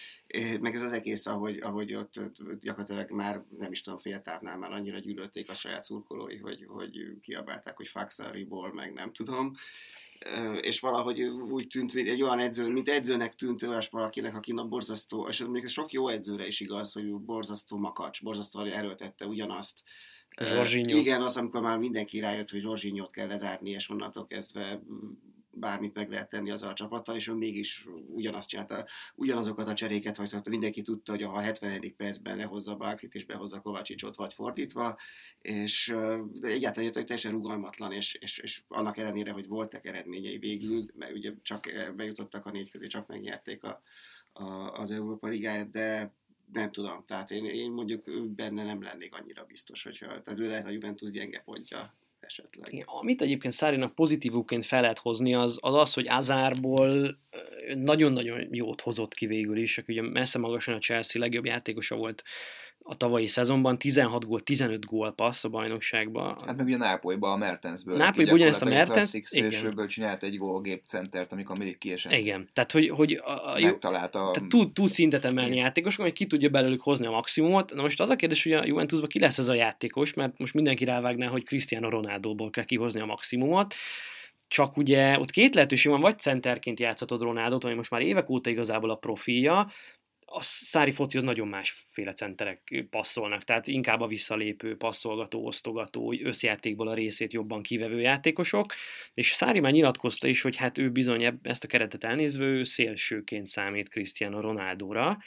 meg 0.61 0.75
ez 0.75 0.83
az 0.83 0.93
egész, 0.93 1.27
ahogy, 1.27 1.59
ahogy 1.61 1.95
ott 1.95 2.21
gyakorlatilag 2.61 3.11
már 3.11 3.45
nem 3.59 3.73
is 3.73 3.81
tudom, 3.81 3.99
fél 3.99 4.23
távnál 4.23 4.59
már 4.59 4.73
annyira 4.73 4.99
gyűlölték 4.99 5.51
a 5.51 5.55
saját 5.55 5.85
szurkolói, 5.85 6.37
hogy, 6.37 6.65
hogy 6.69 7.21
kiabálták, 7.21 7.77
hogy 7.77 7.89
Faxariból, 7.89 8.73
meg 8.73 8.93
nem 8.93 9.13
tudom. 9.13 9.55
És 10.61 10.81
valahogy 10.81 11.23
úgy 11.23 11.67
tűnt, 11.67 11.93
mint 11.93 12.09
egy 12.09 12.23
olyan 12.23 12.39
edző, 12.39 12.69
mint 12.69 12.89
edzőnek 12.89 13.35
tűnt 13.35 13.63
olyas 13.63 13.89
valakinek, 13.89 14.35
aki 14.35 14.53
a 14.53 14.65
borzasztó, 14.65 15.27
és 15.29 15.45
még 15.49 15.67
sok 15.67 15.93
jó 15.93 16.09
edzőre 16.09 16.47
is 16.47 16.61
igaz, 16.61 16.93
hogy 16.93 17.15
borzasztó 17.15 17.77
makacs, 17.77 18.23
borzasztó 18.23 18.61
erőltette 18.61 19.27
ugyanazt, 19.27 19.83
Zsorzsinyó. 20.41 20.97
Igen, 20.97 21.23
az, 21.23 21.37
amikor 21.37 21.61
már 21.61 21.79
mindenki 21.79 22.21
rájött, 22.21 22.51
hogy 22.51 22.61
Zsorzsinyót 22.61 23.11
kell 23.11 23.27
lezárni, 23.27 23.71
és 23.71 23.89
onnantól 23.89 24.27
kezdve 24.27 24.81
bármit 25.57 25.95
meg 25.95 26.11
lehet 26.11 26.29
tenni 26.29 26.51
azzal 26.51 26.71
a 26.71 26.75
csapattal, 26.75 27.17
és 27.17 27.29
ő 27.29 27.33
mégis 27.33 27.87
ugyanazt 28.09 28.49
csinálta, 28.49 28.87
ugyanazokat 29.15 29.69
a 29.69 29.75
cseréket 29.75 30.17
hagyhatta, 30.17 30.51
mindenki 30.51 30.83
tudta, 30.83 31.13
hogy 31.13 31.23
a 31.23 31.41
70. 31.41 31.97
percben 31.97 32.37
lehozza 32.37 32.75
bárkit, 32.75 33.15
és 33.15 33.25
behozza 33.25 33.61
Kovácsicsot, 33.61 34.17
vagy 34.17 34.33
fordítva, 34.33 34.99
és 35.41 35.93
de 36.33 36.49
egyáltalán 36.49 36.85
jött, 36.85 36.95
hogy 36.95 37.05
teljesen 37.05 37.33
rugalmatlan, 37.33 37.93
és, 37.93 38.15
és, 38.15 38.39
és, 38.39 38.63
annak 38.69 38.99
ellenére, 38.99 39.31
hogy 39.33 39.47
voltak 39.47 39.87
eredményei 39.87 40.39
végül, 40.39 40.87
mert 40.95 41.13
ugye 41.13 41.33
csak 41.43 41.93
bejutottak 41.97 42.47
a 42.47 42.51
négy 42.51 42.71
közé, 42.71 42.87
csak 42.87 43.07
megnyerték 43.07 43.63
a, 43.63 43.83
a, 44.33 44.45
az 44.71 44.91
Európa 44.91 45.29
Ligáját, 45.29 45.71
de 45.71 46.15
nem 46.53 46.73
tudom, 46.73 47.05
tehát 47.07 47.31
én, 47.31 47.45
én 47.45 47.71
mondjuk 47.71 48.03
benne 48.35 48.65
nem 48.65 48.83
lennék 48.83 49.15
annyira 49.15 49.45
biztos, 49.45 49.83
hogyha, 49.83 50.23
tehát 50.23 50.41
ő 50.41 50.47
lehet 50.47 50.67
a 50.67 50.71
Juventus 50.71 51.11
gyenge 51.11 51.43
pontja 51.45 51.95
esetleg. 52.21 52.73
Igen, 52.73 52.87
amit 52.87 53.23
egyébként 53.23 53.55
Szárinak 53.55 53.95
pozitívúként 53.95 54.65
fel 54.65 54.81
lehet 54.81 54.99
hozni, 54.99 55.35
az 55.35 55.59
az, 55.61 55.75
az 55.75 55.95
hogy 55.95 56.09
Azárból 56.09 57.19
nagyon-nagyon 57.75 58.55
jót 58.55 58.81
hozott 58.81 59.15
ki 59.15 59.27
végül 59.27 59.57
is, 59.57 59.79
aki 59.79 59.93
ugye 59.93 60.03
messze 60.03 60.39
magasan 60.39 60.75
a 60.75 60.79
Chelsea 60.79 61.21
legjobb 61.21 61.45
játékosa 61.45 61.97
volt 61.97 62.23
a 62.87 62.97
tavalyi 62.97 63.27
szezonban 63.27 63.79
16 63.79 64.27
gól, 64.27 64.41
15 64.41 64.87
gól 64.87 65.13
passz 65.13 65.45
a 65.45 65.49
bajnokságban. 65.49 66.37
Hát 66.47 66.57
meg 66.57 66.67
ugye 66.67 66.77
Nápolyban 66.77 67.33
a 67.33 67.37
Mertensből. 67.37 67.97
Nápolyban 67.97 68.35
ugyanezt 68.35 68.63
a 68.63 68.69
Mertens, 68.69 69.15
igen. 69.29 69.87
csinált 69.89 70.23
egy 70.23 70.39
gólgép 70.39 70.83
centert, 70.85 71.33
amikor 71.33 71.59
mindig 71.59 71.79
kiesett. 71.79 72.13
Igen, 72.13 72.49
tehát 72.53 72.73
hogy, 72.73 72.89
hogy 72.89 73.13
a, 73.13 73.55
a, 73.55 73.61
Megtalálta. 73.61 74.31
Tehát 74.33 74.49
tud, 74.49 74.73
tud 74.73 74.89
szintet 74.89 75.25
emelni 75.25 75.57
játékosok, 75.57 76.03
hogy 76.03 76.13
ki 76.13 76.27
tudja 76.27 76.49
belőlük 76.49 76.81
hozni 76.81 77.07
a 77.07 77.11
maximumot. 77.11 77.75
Na 77.75 77.83
most 77.83 78.01
az 78.01 78.11
a 78.11 78.17
kérdés, 78.17 78.43
hogy 78.43 78.53
a 78.53 78.65
Juventusban 78.65 79.09
ki 79.09 79.19
lesz 79.19 79.39
ez 79.39 79.49
a 79.49 79.55
játékos, 79.55 80.15
mert 80.15 80.39
most 80.39 80.55
mindenki 80.55 80.85
rávágná, 80.85 81.27
hogy 81.27 81.45
Cristiano 81.45 81.89
Ronaldoból 81.89 82.51
kell 82.51 82.65
kihozni 82.65 83.01
a 83.01 83.07
maximumot 83.07 83.75
csak 84.49 84.77
ugye 84.77 85.19
ott 85.19 85.31
két 85.31 85.55
lehetőség 85.55 85.93
van, 85.93 86.01
vagy 86.01 86.19
centerként 86.19 86.81
játszhatod 86.81 87.23
Ronaldot, 87.23 87.65
ami 87.65 87.75
most 87.75 87.91
már 87.91 88.01
évek 88.01 88.31
óta 88.31 88.51
igazából 88.51 88.91
a 88.91 88.95
profilja, 88.95 89.71
a 90.37 90.43
szári 90.43 90.93
foci 90.93 91.17
az 91.17 91.23
nagyon 91.23 91.49
másféle 91.49 92.13
centerek 92.13 92.87
passzolnak, 92.91 93.45
tehát 93.45 93.67
inkább 93.67 94.01
a 94.01 94.07
visszalépő, 94.07 94.77
passzolgató, 94.77 95.47
osztogató, 95.47 96.15
összjátékból 96.23 96.89
a 96.89 96.95
részét 96.95 97.33
jobban 97.33 97.63
kivevő 97.63 98.01
játékosok, 98.01 98.75
és 99.13 99.33
Szári 99.33 99.61
már 99.61 99.73
nyilatkozta 99.73 100.27
is, 100.27 100.43
hogy 100.43 100.57
hát 100.57 100.79
ő 100.79 100.91
bizony 100.91 101.39
ezt 101.43 101.65
a 101.65 101.67
keretet 101.67 102.05
elnézve, 102.05 102.45
ő 102.45 102.63
szélsőként 102.63 103.47
számít 103.47 103.89
Cristiano 103.89 104.41
Ronaldóra, 104.41 105.19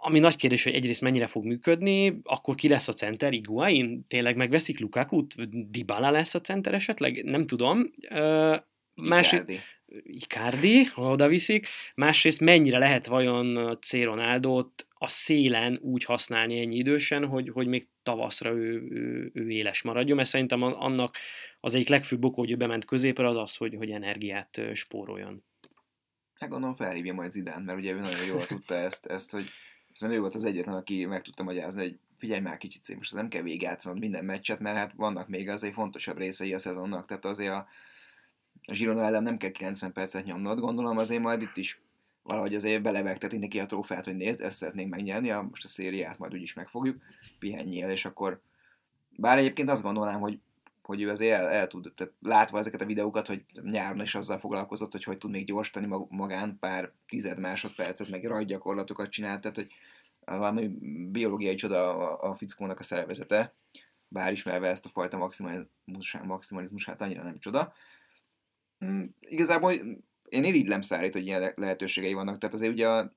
ami 0.00 0.18
nagy 0.18 0.36
kérdés, 0.36 0.62
hogy 0.62 0.74
egyrészt 0.74 1.00
mennyire 1.00 1.26
fog 1.26 1.44
működni, 1.44 2.20
akkor 2.22 2.54
ki 2.54 2.68
lesz 2.68 2.88
a 2.88 2.92
center, 2.92 3.32
Iguain? 3.32 4.06
Tényleg 4.06 4.36
megveszik 4.36 4.80
Lukaku-t? 4.80 5.34
Dybala 5.70 6.10
lesz 6.10 6.34
a 6.34 6.40
center 6.40 6.74
esetleg? 6.74 7.24
Nem 7.24 7.46
tudom. 7.46 7.90
Másik, 8.94 9.42
Icardi, 10.02 10.84
ha 10.84 11.10
oda 11.10 11.28
viszik, 11.28 11.66
másrészt 11.94 12.40
mennyire 12.40 12.78
lehet 12.78 13.06
vajon 13.06 13.78
C. 13.80 13.92
Ronaldot 13.92 14.86
a 14.94 15.08
szélen 15.08 15.78
úgy 15.82 16.04
használni 16.04 16.60
ennyi 16.60 16.76
idősen, 16.76 17.26
hogy, 17.26 17.50
hogy 17.52 17.66
még 17.66 17.88
tavaszra 18.02 18.50
ő, 18.50 18.88
ő, 18.90 19.30
ő 19.34 19.48
éles 19.48 19.82
maradjon, 19.82 20.16
mert 20.16 20.28
szerintem 20.28 20.62
annak 20.62 21.16
az 21.60 21.74
egyik 21.74 21.88
legfőbb 21.88 22.24
okó, 22.24 22.40
hogy 22.40 22.50
ő 22.50 22.56
bement 22.56 22.84
középre, 22.84 23.28
az 23.28 23.36
az, 23.36 23.56
hogy, 23.56 23.74
hogy 23.74 23.90
energiát 23.90 24.60
spóroljon. 24.74 25.44
Hát 26.34 26.50
gondolom 26.50 26.74
felhívja 26.74 27.14
majd 27.14 27.30
Zidán, 27.30 27.62
mert 27.62 27.78
ugye 27.78 27.92
ő 27.92 28.00
nagyon 28.00 28.24
jól 28.24 28.46
tudta 28.46 28.74
ezt, 28.74 29.06
ezt 29.06 29.30
hogy 29.30 29.48
szerintem 29.90 30.18
ő 30.18 30.20
volt 30.20 30.34
az 30.34 30.44
egyetlen, 30.44 30.74
aki 30.74 31.04
meg 31.04 31.22
tudta 31.22 31.42
magyarázni, 31.42 31.82
hogy 31.82 31.98
figyelj 32.16 32.40
már 32.40 32.56
kicsit, 32.56 32.96
most 32.96 33.14
nem 33.14 33.28
kell 33.28 33.42
végigjátszanod 33.42 33.98
minden 33.98 34.24
meccset, 34.24 34.60
mert 34.60 34.76
hát 34.76 34.92
vannak 34.96 35.28
még 35.28 35.48
azért 35.48 35.74
fontosabb 35.74 36.18
részei 36.18 36.54
a 36.54 36.58
szezonnak, 36.58 37.06
tehát 37.06 37.24
azért 37.24 37.52
a, 37.52 37.66
a 38.70 38.74
Girona 38.74 39.04
ellen 39.04 39.22
nem 39.22 39.36
kell 39.36 39.50
90 39.50 39.92
percet 39.92 40.24
nyomnod, 40.24 40.60
gondolom 40.60 40.98
azért 40.98 41.22
majd 41.22 41.42
itt 41.42 41.56
is 41.56 41.80
valahogy 42.22 42.54
azért 42.54 42.82
belevegteti 42.82 43.38
neki 43.38 43.60
a 43.60 43.66
trófeát, 43.66 44.04
hogy 44.04 44.16
nézd, 44.16 44.40
ezt 44.40 44.56
szeretnénk 44.56 44.90
megnyerni, 44.90 45.30
a, 45.30 45.42
most 45.42 45.64
a 45.64 45.68
szériát 45.68 46.18
majd 46.18 46.34
úgyis 46.34 46.54
megfogjuk, 46.54 47.02
pihenjél, 47.38 47.88
és 47.88 48.04
akkor 48.04 48.40
bár 49.16 49.38
egyébként 49.38 49.70
azt 49.70 49.82
gondolnám, 49.82 50.20
hogy 50.20 50.38
hogy 50.82 51.02
ő 51.02 51.08
azért 51.08 51.38
el, 51.38 51.48
el 51.48 51.66
tud, 51.66 51.92
tehát 51.96 52.12
látva 52.20 52.58
ezeket 52.58 52.80
a 52.80 52.86
videókat, 52.86 53.26
hogy 53.26 53.44
nyáron 53.62 54.00
is 54.00 54.14
azzal 54.14 54.38
foglalkozott, 54.38 54.92
hogy 54.92 55.04
hogy 55.04 55.18
tud 55.18 55.30
még 55.30 55.46
gyorsítani 55.46 56.06
magán 56.08 56.56
pár 56.58 56.92
tized 57.08 57.38
másodpercet, 57.38 58.10
meg 58.10 58.24
rajgyakorlatokat 58.24 59.10
csinált, 59.10 59.40
tehát 59.40 59.56
hogy 59.56 59.72
valami 60.24 60.68
biológiai 61.10 61.54
csoda 61.54 61.96
a, 61.96 62.30
a 62.30 62.34
fickónak 62.34 62.78
a 62.78 62.82
szervezete, 62.82 63.52
bár 64.08 64.32
ismerve 64.32 64.68
ezt 64.68 64.84
a 64.84 64.88
fajta 64.88 65.16
maximalizmusát, 65.16 66.24
maximalizmusát 66.24 67.02
annyira 67.02 67.22
nem 67.22 67.38
csoda. 67.38 67.72
Mm, 68.84 69.04
igazából 69.20 69.72
én 70.28 70.44
irigylem 70.44 70.80
Szárít, 70.80 71.12
hogy 71.12 71.26
ilyen 71.26 71.52
lehetőségei 71.56 72.12
vannak. 72.12 72.38
Tehát 72.38 72.54
azért 72.54 72.72
ugye 72.72 72.88
a 72.88 73.12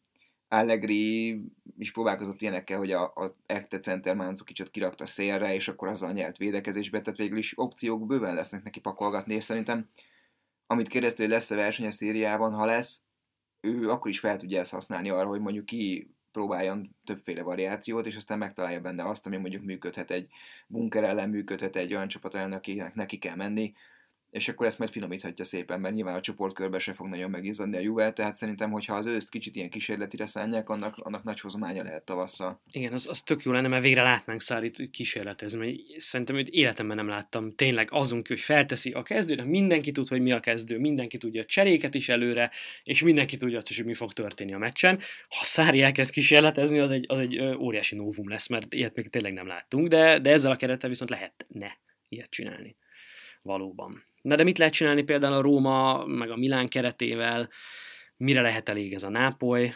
Allegri 0.48 1.42
is 1.78 1.92
próbálkozott 1.92 2.42
ilyenekkel, 2.42 2.78
hogy 2.78 2.92
a, 2.92 3.04
a 3.04 3.36
Ekte 3.46 3.78
Center 3.78 4.16
Máncukicsot 4.16 4.70
kirakta 4.70 5.06
szélre, 5.06 5.54
és 5.54 5.68
akkor 5.68 5.88
azzal 5.88 6.12
nyert 6.12 6.38
védekezésbe, 6.38 7.02
tehát 7.02 7.20
végül 7.20 7.38
is 7.38 7.54
opciók 7.56 8.06
bőven 8.06 8.36
lesznek 8.36 8.64
neki 8.64 8.80
pakolgatni, 8.80 9.36
és 9.36 9.44
szerintem 9.44 9.90
amit 10.68 10.88
kérdezte, 10.88 11.24
hogy 11.24 11.32
lesz-e 11.32 11.56
verseny 11.56 11.86
a 11.86 11.92
szériában, 11.92 12.54
ha 12.54 12.66
lesz, 12.66 13.02
ő 13.62 13.90
akkor 13.90 14.12
is 14.12 14.20
fel 14.20 14.38
tudja 14.38 14.60
ezt 14.60 14.72
használni 14.72 15.10
arra, 15.10 15.28
hogy 15.28 15.40
mondjuk 15.40 15.66
ki 15.66 16.14
próbáljon 16.32 16.96
többféle 17.04 17.42
variációt, 17.42 18.06
és 18.06 18.16
aztán 18.16 18.38
megtalálja 18.38 18.82
benne 18.82 19.08
azt, 19.10 19.26
ami 19.26 19.38
mondjuk 19.38 19.64
működhet 19.64 20.12
egy 20.12 20.28
bunker 20.68 21.04
ellen, 21.04 21.30
működhet 21.30 21.76
egy 21.76 21.94
olyan 21.94 22.08
csapat 22.08 22.36
ellen, 22.36 22.52
akinek 22.52 22.96
neki 22.96 23.18
kell 23.18 23.36
menni, 23.36 23.74
és 24.34 24.48
akkor 24.48 24.66
ezt 24.66 24.78
majd 24.80 24.92
finomíthatja 24.92 25.44
szépen, 25.44 25.80
mert 25.80 25.94
nyilván 25.94 26.16
a 26.16 26.22
csoportkörbe 26.22 26.80
se 26.80 26.94
fog 26.94 27.08
nagyon 27.08 27.30
megizzadni 27.30 27.78
a 27.78 27.80
Juve, 27.80 28.12
tehát 28.12 28.36
szerintem, 28.36 28.72
hogyha 28.72 28.96
az 28.96 29.06
őszt 29.06 29.30
kicsit 29.30 29.56
ilyen 29.56 29.70
kísérletire 29.70 30.26
szánják, 30.26 30.70
annak, 30.70 30.98
annak 30.98 31.24
nagy 31.24 31.40
hozománya 31.40 31.84
lehet 31.84 32.04
tavasszal. 32.04 32.62
Igen, 32.72 32.94
az, 32.94 33.08
az 33.08 33.22
tök 33.22 33.44
jó 33.44 33.52
lenne, 33.52 33.68
mert 33.68 33.84
végre 33.84 34.02
látnánk 34.02 34.42
Szárit 34.42 34.90
kísérletezni, 34.92 35.60
mert 35.60 36.02
szerintem 36.02 36.36
őt 36.36 36.48
életemben 36.50 36.96
nem 36.96 37.08
láttam. 37.08 37.56
Tényleg 37.56 37.88
azon, 37.92 38.22
hogy 38.28 38.40
felteszi 38.40 38.92
a 38.92 39.04
kezdőre, 39.04 39.44
mindenki 39.44 39.92
tud, 39.92 40.08
hogy 40.08 40.22
mi 40.22 40.32
a 40.32 40.40
kezdő, 40.40 40.80
mindenki 40.80 41.18
tudja 41.18 41.42
a 41.42 41.46
cseréket 41.46 41.96
is 41.96 42.10
előre, 42.10 42.52
és 42.84 43.04
mindenki 43.04 43.38
tudja 43.38 43.58
azt 43.58 43.70
is, 43.70 43.78
hogy 43.78 43.86
mi 43.86 43.94
fog 43.94 44.14
történni 44.14 44.54
a 44.54 44.58
meccsen. 44.58 45.00
Ha 45.30 45.44
Szári 45.44 45.82
elkezd 45.82 46.12
kísérletezni, 46.12 46.80
az 46.80 46.92
egy, 46.92 47.06
az 47.08 47.20
egy 47.20 47.42
óriási 47.42 47.96
novum 47.96 48.30
lesz, 48.30 48.48
mert 48.48 48.74
ilyet 48.74 48.96
még 48.96 49.10
tényleg 49.10 49.34
nem 49.34 49.48
láttunk, 49.48 49.88
de, 49.88 50.20
de 50.20 50.32
ezzel 50.32 50.52
a 50.52 50.56
kerettel 50.56 50.90
viszont 50.90 51.10
lehetne 51.10 51.78
ilyet 52.08 52.30
csinálni. 52.30 52.76
Valóban. 53.42 54.04
Na 54.24 54.36
de 54.36 54.44
mit 54.44 54.58
lehet 54.58 54.74
csinálni 54.74 55.04
például 55.04 55.34
a 55.34 55.42
Róma, 55.42 56.06
meg 56.06 56.30
a 56.30 56.36
Milán 56.36 56.68
keretével? 56.68 57.50
Mire 58.18 58.42
lehet 58.42 58.70
elég 58.70 58.94
ez 58.94 59.04
a 59.04 59.10
Nápoly? 59.10 59.74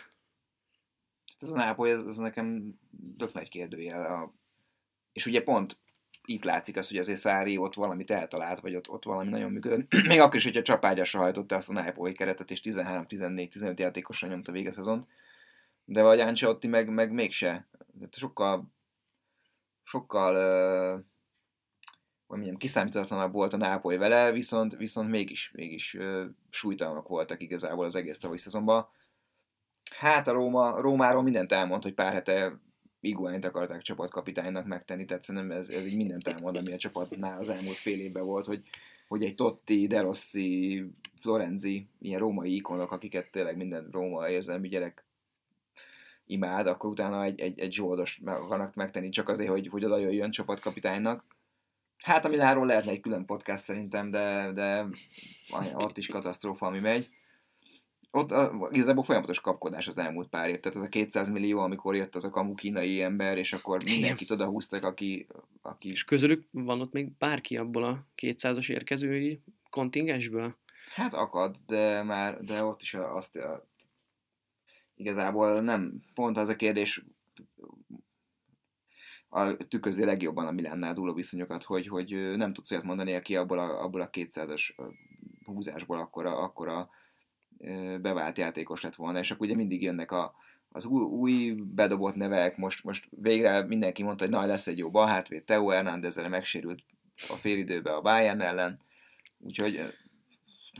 Ez 1.39 1.49
a 1.49 1.55
Nápoly, 1.55 1.91
ez, 1.91 2.03
ez 2.03 2.17
nekem 2.17 2.79
tök 3.17 3.33
nagy 3.33 3.49
kérdőjel. 3.49 4.13
A... 4.13 4.33
És 5.11 5.25
ugye 5.25 5.41
pont 5.41 5.77
itt 6.25 6.43
látszik 6.43 6.77
az, 6.77 6.87
hogy 6.87 6.97
azért 6.97 7.19
Szári 7.19 7.57
ott 7.57 7.73
valamit 7.73 8.11
eltalált, 8.11 8.59
vagy 8.59 8.75
ott, 8.75 8.89
ott 8.89 9.03
valami 9.03 9.29
nagyon 9.29 9.51
működött. 9.51 9.93
Még 10.07 10.19
akkor 10.19 10.35
is, 10.35 10.43
hogyha 10.43 10.61
csapágyasra 10.61 11.19
hajtotta 11.19 11.55
azt 11.55 11.69
a 11.69 11.73
Nápoly 11.73 12.13
keretet, 12.13 12.51
és 12.51 12.59
13-14-15 12.63 13.77
játékosra 13.77 14.27
nyomta 14.27 14.51
vége 14.51 14.71
szezont. 14.71 15.07
De 15.85 16.01
vagy 16.01 16.19
Ancelotti 16.19 16.67
meg, 16.67 16.89
meg 16.89 17.11
mégse. 17.11 17.67
Sokkal 18.11 18.75
sokkal 19.83 20.35
uh, 20.35 21.03
hogy 22.27 22.37
mondjam, 22.37 22.57
kiszámítatlanabb 22.57 23.33
volt 23.33 23.53
a 23.53 23.57
Nápoly 23.57 23.97
vele, 23.97 24.31
viszont, 24.31 24.75
viszont 24.75 25.09
mégis, 25.09 25.51
mégis 25.53 25.97
súlytalanak 26.49 27.07
voltak 27.07 27.41
igazából 27.41 27.85
az 27.85 27.95
egész 27.95 28.17
tavalyi 28.17 28.39
szezonban. 28.39 28.87
Hát 29.95 30.27
a 30.27 30.31
Róma, 30.31 30.81
Rómáról 30.81 31.23
mindent 31.23 31.51
elmond, 31.51 31.83
hogy 31.83 31.93
pár 31.93 32.13
hete 32.13 32.59
Iguányt 32.99 33.45
akarták 33.45 33.81
csapatkapitánynak 33.81 34.65
megtenni, 34.65 35.05
tehát 35.05 35.23
szerintem 35.23 35.57
ez, 35.57 35.69
ez 35.69 35.85
így 35.85 35.95
mindent 35.95 36.27
elmond, 36.27 36.55
ami 36.55 36.73
a 36.73 36.77
csapatnál 36.77 37.39
az 37.39 37.49
elmúlt 37.49 37.75
fél 37.75 37.99
évben 37.99 38.25
volt, 38.25 38.45
hogy, 38.45 38.61
hogy 39.07 39.23
egy 39.23 39.35
Totti, 39.35 39.87
De 39.87 40.01
Rossi, 40.01 40.85
Florenzi, 41.19 41.87
ilyen 41.99 42.19
római 42.19 42.55
ikonok, 42.55 42.91
akiket 42.91 43.31
tényleg 43.31 43.57
minden 43.57 43.89
róma 43.91 44.29
érzelmi 44.29 44.67
gyerek 44.67 45.05
imád, 46.25 46.67
akkor 46.67 46.89
utána 46.89 47.23
egy, 47.23 47.39
egy, 47.39 47.59
egy 47.59 47.73
zsoldos 47.73 48.21
akarnak 48.25 48.75
megtenni 48.75 49.09
csak 49.09 49.29
azért, 49.29 49.49
hogy, 49.49 49.67
hogy 49.67 49.85
oda 49.85 49.97
jöjjön 49.97 50.31
csapatkapitánynak. 50.31 51.23
Hát 51.97 52.25
a 52.25 52.29
Milánról 52.29 52.65
lehetne 52.65 52.91
egy 52.91 52.99
külön 52.99 53.25
podcast 53.25 53.63
szerintem, 53.63 54.11
de, 54.11 54.51
de 54.51 54.85
ott 55.73 55.97
is 55.97 56.07
katasztrófa, 56.07 56.65
ami 56.65 56.79
megy. 56.79 57.09
Ott 58.11 58.31
a, 58.31 58.69
igazából 58.71 59.03
folyamatos 59.03 59.39
kapkodás 59.39 59.87
az 59.87 59.97
elmúlt 59.97 60.29
pár 60.29 60.49
év. 60.49 60.59
Tehát 60.59 60.77
az 60.77 60.83
a 60.83 60.87
200 60.87 61.29
millió, 61.29 61.59
amikor 61.59 61.95
jött 61.95 62.15
az 62.15 62.25
a 62.25 62.29
kamu 62.29 62.53
kínai 62.53 63.01
ember, 63.01 63.37
és 63.37 63.53
akkor 63.53 63.83
mindenkit 63.83 64.31
oda 64.31 64.45
húztak, 64.45 64.83
aki, 64.83 65.27
aki... 65.61 65.89
És 65.89 66.03
közülük 66.03 66.47
van 66.51 66.81
ott 66.81 66.91
még 66.91 67.11
bárki 67.17 67.57
abból 67.57 67.83
a 67.83 68.05
200-as 68.21 68.69
érkezői 68.69 69.41
kontingensből? 69.69 70.55
Hát 70.93 71.13
akad, 71.13 71.57
de 71.65 72.03
már 72.03 72.39
de 72.39 72.63
ott 72.63 72.81
is 72.81 72.93
azt 72.93 73.35
a, 73.35 73.67
igazából 74.95 75.61
nem, 75.61 76.01
pont 76.13 76.37
az 76.37 76.49
a 76.49 76.55
kérdés, 76.55 77.03
a, 79.37 79.57
tükrözi 79.57 80.05
legjobban 80.05 80.47
a 80.47 80.51
Milánnál 80.51 80.93
dúló 80.93 81.13
viszonyokat, 81.13 81.63
hogy, 81.63 81.87
hogy 81.87 82.09
nem 82.35 82.53
tudsz 82.53 82.71
olyat 82.71 82.83
mondani, 82.83 83.15
aki 83.15 83.35
abból 83.35 83.59
a, 83.59 83.83
abból 83.83 84.01
a 84.01 84.09
200-as 84.09 84.75
húzásból 85.45 85.97
akkora, 85.97 86.37
akkora 86.37 86.89
bevált 88.01 88.37
játékos 88.37 88.81
lett 88.81 88.95
volna, 88.95 89.19
és 89.19 89.31
akkor 89.31 89.45
ugye 89.45 89.55
mindig 89.55 89.81
jönnek 89.81 90.11
a, 90.11 90.33
az 90.69 90.85
új, 90.85 91.03
új 91.03 91.51
bedobott 91.51 92.15
nevek, 92.15 92.57
most, 92.57 92.83
most 92.83 93.07
végre 93.09 93.65
mindenki 93.65 94.03
mondta, 94.03 94.23
hogy 94.23 94.33
na, 94.33 94.45
lesz 94.45 94.67
egy 94.67 94.77
jó 94.77 94.89
balhátvéd, 94.89 95.43
Teo 95.43 95.67
Hernándezre 95.67 96.27
megsérült 96.27 96.83
a 97.29 97.33
félidőbe 97.33 97.93
a 97.93 98.01
Bayern 98.01 98.41
ellen, 98.41 98.79
úgyhogy 99.39 99.93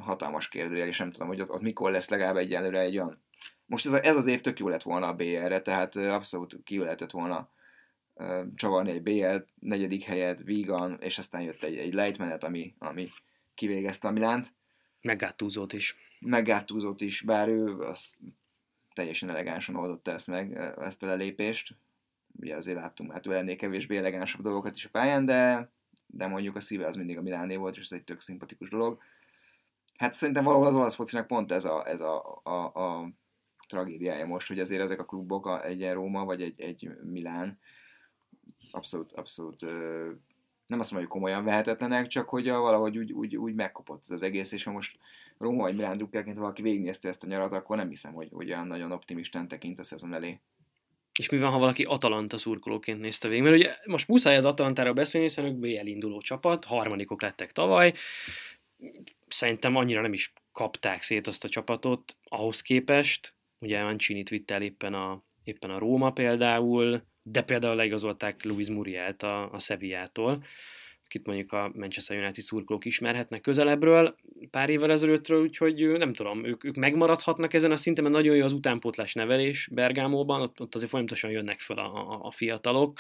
hatalmas 0.02 0.48
kérdőjel, 0.48 0.88
és 0.88 0.98
nem 0.98 1.12
tudom, 1.12 1.28
hogy 1.28 1.42
ott, 1.42 1.52
ott 1.52 1.62
mikor 1.62 1.92
lesz 1.92 2.10
legalább 2.10 2.36
egyelőre 2.36 2.80
egy 2.80 2.98
olyan. 2.98 3.22
Most 3.66 3.86
ez, 3.86 3.94
a, 3.94 4.04
ez 4.04 4.16
az 4.16 4.28
év 4.28 4.42
tök 4.42 4.60
jó 4.60 4.68
lett 4.68 4.84
volna 4.84 5.08
a 5.08 5.14
BR-re, 5.14 5.62
tehát 5.62 5.96
abszolút 5.96 6.60
ki 6.64 6.78
lehetett 6.78 7.12
volna 7.12 7.50
csavarni 8.56 8.92
egy 8.92 9.04
BL 9.04 9.36
negyedik 9.60 10.04
helyet, 10.04 10.44
vígan, 10.44 10.98
és 11.00 11.18
aztán 11.18 11.42
jött 11.42 11.64
egy, 11.64 11.78
egy 11.78 11.94
lejtmenet, 11.94 12.44
ami, 12.44 12.74
ami 12.78 13.10
kivégezte 13.54 14.08
a 14.08 14.12
Milánt. 14.12 14.54
Meggátúzott 15.02 15.74
is. 15.74 15.96
Meggátúzott 16.20 17.02
is, 17.02 17.22
bár 17.22 17.48
ő 17.48 17.80
az 17.80 18.18
teljesen 18.94 19.30
elegánsan 19.30 19.76
oldotta 19.76 20.12
ezt 20.12 20.28
meg, 20.28 20.58
ezt 20.78 21.04
a 21.04 21.06
lelépést. 21.06 21.76
Ugye 22.40 22.56
azért 22.56 22.78
láttunk 22.78 23.12
már 23.12 23.22
tőle 23.22 23.38
ennél 23.38 23.56
kevésbé 23.56 23.98
elegánsabb 23.98 24.42
dolgokat 24.42 24.76
is 24.76 24.86
a 24.86 24.90
pályán, 24.90 25.26
de, 25.26 25.72
de 26.06 26.28
mondjuk 26.28 26.56
a 26.56 26.60
szíve 26.60 26.86
az 26.86 26.96
mindig 26.96 27.18
a 27.18 27.22
Miláné 27.22 27.56
volt, 27.56 27.78
és 27.78 27.84
ez 27.84 27.92
egy 27.92 28.04
tök 28.04 28.22
szimpatikus 28.22 28.70
dolog. 28.70 29.02
Hát 29.98 30.14
szerintem 30.14 30.44
valahol 30.44 30.68
az 30.68 30.76
olasz 30.76 30.96
focinak 30.96 31.28
pont 31.28 31.52
ez 31.52 31.66
a, 31.66 31.88
ez 31.88 32.02
a, 32.02 32.42
a, 32.44 32.52
a 32.52 33.10
tragédiája 33.68 34.26
most, 34.26 34.48
hogy 34.48 34.60
azért 34.60 34.82
ezek 34.82 35.00
a 35.00 35.06
klubok, 35.06 35.62
egy 35.64 35.92
Róma 35.92 36.26
vagy 36.26 36.42
egy, 36.42 36.62
egy 36.62 36.90
Milán, 37.04 37.60
abszolút, 38.72 39.12
abszolút 39.12 39.62
nem 40.68 40.80
azt 40.80 40.92
mondom, 40.92 41.10
hogy 41.10 41.20
komolyan 41.20 41.44
vehetetlenek, 41.44 42.08
csak 42.08 42.30
hogy 42.30 42.50
valahogy 42.50 42.98
úgy, 42.98 43.12
úgy, 43.12 43.38
úgy 43.38 43.54
megkopott 43.54 44.02
ez 44.04 44.12
az 44.12 44.24
egész, 44.24 44.52
és 44.52 44.64
ha 44.64 44.72
most 44.72 44.98
Róma 45.38 45.62
vagy 45.62 45.76
Milán 45.76 45.98
drukkerként 45.98 46.38
valaki 46.38 46.62
végignézte 46.62 47.08
ezt 47.08 47.24
a 47.24 47.28
nyarat, 47.28 47.54
akkor 47.54 47.78
nem 47.78 47.90
hiszem, 47.90 48.14
hogy, 48.14 48.30
hogy 48.32 48.52
olyan 48.52 48.68
nagyon 48.68 48.92
optimistán 48.92 49.48
tekint 49.48 49.80
a 49.80 49.84
szezon 49.84 50.14
elé. 50.14 50.40
És 51.20 51.30
mi 51.30 51.38
van, 51.38 51.52
ha 51.52 51.60
valaki 51.60 51.84
Atalanta 51.84 52.38
szurkolóként 52.38 53.00
nézte 53.00 53.28
végig? 53.28 53.44
Mert 53.44 53.56
ugye 53.56 53.76
most 53.86 54.08
muszáj 54.08 54.36
az 54.36 54.46
Atalantára 54.46 54.94
beszélni, 54.94 55.28
hiszen 55.28 55.46
ők 55.46 55.56
BL 55.56 55.86
induló 55.86 56.22
csapat, 56.22 56.66
harmadikok 56.66 57.22
lettek 57.22 57.52
tavaly, 57.52 57.94
szerintem 59.28 59.76
annyira 59.76 60.02
nem 60.02 60.14
is 60.14 60.34
kapták 60.52 61.02
szét 61.02 61.28
azt 61.28 61.44
a 61.44 61.50
csapatot 61.50 62.16
ahhoz 62.24 62.62
képest, 62.62 63.34
ugye 63.60 63.84
Mancini-t 63.84 64.30
vitt 64.30 64.52
el 64.52 64.62
éppen 64.62 64.94
a, 64.94 65.24
éppen 65.44 65.70
a 65.70 65.80
Róma 65.80 66.12
például, 66.12 67.02
de 67.32 67.42
például 67.42 67.76
leigazolták 67.76 68.44
Luis 68.44 68.70
Murielt 68.70 69.24
a, 69.24 69.52
a 69.52 69.60
Sevillától, 69.60 70.44
akit 71.06 71.26
mondjuk 71.26 71.52
a 71.52 71.72
Manchester 71.76 72.18
United 72.18 72.44
szurkolók 72.44 72.86
ismerhetnek 72.86 73.42
közelebbről 73.42 74.16
pár 74.52 74.70
évvel 74.70 74.92
ezelőttről, 74.92 75.42
úgyhogy 75.42 75.88
nem 75.88 76.14
tudom, 76.14 76.46
ők, 76.46 76.64
ők 76.64 76.76
megmaradhatnak 76.76 77.54
ezen 77.54 77.72
a 77.72 77.78
szinten, 77.78 78.04
mert 78.04 78.16
nagyon 78.16 78.36
jó 78.36 78.44
az 78.44 78.54
utánpótlás 78.54 79.14
nevelés 79.14 79.70
Bergámóban, 79.72 80.42
ott, 80.42 80.62
ott 80.62 80.76
azért 80.76 80.90
folyamatosan 80.90 81.32
jönnek 81.32 81.60
fel 81.60 81.78
a, 81.78 82.12
a, 82.12 82.26
a 82.26 82.32
fiatalok, 82.32 83.00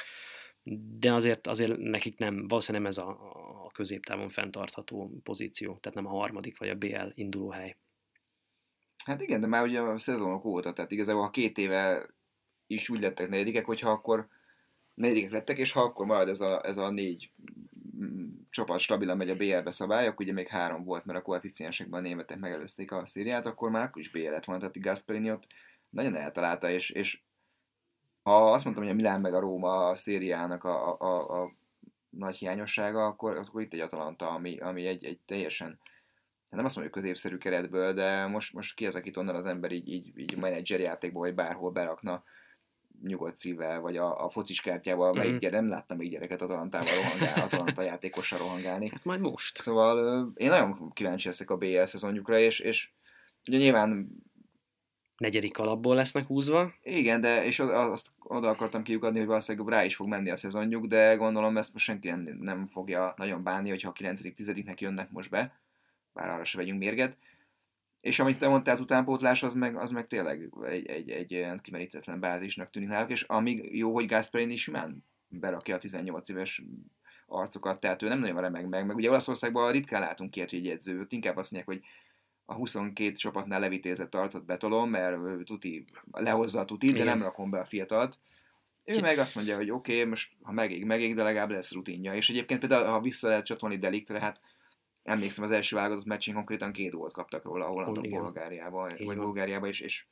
de 0.99 1.13
azért, 1.13 1.47
azért 1.47 1.77
nekik 1.77 2.17
nem, 2.17 2.47
valószínűleg 2.47 2.81
nem 2.81 2.91
ez 2.91 2.97
a, 2.97 3.09
a 3.65 3.71
középtávon 3.71 4.29
fenntartható 4.29 5.11
pozíció, 5.23 5.77
tehát 5.81 5.97
nem 5.97 6.07
a 6.07 6.17
harmadik 6.17 6.57
vagy 6.57 6.69
a 6.69 6.75
BL 6.75 7.11
induló 7.13 7.49
hely. 7.49 7.75
Hát 9.05 9.21
igen, 9.21 9.41
de 9.41 9.47
már 9.47 9.63
ugye 9.63 9.79
a 9.79 9.99
szezonok 9.99 10.45
óta, 10.45 10.73
tehát 10.73 10.91
igazából 10.91 11.21
ha 11.21 11.29
két 11.29 11.57
éve 11.57 12.07
is 12.67 12.89
úgy 12.89 12.99
lettek 12.99 13.29
negyedikek, 13.29 13.65
hogyha 13.65 13.89
akkor 13.89 14.27
negyedikek 14.93 15.31
lettek, 15.31 15.57
és 15.57 15.71
ha 15.71 15.81
akkor 15.81 16.05
marad 16.05 16.29
ez 16.29 16.39
a, 16.39 16.65
ez 16.65 16.77
a 16.77 16.89
négy 16.89 17.31
mm, 17.97 18.27
csapat 18.49 18.79
stabilan 18.79 19.17
megy 19.17 19.29
a 19.29 19.35
BL-be 19.35 19.69
szabályok, 19.69 20.19
ugye 20.19 20.33
még 20.33 20.47
három 20.47 20.83
volt, 20.83 21.05
mert 21.05 21.19
a 21.19 21.21
koeficiensekben 21.21 21.99
a 21.99 22.03
németek 22.03 22.39
megelőzték 22.39 22.91
a 22.91 23.05
szériát, 23.05 23.45
akkor 23.45 23.69
már 23.69 23.83
akkor 23.83 24.01
is 24.01 24.11
BL 24.11 24.29
lett 24.29 24.45
volna, 24.45 24.61
tehát 24.61 24.81
Gasperini 24.81 25.31
ott 25.31 25.47
nagyon 25.89 26.15
eltalálta, 26.15 26.69
és, 26.69 26.89
és 26.89 27.21
ha 28.23 28.51
azt 28.51 28.63
mondtam, 28.63 28.85
hogy 28.85 28.93
a 28.93 28.97
Milán 28.97 29.21
meg 29.21 29.33
a 29.33 29.39
Róma 29.39 29.87
a 29.87 29.95
szériának 29.95 30.63
a, 30.63 30.91
a, 30.91 30.97
a, 30.99 31.43
a 31.43 31.51
nagy 32.09 32.35
hiányossága, 32.35 33.05
akkor, 33.05 33.35
akkor 33.35 33.61
itt 33.61 33.73
egy 33.73 33.79
Atalanta, 33.79 34.29
ami, 34.29 34.57
ami 34.57 34.85
egy, 34.85 35.05
egy 35.05 35.19
teljesen 35.25 35.79
nem 36.49 36.65
azt 36.65 36.75
mondjuk 36.75 36.97
középszerű 36.97 37.37
keretből, 37.37 37.93
de 37.93 38.27
most, 38.27 38.53
most 38.53 38.75
ki 38.75 38.85
az, 38.85 38.95
akit 38.95 39.17
onnan 39.17 39.35
az 39.35 39.45
ember 39.45 39.71
így, 39.71 39.87
így, 39.87 40.17
így 40.17 40.37
menedzser 40.37 40.79
játékból, 40.79 41.21
vagy 41.21 41.35
bárhol 41.35 41.71
berakna 41.71 42.23
nyugodt 43.03 43.35
szívvel, 43.35 43.79
vagy 43.79 43.97
a, 43.97 44.25
a 44.25 44.29
focis 44.29 44.61
kártyával, 44.61 45.13
melyik 45.13 45.37
gyere, 45.37 45.59
nem 45.59 45.69
láttam 45.69 45.97
még 45.97 46.09
gyereket 46.09 46.41
Atalantával 46.41 46.95
rohangálni, 46.95 47.41
Atalanta 47.45 47.81
játékossal 47.81 48.39
rohangálni. 48.39 48.89
Hát 48.89 49.03
majd 49.03 49.19
most. 49.19 49.57
Szóval 49.57 50.27
én 50.35 50.49
nagyon 50.49 50.91
kíváncsi 50.93 51.27
leszek 51.27 51.49
a 51.49 51.57
BL 51.57 51.83
szezonjukra, 51.83 52.37
és, 52.37 52.59
és 52.59 52.89
ugye 53.47 53.57
nyilván 53.57 54.09
negyedik 55.17 55.57
alapból 55.57 55.95
lesznek 55.95 56.25
húzva. 56.25 56.73
Igen, 56.83 57.21
de 57.21 57.45
és 57.45 57.59
azt 57.59 58.11
oda 58.19 58.49
akartam 58.49 58.83
kiukadni, 58.83 59.17
hogy 59.17 59.27
valószínűleg 59.27 59.67
rá 59.67 59.83
is 59.85 59.95
fog 59.95 60.07
menni 60.07 60.29
a 60.29 60.35
szezonjuk, 60.35 60.85
de 60.85 61.15
gondolom 61.15 61.57
ezt 61.57 61.73
most 61.73 61.85
senki 61.85 62.09
nem, 62.09 62.37
nem 62.39 62.65
fogja 62.65 63.13
nagyon 63.17 63.43
bánni, 63.43 63.69
hogyha 63.69 63.89
a 63.89 63.91
9 63.91 64.21
10 64.35 64.51
nek 64.65 64.81
jönnek 64.81 65.11
most 65.11 65.29
be, 65.29 65.59
bár 66.13 66.29
arra 66.29 66.43
se 66.43 66.57
vegyünk 66.57 66.79
mérget. 66.79 67.17
És 68.07 68.19
amit 68.19 68.37
te 68.37 68.47
mondtál, 68.47 68.73
az 68.73 68.79
utánpótlás, 68.79 69.43
az 69.43 69.53
meg, 69.53 69.77
az 69.77 69.91
meg 69.91 70.07
tényleg 70.07 70.49
egy, 70.61 70.85
egy, 70.85 71.09
egy 71.09 71.35
olyan 71.35 71.59
kimerítetlen 71.59 72.19
bázisnak 72.19 72.69
tűnik 72.69 72.89
náluk, 72.89 73.11
és 73.11 73.21
amíg 73.21 73.77
jó, 73.77 73.93
hogy 73.93 74.05
Gasperini 74.05 74.53
is 74.53 74.61
simán 74.61 75.03
berakja 75.27 75.75
a 75.75 75.79
18 75.79 76.29
éves 76.29 76.63
arcokat, 77.27 77.79
tehát 77.79 78.01
ő 78.01 78.07
nem 78.07 78.19
nagyon 78.19 78.41
remeg 78.41 78.67
meg, 78.67 78.85
meg 78.85 78.95
ugye 78.95 79.09
Olaszországban 79.09 79.71
ritkán 79.71 80.01
látunk 80.01 80.35
ilyet, 80.35 80.49
hogy 80.49 80.59
egy 80.59 80.67
edző, 80.67 81.05
inkább 81.09 81.37
azt 81.37 81.51
mondják, 81.51 81.77
hogy 81.77 81.87
a 82.45 82.53
22 82.53 83.11
csapatnál 83.11 83.59
levitézett 83.59 84.15
arcot 84.15 84.45
betolom, 84.45 84.89
mert 84.89 85.43
tuti, 85.43 85.85
lehozza 86.11 86.59
a 86.59 86.65
tutit, 86.65 86.97
de 86.97 87.03
nem 87.03 87.21
rakom 87.21 87.49
be 87.49 87.59
a 87.59 87.65
fiatalt. 87.65 88.19
Ő 88.83 88.99
meg 88.99 89.17
azt 89.17 89.35
mondja, 89.35 89.55
hogy 89.55 89.71
oké, 89.71 89.93
okay, 89.93 90.09
most 90.09 90.31
ha 90.41 90.51
megég, 90.51 90.85
megég, 90.85 91.15
de 91.15 91.23
legalább 91.23 91.49
lesz 91.49 91.71
rutinja. 91.71 92.13
És 92.13 92.29
egyébként 92.29 92.59
például, 92.59 92.87
ha 92.87 93.01
vissza 93.01 93.27
lehet 93.27 93.45
csatolni 93.45 93.77
Deliktre, 93.77 94.19
hát 94.19 94.41
emlékszem, 95.07 95.43
az 95.43 95.51
első 95.51 95.75
válogatott 95.75 96.05
meccsén 96.05 96.33
konkrétan 96.33 96.71
két 96.71 96.91
gólt 96.91 97.13
kaptak 97.13 97.43
róla 97.43 97.65
a 97.65 97.69
hollandok 97.69 98.09
Bulgáriában, 98.09 98.93
vagy 99.05 99.17
Bulgáriában, 99.17 99.69
és, 99.69 99.79
és 99.79 100.05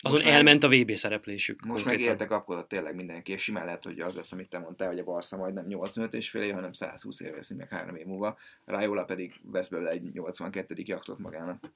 azon 0.00 0.18
most 0.18 0.34
elment 0.34 0.68
meg, 0.68 0.72
a 0.72 0.82
VB 0.82 0.94
szereplésük. 0.94 1.64
Most 1.64 1.84
meg 1.84 2.00
érte 2.00 2.26
kapkodott 2.26 2.68
tényleg 2.68 2.94
mindenki, 2.94 3.32
és 3.32 3.42
simán 3.42 3.64
lehet, 3.64 3.84
hogy 3.84 4.00
az 4.00 4.16
lesz, 4.16 4.32
amit 4.32 4.48
te 4.48 4.58
mondtál, 4.58 4.88
hogy 4.88 4.98
a 4.98 5.04
Barca 5.04 5.36
majd 5.36 5.54
nem 5.54 5.66
85 5.66 6.14
és 6.14 6.30
fél 6.30 6.42
év, 6.42 6.54
hanem 6.54 6.72
120 6.72 7.20
év 7.20 7.32
veszi 7.32 7.54
meg 7.54 7.68
három 7.68 7.96
év 7.96 8.06
múlva. 8.06 8.38
Rajola 8.64 9.04
pedig 9.04 9.40
vesz 9.42 9.68
belőle 9.68 9.90
egy 9.90 10.02
82. 10.12 10.74
jaktot 10.76 11.18
magának. 11.18 11.72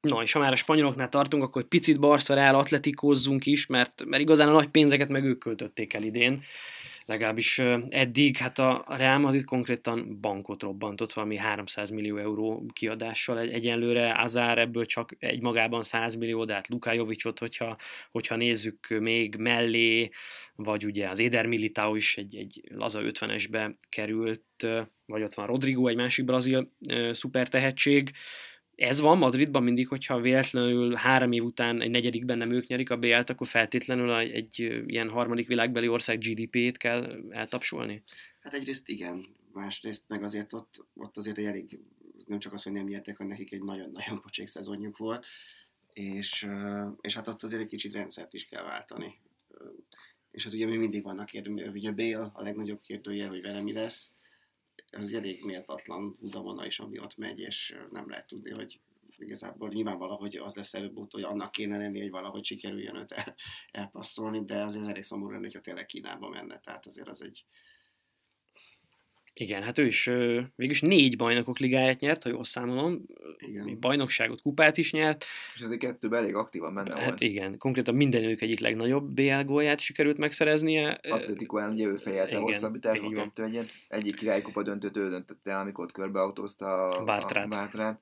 Na, 0.00 0.22
és 0.22 0.32
ha 0.32 0.38
már 0.38 0.52
a 0.52 0.56
spanyoloknál 0.56 1.08
tartunk, 1.08 1.42
akkor 1.42 1.62
egy 1.62 1.68
picit 1.68 2.00
Barca 2.00 2.34
Real 2.34 2.54
atletikózzunk 2.54 3.46
is, 3.46 3.66
mert, 3.66 4.04
mert 4.04 4.22
igazán 4.22 4.48
a 4.48 4.52
nagy 4.52 4.68
pénzeket 4.68 5.08
meg 5.08 5.24
ők 5.24 5.38
költötték 5.38 5.94
el 5.94 6.02
idén 6.02 6.42
legalábbis 7.06 7.58
eddig, 7.88 8.36
hát 8.36 8.58
a 8.58 8.84
Real 8.88 9.18
Madrid 9.18 9.44
konkrétan 9.44 10.18
bankot 10.20 10.62
robbantott 10.62 11.12
valami 11.12 11.36
300 11.36 11.90
millió 11.90 12.16
euró 12.16 12.66
kiadással 12.72 13.38
egy, 13.38 13.52
egyenlőre, 13.52 14.14
Azár 14.18 14.58
ebből 14.58 14.86
csak 14.86 15.16
egy 15.18 15.40
magában 15.40 15.82
100 15.82 16.14
millió, 16.14 16.44
de 16.44 16.54
hát 16.54 16.68
Lukájovicsot, 16.68 17.38
hogyha, 17.38 17.76
hogyha 18.10 18.36
nézzük 18.36 18.88
még 18.88 19.36
mellé, 19.36 20.10
vagy 20.54 20.84
ugye 20.84 21.08
az 21.08 21.18
Éder 21.18 21.46
Militao 21.46 21.94
is 21.94 22.16
egy, 22.16 22.36
egy 22.36 22.60
laza 22.74 23.00
50-esbe 23.02 23.74
került, 23.88 24.42
vagy 25.06 25.22
ott 25.22 25.34
van 25.34 25.46
Rodrigo, 25.46 25.86
egy 25.86 25.96
másik 25.96 26.24
brazil 26.24 26.70
szuper 27.12 27.48
tehetség, 27.48 28.12
ez 28.76 29.00
van 29.00 29.18
Madridban 29.18 29.62
mindig, 29.62 29.88
hogyha 29.88 30.20
véletlenül 30.20 30.94
három 30.94 31.32
év 31.32 31.44
után 31.44 31.80
egy 31.80 31.90
negyedikben 31.90 32.38
nem 32.38 32.50
ők 32.50 32.66
nyerik 32.66 32.90
a 32.90 32.96
BL-t, 32.96 33.30
akkor 33.30 33.46
feltétlenül 33.46 34.14
egy, 34.14 34.82
ilyen 34.86 35.08
harmadik 35.08 35.46
világbeli 35.46 35.88
ország 35.88 36.18
GDP-t 36.18 36.76
kell 36.76 37.24
eltapsolni? 37.30 38.02
Hát 38.40 38.54
egyrészt 38.54 38.88
igen, 38.88 39.26
másrészt 39.52 40.02
meg 40.08 40.22
azért 40.22 40.52
ott, 40.52 40.86
ott 40.94 41.16
azért 41.16 41.38
elég, 41.38 41.80
nem 42.26 42.38
csak 42.38 42.52
az, 42.52 42.62
hogy 42.62 42.72
nem 42.72 42.86
nyertek, 42.86 43.16
hanem 43.16 43.32
nekik 43.32 43.52
egy 43.52 43.62
nagyon-nagyon 43.62 44.20
pocsék 44.22 44.46
szezonjuk 44.46 44.96
volt, 44.96 45.26
és, 45.92 46.46
és 47.00 47.14
hát 47.14 47.28
ott 47.28 47.42
azért 47.42 47.62
egy 47.62 47.68
kicsit 47.68 47.92
rendszert 47.92 48.34
is 48.34 48.44
kell 48.44 48.62
váltani. 48.62 49.14
És 50.30 50.44
hát 50.44 50.52
ugye 50.52 50.66
mi 50.66 50.76
mindig 50.76 51.02
vannak 51.02 51.26
kérdőjel, 51.26 51.72
ugye 51.72 51.92
Bél 51.92 52.30
a 52.34 52.42
legnagyobb 52.42 52.80
kérdőjel, 52.80 53.28
hogy 53.28 53.42
vele 53.42 53.60
mi 53.60 53.72
lesz, 53.72 54.10
ez 54.94 55.06
egy 55.06 55.14
elég 55.14 55.44
méltatlan 55.44 56.16
húzavona 56.20 56.66
is, 56.66 56.78
ami 56.78 56.98
ott 56.98 57.16
megy, 57.16 57.40
és 57.40 57.76
nem 57.90 58.08
lehet 58.08 58.26
tudni, 58.26 58.50
hogy 58.50 58.80
igazából 59.18 59.68
nyilván 59.68 59.98
valahogy 59.98 60.36
az 60.36 60.54
lesz 60.54 60.74
előbb 60.74 61.12
hogy 61.12 61.22
annak 61.22 61.52
kéne 61.52 61.76
lenni, 61.76 62.00
hogy 62.00 62.10
valahogy 62.10 62.44
sikerüljön 62.44 62.96
őt 62.96 63.12
el, 63.12 63.34
elpasszolni, 63.70 64.44
de 64.44 64.62
azért 64.62 64.88
elég 64.88 65.02
szomorú 65.02 65.30
lenne, 65.30 65.42
hogyha 65.42 65.60
tényleg 65.60 65.86
Kínába 65.86 66.28
menne, 66.28 66.58
tehát 66.58 66.86
azért 66.86 67.08
az 67.08 67.22
egy, 67.22 67.44
igen, 69.34 69.62
hát 69.62 69.78
ő 69.78 69.86
is 69.86 70.04
végülis 70.56 70.80
négy 70.80 71.16
bajnokok 71.16 71.58
ligáját 71.58 72.00
nyert, 72.00 72.22
ha 72.22 72.28
jól 72.28 72.44
számolom. 72.44 73.02
Igen. 73.38 73.80
Bajnokságot, 73.80 74.42
kupát 74.42 74.76
is 74.76 74.92
nyert. 74.92 75.24
És 75.54 75.60
ezek 75.60 75.78
kettőben 75.78 76.22
elég 76.22 76.34
aktívan 76.34 76.74
benne 76.74 76.94
hát 76.94 77.04
volt. 77.04 77.20
igen, 77.20 77.58
konkrétan 77.58 77.94
mindenük 77.94 78.40
egyik 78.40 78.60
legnagyobb 78.60 79.10
BL 79.10 79.42
gólját 79.44 79.80
sikerült 79.80 80.18
megszereznie. 80.18 80.94
Ellen 80.94 81.70
ugye 81.70 81.86
ő 81.86 81.96
fejelte 81.96 82.36
hosszabbításban 82.36 83.12
kettő 83.12 83.44
egyet. 83.44 83.70
Egyik 83.88 84.16
királykupa 84.16 84.62
döntőt 84.62 84.96
ő 84.96 85.08
döntötte, 85.08 85.58
amikor 85.58 85.92
körbeautózta 85.92 86.88
a 86.88 87.04
Bártrát. 87.04 87.44
A 87.44 87.48
Bártrát. 87.48 88.00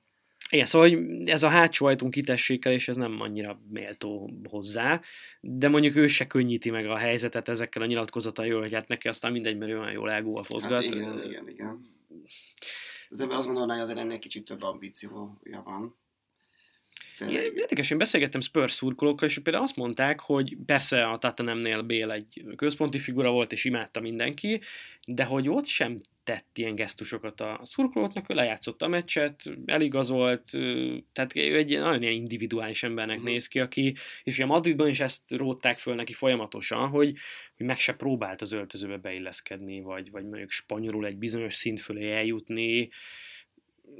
Igen, 0.49 0.65
szóval 0.65 0.89
hogy 0.89 1.29
ez 1.29 1.43
a 1.43 1.49
hátsó 1.49 1.85
ajtón 1.85 2.11
kitessékelés, 2.11 2.87
ez 2.87 2.95
nem 2.95 3.21
annyira 3.21 3.59
méltó 3.69 4.29
hozzá, 4.49 5.01
de 5.41 5.67
mondjuk 5.67 5.95
ő 5.95 6.07
se 6.07 6.27
könnyíti 6.27 6.69
meg 6.69 6.85
a 6.85 6.97
helyzetet 6.97 7.49
ezekkel 7.49 7.81
a 7.81 7.85
nyilatkozataival, 7.85 8.61
hogy 8.61 8.73
hát 8.73 8.87
neki 8.87 9.07
aztán 9.07 9.31
mindegy, 9.31 9.57
mert 9.57 9.71
ő 9.71 9.79
olyan 9.79 9.91
jól 9.91 10.11
elgólfozgat. 10.11 10.83
Hát 10.83 10.93
igen, 10.93 11.23
igen, 11.23 11.49
igen. 11.49 11.85
Az 13.09 13.21
ember 13.21 13.37
azt 13.37 13.45
gondolná, 13.45 13.73
hogy 13.73 13.83
azért 13.83 13.99
ennek 13.99 14.19
kicsit 14.19 14.45
több 14.45 14.61
ambíciója 14.61 15.61
van. 15.63 15.95
Tényleg. 17.17 17.57
Érdekes, 17.57 17.91
én 17.91 17.97
beszélgettem 17.97 18.41
Spurs 18.41 18.73
szurkolókkal, 18.73 19.27
és 19.27 19.39
például 19.39 19.63
azt 19.63 19.75
mondták, 19.75 20.19
hogy 20.19 20.57
persze 20.65 21.09
a 21.09 21.17
Tatanemnél 21.17 21.81
Bél 21.81 22.11
egy 22.11 22.43
központi 22.55 22.99
figura 22.99 23.31
volt, 23.31 23.51
és 23.51 23.65
imádta 23.65 23.99
mindenki, 23.99 24.61
de 25.07 25.23
hogy 25.23 25.49
ott 25.49 25.65
sem 25.65 25.97
tett 26.23 26.57
ilyen 26.57 26.75
gesztusokat 26.75 27.41
a 27.41 27.59
szurkolóknak, 27.63 28.29
ő 28.29 28.33
lejátszott 28.33 28.81
a 28.81 28.87
meccset, 28.87 29.43
eligazolt, 29.65 30.49
tehát 31.11 31.35
ő 31.35 31.57
egy 31.57 31.77
nagyon 31.79 32.01
ilyen 32.01 32.13
individuális 32.13 32.83
embernek 32.83 33.17
uh-huh. 33.17 33.31
néz 33.31 33.47
ki, 33.47 33.59
aki, 33.59 33.95
és 34.23 34.35
ugye 34.35 34.45
Madridban 34.45 34.87
is 34.87 34.99
ezt 34.99 35.31
rótták 35.31 35.79
föl 35.79 35.95
neki 35.95 36.13
folyamatosan, 36.13 36.89
hogy, 36.89 37.15
hogy 37.57 37.65
meg 37.65 37.79
se 37.79 37.93
próbált 37.93 38.41
az 38.41 38.51
öltözőbe 38.51 38.97
beilleszkedni, 38.97 39.81
vagy, 39.81 40.11
vagy 40.11 40.23
mondjuk 40.23 40.49
spanyolul 40.49 41.05
egy 41.05 41.17
bizonyos 41.17 41.53
szint 41.53 41.81
fölé 41.81 42.11
eljutni, 42.11 42.89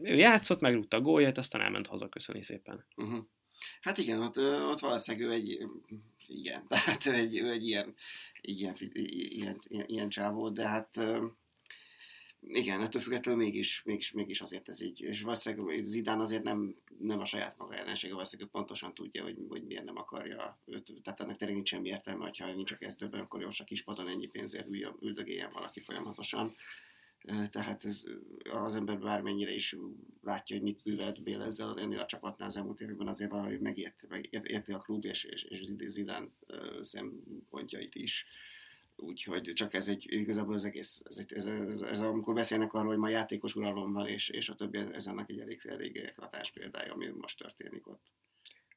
ő 0.01 0.15
játszott, 0.15 0.59
megrúgta 0.59 0.97
a 0.97 1.01
gólját, 1.01 1.37
aztán 1.37 1.61
elment 1.61 1.87
haza, 1.87 2.09
köszöni 2.09 2.43
szépen. 2.43 2.85
Uh-huh. 2.95 3.25
Hát 3.81 3.97
igen, 3.97 4.21
ott, 4.21 4.37
ott 4.71 4.79
valószínűleg 4.79 5.27
ő 5.27 5.31
egy, 5.31 5.67
igen, 6.27 6.67
tehát 6.67 7.05
ő 7.05 7.13
egy, 7.13 7.37
ő 7.37 7.49
egy 7.49 7.67
ilyen, 7.67 7.95
ilyen, 8.41 8.75
ilyen, 8.93 9.61
ilyen, 9.67 9.85
ilyen 9.87 10.09
csávó, 10.09 10.49
de 10.49 10.67
hát 10.67 10.99
igen, 12.47 12.81
ettől 12.81 13.01
függetlenül 13.01 13.43
mégis, 13.43 13.81
mégis, 13.83 14.11
mégis 14.11 14.41
azért 14.41 14.69
ez 14.69 14.81
így. 14.81 15.01
És 15.01 15.21
valószínűleg 15.21 15.85
Zidán 15.85 16.19
azért 16.19 16.43
nem, 16.43 16.75
nem 16.99 17.19
a 17.19 17.25
saját 17.25 17.57
maga 17.57 17.75
ellensége, 17.75 18.13
valószínűleg 18.13 18.51
pontosan 18.51 18.93
tudja, 18.93 19.23
hogy, 19.23 19.37
hogy 19.47 19.63
miért 19.63 19.83
nem 19.83 19.97
akarja 19.97 20.59
őt. 20.65 20.93
Tehát 21.03 21.21
ennek 21.21 21.35
tényleg 21.35 21.55
nincs 21.55 21.69
semmi 21.69 21.87
értelme, 21.87 22.23
hogyha 22.23 22.53
nincs 22.53 22.71
a 22.71 22.75
kezdőben, 22.75 23.19
akkor 23.19 23.41
jó, 23.41 23.47
a 23.57 23.63
kispadon 23.63 24.07
ennyi 24.07 24.27
pénzért 24.27 24.67
üldögéljen 25.01 25.49
valaki 25.53 25.79
folyamatosan. 25.79 26.55
Tehát 27.49 27.85
ez 27.85 28.03
az 28.51 28.75
ember 28.75 28.99
bármennyire 28.99 29.53
is 29.53 29.75
látja, 30.21 30.55
hogy 30.55 30.65
mit 30.65 30.83
művelt 30.83 31.23
Bél 31.23 31.41
ezzel 31.41 31.79
ennél 31.79 31.99
a 31.99 32.05
csapatnál 32.05 32.47
az 32.47 32.57
elmúlt 32.57 32.79
években, 32.79 33.07
azért 33.07 33.31
valahogy 33.31 33.59
megérti, 33.59 34.07
megérti 34.07 34.71
a 34.71 34.77
klub 34.77 35.05
és, 35.05 35.23
és, 35.23 35.43
és 35.43 35.61
Zidán 35.79 36.33
szempontjait 36.81 37.95
is. 37.95 38.25
Úgyhogy 38.95 39.51
csak 39.53 39.73
ez 39.73 39.87
egy, 39.87 40.05
igazából 40.09 40.53
az 40.53 40.65
egész, 40.65 41.01
ez, 41.05 41.17
egy, 41.17 41.33
ez, 41.33 41.45
ez, 41.45 41.81
ez, 41.81 41.99
amikor 41.99 42.33
beszélnek 42.33 42.73
arról, 42.73 42.87
hogy 42.87 42.97
ma 42.97 43.09
játékos 43.09 43.55
uralom 43.55 43.93
van, 43.93 44.07
és, 44.07 44.29
és 44.29 44.49
a 44.49 44.55
többi, 44.55 44.77
ez 44.77 45.07
annak 45.07 45.29
egy 45.29 45.39
elég, 45.39 45.61
elég 45.65 45.97
eklatás 45.97 46.51
példája, 46.51 46.93
ami 46.93 47.07
most 47.07 47.37
történik 47.37 47.87
ott 47.87 48.11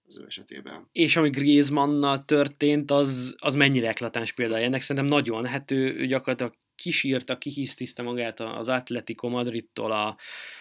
az 0.07 0.19
ő 0.19 0.25
esetében. 0.27 0.89
És 0.93 1.17
ami 1.17 1.31
Griezmannnal 1.31 2.25
történt, 2.25 2.91
az, 2.91 3.35
az 3.39 3.55
mennyire 3.55 3.89
eklatáns 3.89 4.33
példája. 4.33 4.65
Ennek 4.65 4.83
szerintem 4.83 5.13
nagyon, 5.17 5.47
hát 5.47 5.71
ő, 5.71 5.95
ő 5.95 6.07
gyakorlatilag 6.07 6.55
kisírta, 6.77 7.39
kihisztiszte 7.39 8.03
magát 8.03 8.41
az 8.41 8.69
Atletico 8.69 9.29
Madridtól 9.29 9.93
a, 9.93 10.17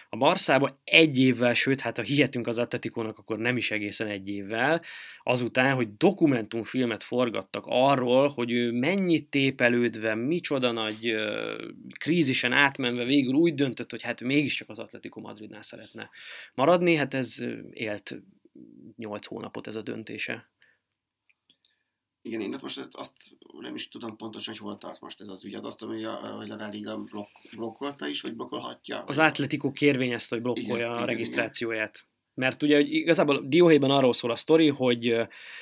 a 0.08 0.16
Barszába. 0.16 0.80
Egy 0.84 1.18
évvel, 1.18 1.54
sőt, 1.54 1.80
hát 1.80 1.96
ha 1.96 2.02
hihetünk 2.02 2.46
az 2.46 2.58
Atletikónak, 2.58 3.18
akkor 3.18 3.38
nem 3.38 3.56
is 3.56 3.70
egészen 3.70 4.06
egy 4.06 4.28
évvel, 4.28 4.82
azután, 5.22 5.74
hogy 5.74 5.96
dokumentumfilmet 5.96 7.02
forgattak 7.02 7.64
arról, 7.66 8.28
hogy 8.28 8.52
ő 8.52 8.72
mennyit 8.72 9.28
tépelődve, 9.30 10.14
micsoda 10.14 10.72
nagy 10.72 11.12
uh, 11.12 11.70
krízisen 11.98 12.52
átmenve 12.52 13.04
végül 13.04 13.34
úgy 13.34 13.54
döntött, 13.54 13.90
hogy 13.90 14.02
hát 14.02 14.20
mégiscsak 14.20 14.68
az 14.68 14.78
Atletico 14.78 15.20
Madridnál 15.20 15.62
szeretne 15.62 16.10
maradni, 16.54 16.94
hát 16.94 17.14
ez 17.14 17.36
élt 17.70 18.22
8 18.96 19.26
hónapot 19.26 19.66
ez 19.66 19.74
a 19.74 19.82
döntése. 19.82 20.48
Igen, 22.26 22.40
én 22.40 22.56
most 22.60 22.88
azt 22.92 23.12
nem 23.60 23.74
is 23.74 23.88
tudom 23.88 24.16
pontosan, 24.16 24.54
hogy 24.54 24.62
hol 24.62 24.78
tart 24.78 25.00
most 25.00 25.20
ez 25.20 25.28
az 25.28 25.44
ügy. 25.44 25.54
Azt 25.54 25.78
tudom, 25.78 25.94
hogy 25.94 26.04
a, 26.04 26.14
hogy 26.14 26.50
a 26.50 26.68
Liga 26.68 26.98
blokk, 26.98 27.28
blokkolta 27.56 28.06
is, 28.06 28.20
vagy 28.20 28.34
blokkolhatja? 28.34 29.02
Az 29.02 29.18
Atletico 29.18 29.72
kérvényezte, 29.72 30.34
hogy 30.34 30.44
blokkolja 30.44 30.74
igen, 30.76 30.90
a 30.90 30.94
igen, 30.94 31.06
regisztrációját. 31.06 32.06
Mert 32.36 32.62
ugye 32.62 32.76
hogy 32.76 32.92
igazából 32.92 33.42
Dióhéjban 33.46 33.90
arról 33.90 34.12
szól 34.12 34.30
a 34.30 34.36
sztori, 34.36 34.68
hogy 34.68 35.06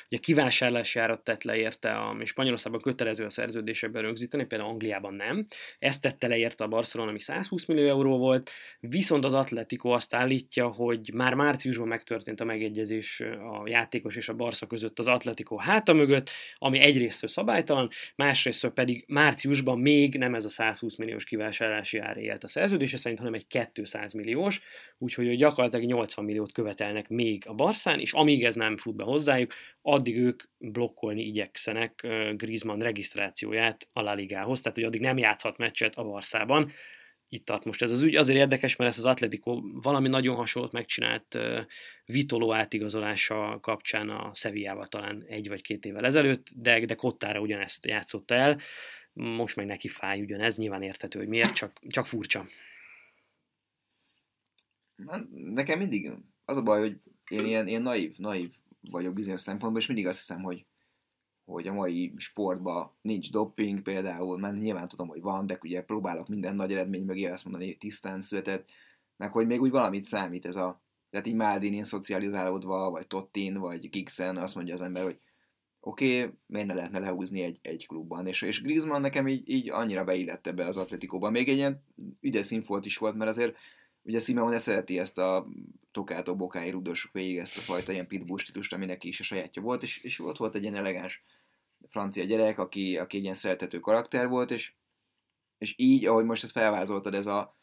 ugye 0.08 0.18
kivásárlási 0.20 0.98
árat 0.98 1.24
tett 1.24 1.42
le 1.42 1.56
érte, 1.56 1.92
ami 1.92 2.24
Spanyolországban 2.24 2.80
kötelező 2.80 3.24
a 3.24 3.30
szerződésekben 3.30 4.02
rögzíteni, 4.02 4.44
például 4.44 4.70
Angliában 4.70 5.14
nem. 5.14 5.46
Ezt 5.78 6.00
tette 6.00 6.28
le 6.28 6.36
érte 6.36 6.64
a 6.64 6.68
Barcelona, 6.68 7.10
ami 7.10 7.20
120 7.20 7.64
millió 7.64 7.88
euró 7.88 8.18
volt, 8.18 8.50
viszont 8.80 9.24
az 9.24 9.32
Atletico 9.32 9.88
azt 9.88 10.14
állítja, 10.14 10.68
hogy 10.68 11.10
már 11.12 11.34
márciusban 11.34 11.88
megtörtént 11.88 12.40
a 12.40 12.44
megegyezés 12.44 13.20
a 13.20 13.68
játékos 13.68 14.16
és 14.16 14.28
a 14.28 14.34
Barca 14.34 14.66
között 14.66 14.98
az 14.98 15.06
Atletico 15.06 15.56
háta 15.56 15.92
mögött, 15.92 16.30
ami 16.58 16.78
egyrészt 16.78 17.28
szabálytalan, 17.28 17.90
másrészt 18.16 18.68
pedig 18.68 19.04
márciusban 19.08 19.78
még 19.78 20.16
nem 20.16 20.34
ez 20.34 20.44
a 20.44 20.50
120 20.50 20.96
milliós 20.96 21.24
kivásárlási 21.24 21.98
ár 21.98 22.16
élt 22.16 22.44
a 22.44 22.48
szerződése 22.48 22.96
szerint, 22.96 23.18
hanem 23.18 23.34
egy 23.34 23.70
200 23.72 24.12
milliós, 24.12 24.60
úgyhogy 24.98 25.36
gyakorlatilag 25.36 25.86
80 25.86 26.24
milliót 26.24 26.52
követelnek 26.64 27.08
még 27.08 27.44
a 27.46 27.54
Barszán, 27.54 28.00
és 28.00 28.12
amíg 28.12 28.44
ez 28.44 28.54
nem 28.54 28.76
fut 28.76 28.96
be 28.96 29.04
hozzájuk, 29.04 29.52
addig 29.82 30.16
ők 30.16 30.42
blokkolni 30.58 31.22
igyekszenek 31.22 32.06
Griezmann 32.36 32.80
regisztrációját 32.80 33.88
a 33.92 34.00
La 34.00 34.14
Ligához, 34.14 34.60
tehát 34.60 34.78
hogy 34.78 34.86
addig 34.86 35.00
nem 35.00 35.18
játszhat 35.18 35.56
meccset 35.56 35.94
a 35.94 36.04
Barszában. 36.04 36.70
Itt 37.28 37.44
tart 37.44 37.64
most 37.64 37.82
ez 37.82 37.90
az 37.90 38.02
ügy. 38.02 38.16
Azért 38.16 38.38
érdekes, 38.38 38.76
mert 38.76 38.90
ezt 38.90 38.98
az 38.98 39.04
Atletico 39.04 39.60
valami 39.72 40.08
nagyon 40.08 40.36
hasonlót 40.36 40.72
megcsinált 40.72 41.38
Vitoló 42.04 42.54
átigazolása 42.54 43.58
kapcsán 43.60 44.08
a 44.08 44.34
Sevillával 44.34 44.86
talán 44.86 45.24
egy 45.28 45.48
vagy 45.48 45.62
két 45.62 45.84
évvel 45.84 46.04
ezelőtt, 46.04 46.46
de, 46.56 46.84
de 46.84 46.94
Kottára 46.94 47.40
ugyanezt 47.40 47.86
játszotta 47.86 48.34
el. 48.34 48.60
Most 49.12 49.56
meg 49.56 49.66
neki 49.66 49.88
fáj 49.88 50.20
ugyanez, 50.20 50.56
nyilván 50.56 50.82
érthető, 50.82 51.18
hogy 51.18 51.28
miért, 51.28 51.54
csak, 51.54 51.80
csak 51.88 52.06
furcsa. 52.06 52.46
Nekem 55.30 55.78
mindig 55.78 56.12
az 56.44 56.56
a 56.56 56.62
baj, 56.62 56.80
hogy 56.80 57.00
én 57.30 57.46
ilyen, 57.46 57.66
ilyen 57.66 57.82
naív, 57.82 58.16
naív 58.18 58.54
vagyok 58.90 59.14
bizonyos 59.14 59.40
szempontból, 59.40 59.80
és 59.80 59.86
mindig 59.86 60.06
azt 60.06 60.18
hiszem, 60.18 60.42
hogy, 60.42 60.66
hogy 61.44 61.66
a 61.66 61.72
mai 61.72 62.12
sportban 62.16 62.96
nincs 63.00 63.30
doping 63.30 63.82
például, 63.82 64.38
mert 64.38 64.58
nyilván 64.58 64.88
tudom, 64.88 65.08
hogy 65.08 65.20
van, 65.20 65.46
de 65.46 65.58
ugye 65.62 65.82
próbálok 65.82 66.28
minden 66.28 66.54
nagy 66.54 66.72
eredmény 66.72 67.04
mögé 67.04 67.26
azt 67.26 67.44
mondani, 67.44 67.76
tisztán 67.76 68.20
született, 68.20 68.68
meg 69.16 69.30
hogy 69.30 69.46
még 69.46 69.60
úgy 69.60 69.70
valamit 69.70 70.04
számít 70.04 70.46
ez 70.46 70.56
a, 70.56 70.82
tehát 71.10 71.26
így 71.26 71.34
Maldinin 71.34 71.84
szocializálódva, 71.84 72.90
vagy 72.90 73.06
Tottin, 73.06 73.58
vagy 73.58 73.90
Gixen, 73.90 74.36
azt 74.36 74.54
mondja 74.54 74.74
az 74.74 74.80
ember, 74.80 75.02
hogy 75.02 75.18
oké, 75.80 76.22
okay, 76.22 76.34
miért 76.46 76.66
ne 76.66 76.74
lehetne 76.74 76.98
lehúzni 76.98 77.42
egy, 77.42 77.58
egy 77.62 77.86
klubban, 77.86 78.26
és, 78.26 78.42
és 78.42 78.62
Griezmann 78.62 79.00
nekem 79.00 79.28
így, 79.28 79.48
így 79.48 79.70
annyira 79.70 80.04
beillette 80.04 80.52
be 80.52 80.66
az 80.66 80.76
Atletikóban, 80.76 81.32
még 81.32 81.48
egy 81.48 81.56
ilyen 81.56 81.84
ügyes 82.20 82.46
színfolt 82.46 82.84
is 82.84 82.96
volt, 82.96 83.14
mert 83.14 83.30
azért 83.30 83.56
Ugye 84.04 84.18
Simeone 84.18 84.58
szereti 84.58 84.98
ezt 84.98 85.18
a 85.18 85.46
Tokátó 85.92 86.36
Bokái 86.36 86.70
rudosok 86.70 87.12
végig 87.12 87.38
ezt 87.38 87.56
a 87.56 87.60
fajta 87.60 87.92
ilyen 87.92 88.06
pitbull 88.06 88.38
stílust, 88.38 88.72
ami 88.72 88.84
neki 88.84 89.08
is 89.08 89.20
a 89.20 89.22
sajátja 89.22 89.62
volt, 89.62 89.82
és, 89.82 89.98
és 89.98 90.20
ott 90.20 90.36
volt 90.36 90.54
egy 90.54 90.62
ilyen 90.62 90.74
elegáns 90.74 91.24
francia 91.88 92.24
gyerek, 92.24 92.58
aki, 92.58 92.96
aki 92.96 93.16
egy 93.16 93.22
ilyen 93.22 93.34
szeretető 93.34 93.80
karakter 93.80 94.28
volt, 94.28 94.50
és, 94.50 94.72
és 95.58 95.74
így, 95.76 96.06
ahogy 96.06 96.24
most 96.24 96.42
ezt 96.42 96.52
felvázoltad, 96.52 97.14
ez 97.14 97.26
a 97.26 97.56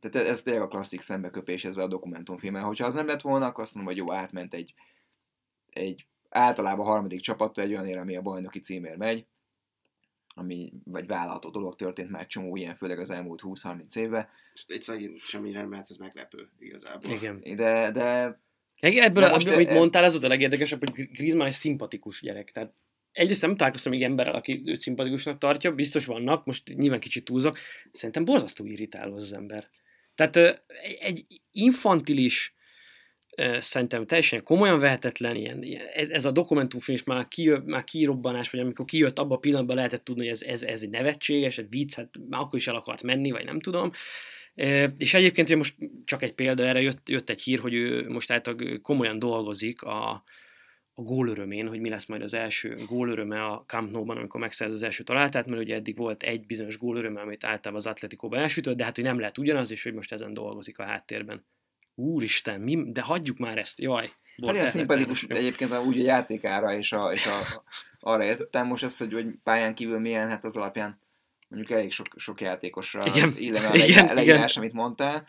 tehát 0.00 0.28
ez 0.28 0.42
tényleg 0.42 0.62
a 0.62 0.68
klasszik 0.68 1.00
szembeköpés 1.00 1.64
ezzel 1.64 1.84
a 1.84 1.88
dokumentumfilmmel. 1.88 2.64
Hogyha 2.64 2.86
az 2.86 2.94
nem 2.94 3.06
lett 3.06 3.20
volna, 3.20 3.46
akkor 3.46 3.62
azt 3.62 3.74
mondom, 3.74 3.94
hogy 3.94 4.02
jó, 4.02 4.12
átment 4.12 4.54
egy, 4.54 4.74
egy 5.68 6.06
általában 6.28 6.86
harmadik 6.86 7.20
csapattól 7.20 7.64
egy 7.64 7.74
olyan 7.74 7.98
ami 7.98 8.16
a 8.16 8.22
bajnoki 8.22 8.60
címér 8.60 8.96
megy, 8.96 9.26
ami, 10.34 10.72
vagy 10.84 11.06
vállalható 11.06 11.50
dolog 11.50 11.76
történt 11.76 12.10
már 12.10 12.26
csomó 12.26 12.56
ilyen, 12.56 12.74
főleg 12.74 12.98
az 12.98 13.10
elmúlt 13.10 13.40
20-30 13.44 13.96
évben. 13.96 14.28
És 14.54 14.64
egyszerűen 14.66 15.16
semmi 15.18 15.50
nem 15.50 15.68
mert 15.68 15.90
ez 15.90 15.96
meglepő 15.96 16.48
igazából. 16.58 17.12
Igen. 17.12 17.40
De, 17.56 17.90
de 17.90 18.40
Ebből, 18.82 19.28
most 19.28 19.50
amit 19.50 19.68
e... 19.68 19.74
mondtál, 19.74 20.04
ez 20.04 20.12
volt 20.12 20.24
a 20.24 20.28
legérdekesebb, 20.28 20.78
hogy 20.78 21.08
Griezmann 21.10 21.46
egy 21.46 21.52
szimpatikus 21.52 22.20
gyerek. 22.20 22.50
Tehát 22.50 22.72
egyrészt 23.12 23.42
nem 23.42 23.56
találkoztam 23.56 23.92
még 23.92 24.02
emberrel, 24.02 24.34
aki 24.34 24.62
őt 24.64 24.80
szimpatikusnak 24.80 25.38
tartja, 25.38 25.74
biztos 25.74 26.04
vannak, 26.04 26.44
most 26.44 26.74
nyilván 26.74 27.00
kicsit 27.00 27.24
túlzok, 27.24 27.58
szerintem 27.92 28.24
borzasztó 28.24 28.64
irritáló 28.64 29.14
az, 29.14 29.22
az 29.22 29.32
ember. 29.32 29.68
Tehát 30.14 30.64
egy 31.00 31.26
infantilis, 31.50 32.54
szerintem 33.60 34.06
teljesen 34.06 34.42
komolyan 34.42 34.78
vehetetlen, 34.78 35.36
ilyen, 35.36 35.64
ez, 35.94 36.10
ez 36.10 36.24
a 36.24 36.30
dokumentumfilm 36.30 36.98
is 36.98 37.04
már, 37.04 37.28
kijö, 37.28 37.58
már 37.64 37.84
kirobbanás, 37.84 38.50
vagy 38.50 38.60
amikor 38.60 38.84
kijött, 38.84 39.18
abban 39.18 39.36
a 39.36 39.40
pillanatban 39.40 39.76
lehetett 39.76 40.04
tudni, 40.04 40.22
hogy 40.22 40.32
ez, 40.32 40.42
ez, 40.42 40.62
ez 40.62 40.82
egy 40.82 40.90
nevetséges, 40.90 41.58
egy 41.58 41.68
vicc, 41.68 41.94
hát 41.94 42.08
már 42.28 42.40
akkor 42.40 42.58
is 42.58 42.66
el 42.66 42.74
akart 42.74 43.02
menni, 43.02 43.30
vagy 43.30 43.44
nem 43.44 43.60
tudom. 43.60 43.92
És 44.96 45.14
egyébként 45.14 45.48
hogy 45.48 45.56
most 45.56 45.74
csak 46.04 46.22
egy 46.22 46.32
példa 46.32 46.62
erre 46.62 46.80
jött, 46.80 47.08
jött 47.08 47.30
egy 47.30 47.42
hír, 47.42 47.58
hogy 47.58 47.74
ő 47.74 48.08
most 48.08 48.30
által 48.30 48.56
komolyan 48.82 49.18
dolgozik 49.18 49.82
a, 49.82 50.10
a 50.94 51.02
gólörömén, 51.02 51.68
hogy 51.68 51.80
mi 51.80 51.88
lesz 51.88 52.06
majd 52.06 52.22
az 52.22 52.34
első 52.34 52.76
gólöröme 52.88 53.44
a 53.44 53.64
Camp 53.66 53.90
Nou-ban, 53.90 54.16
amikor 54.16 54.40
megszerz 54.40 54.74
az 54.74 54.82
első 54.82 55.02
találtát, 55.02 55.46
mert 55.46 55.62
ugye 55.62 55.74
eddig 55.74 55.96
volt 55.96 56.22
egy 56.22 56.46
bizonyos 56.46 56.78
gólöröme, 56.78 57.20
amit 57.20 57.44
általában 57.44 57.74
az 57.74 57.86
Atletico-ba 57.86 58.36
elsütött, 58.36 58.76
de 58.76 58.84
hát 58.84 58.94
hogy 58.94 59.04
nem 59.04 59.18
lehet 59.18 59.38
ugyanaz, 59.38 59.70
és 59.70 59.82
hogy 59.82 59.94
most 59.94 60.12
ezen 60.12 60.34
dolgozik 60.34 60.78
a 60.78 60.84
háttérben. 60.84 61.44
Úristen, 61.94 62.60
mi, 62.60 62.92
de 62.92 63.00
hagyjuk 63.00 63.38
már 63.38 63.58
ezt, 63.58 63.80
jaj. 63.80 64.10
Hát 64.46 64.54
ilyen 64.54 64.66
szimpatikus 64.66 65.22
egyébként 65.22 65.78
úgy 65.78 66.00
a 66.00 66.02
játékára 66.02 66.74
és, 66.74 66.92
a, 66.92 67.12
és 67.12 67.26
a, 67.26 67.62
arra 68.00 68.24
értettem 68.24 68.66
most 68.66 68.82
ezt, 68.82 68.98
hogy, 68.98 69.12
hogy 69.12 69.26
pályán 69.42 69.74
kívül 69.74 69.98
milyen, 69.98 70.28
hát 70.28 70.44
az 70.44 70.56
alapján 70.56 71.00
mondjuk 71.48 71.78
elég 71.78 71.92
sok, 71.92 72.06
sok 72.16 72.40
játékosra 72.40 73.04
illene 73.36 73.68
a 73.68 73.74
igen, 73.86 74.14
leírás, 74.14 74.56
amit 74.56 74.72
mondtál. 74.72 75.24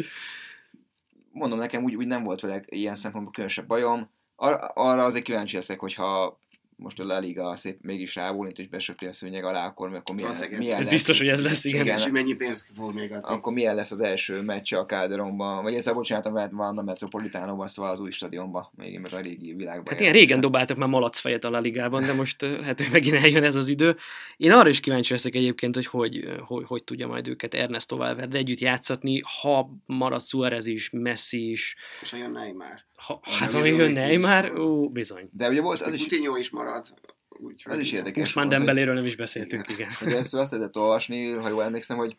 Mondom, 1.32 1.60
nekem 1.60 1.84
úgy, 1.84 1.96
úgy 1.96 2.08
nem 2.08 2.24
volt 2.24 2.42
vele 2.42 2.62
ilyen 2.66 2.96
szempontból 2.96 3.34
különösebb 3.34 3.68
bajom. 3.68 4.10
Ar- 4.36 4.72
arra 4.74 5.04
azért 5.04 5.24
kíváncsi 5.24 5.56
leszek, 5.56 5.80
hogyha 5.80 6.40
most 6.84 7.00
a 7.00 7.04
La 7.04 7.20
Liga 7.20 7.56
szép 7.56 7.78
mégis 7.82 8.16
rábólint, 8.16 8.60
és 8.60 8.68
besöpli 8.68 9.08
a 9.08 9.12
szőnyeg 9.12 9.44
alá, 9.44 9.66
akkor, 9.66 9.96
akkor 9.96 10.16
milyen, 10.16 10.36
milyen 10.58 10.78
ez 10.78 10.84
lesz? 10.84 10.90
biztos, 10.90 11.18
hogy 11.18 11.28
ez 11.28 11.44
lesz, 11.44 11.64
igen. 11.64 11.86
igen. 11.86 12.12
mennyi 12.12 12.34
pénzt 12.34 12.66
fog 12.76 12.94
még 12.94 13.12
adni. 13.12 13.28
Akkor 13.28 13.54
milyen 13.54 13.76
lesz 13.76 13.92
az 13.92 14.00
első 14.00 14.42
meccs 14.42 14.74
a 14.74 14.86
Calderonban, 14.86 15.64
vagy 15.64 15.74
ez 15.74 15.88
a 15.88 15.94
bocsánat, 15.94 16.52
van 16.52 16.78
a 16.78 16.82
Metropolitánóban, 16.82 17.68
szóval 17.68 17.92
az 17.92 18.00
új 18.00 18.12
stadionban, 18.12 18.70
még 18.76 19.00
meg 19.00 19.14
a 19.14 19.20
régi 19.20 19.54
világban. 19.54 19.94
Hát 19.94 20.00
ilyen 20.00 20.14
régen 20.14 20.40
dobáltak 20.40 20.78
már 20.78 20.90
malacfejet 20.90 21.44
a 21.44 21.50
La 21.50 21.60
Ligában, 21.60 22.06
de 22.06 22.14
most 22.14 22.46
hát 22.64 22.82
hogy 22.82 22.92
megint 22.92 23.16
eljön 23.16 23.44
ez 23.44 23.56
az 23.56 23.68
idő. 23.68 23.96
Én 24.38 24.52
arra 24.52 24.70
is 24.70 24.80
kíváncsi 24.80 25.14
leszek 25.14 25.36
egyébként, 25.36 25.76
hogy 25.76 25.86
hogy, 25.86 26.30
hogy, 26.40 26.64
hogy 26.68 26.84
tudja 26.84 27.08
majd 27.08 27.28
őket 27.28 27.54
Ernesto 27.54 27.98
Valverde 27.98 28.38
együtt 28.38 28.60
játszatni, 28.60 29.22
ha 29.42 29.70
marad 29.86 30.24
Suarez 30.24 30.66
is, 30.66 30.90
Messi 30.90 31.52
is. 31.52 31.76
És 32.02 32.12
jön 32.12 32.32
Neymar. 32.32 32.84
Ha, 33.06 33.20
hát 33.22 33.54
ha 33.54 33.66
jön 33.66 33.92
Neymar, 33.92 34.60
ó, 34.60 34.90
bizony. 34.90 35.30
De 35.32 35.50
ugye 35.50 35.62
volt 35.62 35.82
az 35.82 35.94
is... 35.94 36.02
Coutinho 36.02 36.38
is 36.38 36.50
marad. 36.50 36.94
Úgy, 37.30 37.64
az 37.66 37.80
is 37.80 37.92
érdekes. 37.92 38.30
Usman 38.30 38.50
Dembeléről 38.50 38.94
nem 38.94 39.06
is 39.06 39.16
beszéltünk, 39.16 39.70
igen. 39.70 39.90
igen. 40.02 40.18
Ezt 40.18 40.34
azt 40.34 40.52
lehetett 40.52 40.78
olvasni, 40.78 41.32
ha 41.32 41.50
jól 41.50 41.64
emlékszem, 41.64 41.98
hogy 41.98 42.18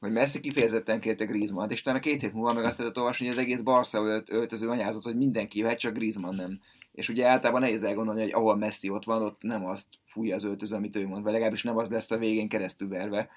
hogy 0.00 0.12
Messi 0.12 0.40
kifejezetten 0.40 1.00
kérte 1.00 1.24
Griezmann-t, 1.24 1.70
és 1.70 1.82
talán 1.82 2.00
két 2.00 2.20
hét 2.20 2.32
múlva 2.32 2.54
meg 2.54 2.64
azt 2.64 2.78
lehetett 2.78 2.98
olvasni, 2.98 3.26
hogy 3.26 3.34
az 3.34 3.42
egész 3.42 3.60
Barca 3.60 4.00
ölt, 4.00 4.30
öltöző 4.30 4.68
anyázott, 4.68 5.02
hogy 5.02 5.16
mindenki 5.16 5.62
vehet, 5.62 5.78
csak 5.78 5.94
Griezmann 5.94 6.34
nem. 6.34 6.60
És 6.92 7.08
ugye 7.08 7.26
általában 7.26 7.60
nehéz 7.60 7.82
elgondolni, 7.82 8.20
hogy 8.20 8.32
ahol 8.32 8.56
Messi 8.56 8.88
ott 8.88 9.04
van, 9.04 9.22
ott 9.22 9.42
nem 9.42 9.66
azt 9.66 9.86
fújja 10.06 10.34
az 10.34 10.44
öltöző, 10.44 10.76
amit 10.76 10.96
ő 10.96 11.06
mond, 11.06 11.22
vagy 11.22 11.32
legalábbis 11.32 11.62
nem 11.62 11.76
az 11.76 11.90
lesz 11.90 12.10
a 12.10 12.18
végén 12.18 12.48
keresztül 12.48 12.88
verve. 12.88 13.28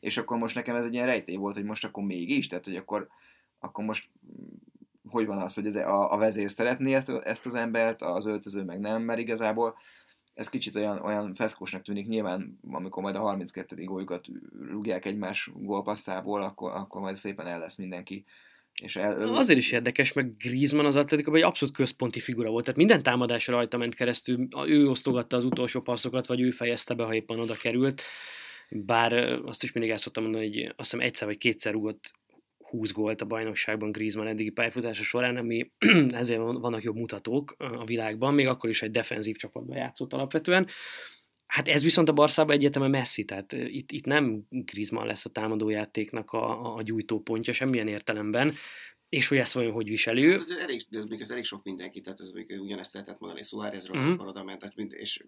És 0.00 0.16
akkor 0.16 0.38
most 0.38 0.54
nekem 0.54 0.76
ez 0.76 0.84
egy 0.84 0.94
ilyen 0.94 1.06
rejtély 1.06 1.36
volt, 1.36 1.54
hogy 1.54 1.64
most 1.64 1.84
akkor 1.84 2.04
mégis, 2.04 2.46
tehát 2.46 2.64
hogy 2.64 2.76
akkor, 2.76 3.08
akkor 3.58 3.84
most 3.84 4.08
hogy 5.16 5.26
van 5.26 5.38
az, 5.38 5.54
hogy 5.54 5.66
ez 5.66 5.76
a, 5.76 6.12
a 6.12 6.16
vezér 6.16 6.50
szeretné 6.50 6.94
ezt, 6.94 7.08
ezt 7.08 7.46
az 7.46 7.54
embert, 7.54 8.02
az 8.02 8.26
öltöző 8.26 8.62
meg 8.62 8.80
nem, 8.80 9.02
mert 9.02 9.18
igazából 9.18 9.76
ez 10.34 10.48
kicsit 10.48 10.76
olyan, 10.76 10.98
olyan 10.98 11.34
feszkósnak 11.34 11.82
tűnik, 11.82 12.06
nyilván 12.06 12.58
amikor 12.70 13.02
majd 13.02 13.14
a 13.14 13.20
32. 13.20 13.84
góljukat 13.84 14.26
rúgják 14.70 15.04
egymás 15.04 15.50
gólpasszából, 15.54 16.42
akkor, 16.42 16.70
akkor 16.70 17.00
majd 17.00 17.16
szépen 17.16 17.46
el 17.46 17.58
lesz 17.58 17.76
mindenki. 17.76 18.24
És 18.82 18.96
el, 18.96 19.34
Azért 19.34 19.58
is 19.58 19.72
érdekes, 19.72 20.12
meg 20.12 20.36
Griezmann 20.36 20.86
az 20.86 20.96
Atletico 20.96 21.34
egy 21.34 21.42
abszolút 21.42 21.74
központi 21.74 22.20
figura 22.20 22.50
volt, 22.50 22.64
tehát 22.64 22.78
minden 22.78 23.02
támadás 23.02 23.46
rajta 23.46 23.76
ment 23.76 23.94
keresztül, 23.94 24.48
ő 24.66 24.88
osztogatta 24.88 25.36
az 25.36 25.44
utolsó 25.44 25.80
passzokat, 25.80 26.26
vagy 26.26 26.40
ő 26.40 26.50
fejezte 26.50 26.94
be, 26.94 27.04
ha 27.04 27.14
éppen 27.14 27.40
oda 27.40 27.54
került. 27.54 28.02
Bár 28.70 29.12
azt 29.44 29.62
is 29.62 29.72
mindig 29.72 29.92
el 29.92 29.98
szoktam 29.98 30.22
mondani, 30.22 30.46
hogy 30.46 30.64
azt 30.64 30.74
hiszem 30.76 31.00
egyszer 31.00 31.26
vagy 31.26 31.38
kétszer 31.38 31.72
rúgott 31.72 32.12
20 32.68 32.92
gólt 32.92 33.20
a 33.20 33.24
bajnokságban 33.24 33.92
Griezmann 33.92 34.26
eddigi 34.26 34.50
pályafutása 34.50 35.02
során, 35.02 35.36
ami 35.36 35.70
ezért 36.10 36.40
vannak 36.40 36.82
jobb 36.82 36.96
mutatók 36.96 37.54
a 37.58 37.84
világban, 37.84 38.34
még 38.34 38.46
akkor 38.46 38.70
is 38.70 38.82
egy 38.82 38.90
defenzív 38.90 39.36
csapatban 39.36 39.76
játszott 39.76 40.12
alapvetően. 40.12 40.66
Hát 41.46 41.68
ez 41.68 41.82
viszont 41.82 42.08
a 42.08 42.12
Barszában 42.12 42.56
egyetemen 42.56 42.90
messzi, 42.90 43.24
tehát 43.24 43.52
itt, 43.52 43.92
itt 43.92 44.04
nem 44.04 44.46
Griezmann 44.48 45.06
lesz 45.06 45.24
a 45.24 45.30
támadójátéknak 45.30 46.30
a, 46.30 46.74
a 46.74 46.82
gyújtópontja 46.82 47.52
semmilyen 47.52 47.88
értelemben, 47.88 48.54
és 49.08 49.28
hogy 49.28 49.38
ezt 49.38 49.52
vajon 49.52 49.72
hogy 49.72 49.88
viseli 49.88 50.24
ő. 50.24 50.30
Hát 50.30 50.40
ez, 50.40 50.50
elég, 50.50 50.86
ez, 50.90 51.04
ez 51.18 51.30
elég 51.30 51.44
sok 51.44 51.64
mindenki, 51.64 52.00
tehát 52.00 52.20
ez 52.20 52.30
még 52.30 52.56
ugyanezt 52.60 52.92
lehetett 52.92 53.20
mondani 53.20 53.42
Suárezről, 53.42 53.96
uh-huh. 53.96 54.12
akkor 54.12 54.26
oda 54.26 54.44
ment, 54.44 54.92
és 54.92 55.24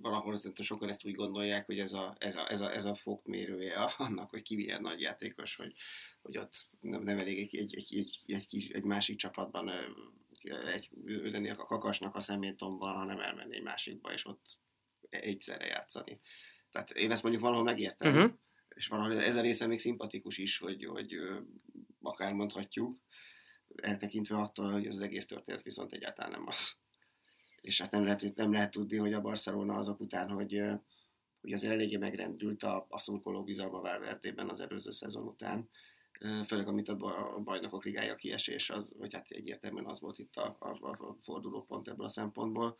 valahol 0.00 0.36
szerintem 0.36 0.64
sokan 0.64 0.88
ezt 0.88 1.04
úgy 1.04 1.14
gondolják, 1.14 1.66
hogy 1.66 1.78
ez 1.78 1.92
a, 1.92 2.16
ez 2.18 2.36
a, 2.36 2.50
ez 2.50 2.60
a, 2.60 2.74
ez 2.74 2.84
a 2.84 2.94
fokmérője 2.94 3.74
annak, 3.96 4.30
hogy 4.30 4.42
ki 4.42 4.54
milyen 4.54 4.80
nagy 4.80 5.00
játékos, 5.00 5.56
hogy, 5.56 5.74
hogy 6.22 6.38
ott 6.38 6.68
nem, 6.80 7.02
nem 7.02 7.18
elég 7.18 7.38
egy, 7.38 7.56
egy, 7.56 7.76
egy, 7.76 7.96
egy, 7.96 8.22
egy, 8.26 8.46
kis, 8.46 8.68
egy 8.68 8.84
másik 8.84 9.16
csapatban 9.16 9.70
egy, 10.72 10.90
lenni 11.04 11.50
a 11.50 11.54
kakasnak 11.54 12.14
a 12.14 12.20
szemétomban, 12.20 12.94
hanem 12.94 13.20
elmenni 13.20 13.56
egy 13.56 13.62
másikba, 13.62 14.12
és 14.12 14.26
ott 14.26 14.58
egyszerre 15.08 15.66
játszani. 15.66 16.20
Tehát 16.70 16.90
én 16.90 17.10
ezt 17.10 17.22
mondjuk 17.22 17.44
valahol 17.44 17.64
megértem, 17.64 18.14
uh-huh. 18.14 18.32
és 18.68 18.86
valahol 18.86 19.12
ez 19.12 19.36
a 19.36 19.40
része 19.40 19.66
még 19.66 19.78
szimpatikus 19.78 20.38
is, 20.38 20.58
hogy, 20.58 20.84
hogy 20.84 21.16
akár 22.02 22.32
mondhatjuk, 22.32 22.92
eltekintve 23.82 24.36
attól, 24.36 24.70
hogy 24.70 24.86
az 24.86 25.00
egész 25.00 25.26
történet 25.26 25.62
viszont 25.62 25.92
egyáltalán 25.92 26.30
nem 26.30 26.46
az. 26.46 26.76
És 27.60 27.80
hát 27.80 27.90
nem 27.90 28.04
lehet, 28.04 28.34
nem 28.34 28.52
lehet 28.52 28.70
tudni, 28.70 28.96
hogy 28.96 29.12
a 29.12 29.20
Barcelona 29.20 29.74
azok 29.74 30.00
után, 30.00 30.30
hogy, 30.30 30.62
hogy 31.40 31.52
azért 31.52 31.72
eléggé 31.72 31.96
megrendült 31.96 32.62
a, 32.62 32.86
a 32.88 32.98
szurkoló 32.98 33.44
bizalma 33.44 33.80
Valverdében 33.80 34.48
az 34.48 34.60
előző 34.60 34.90
szezon 34.90 35.26
után, 35.26 35.68
főleg 36.46 36.68
amit 36.68 36.88
a 36.88 36.96
bajnokok 37.44 37.84
ligája 37.84 38.14
kiesés, 38.14 38.70
az, 38.70 38.94
vagy 38.98 39.14
hát 39.14 39.30
egyértelműen 39.30 39.86
az 39.86 40.00
volt 40.00 40.18
itt 40.18 40.36
a, 40.36 40.56
a, 40.58 40.88
a 40.90 41.16
fordulópont 41.20 41.88
ebből 41.88 42.06
a 42.06 42.08
szempontból, 42.08 42.76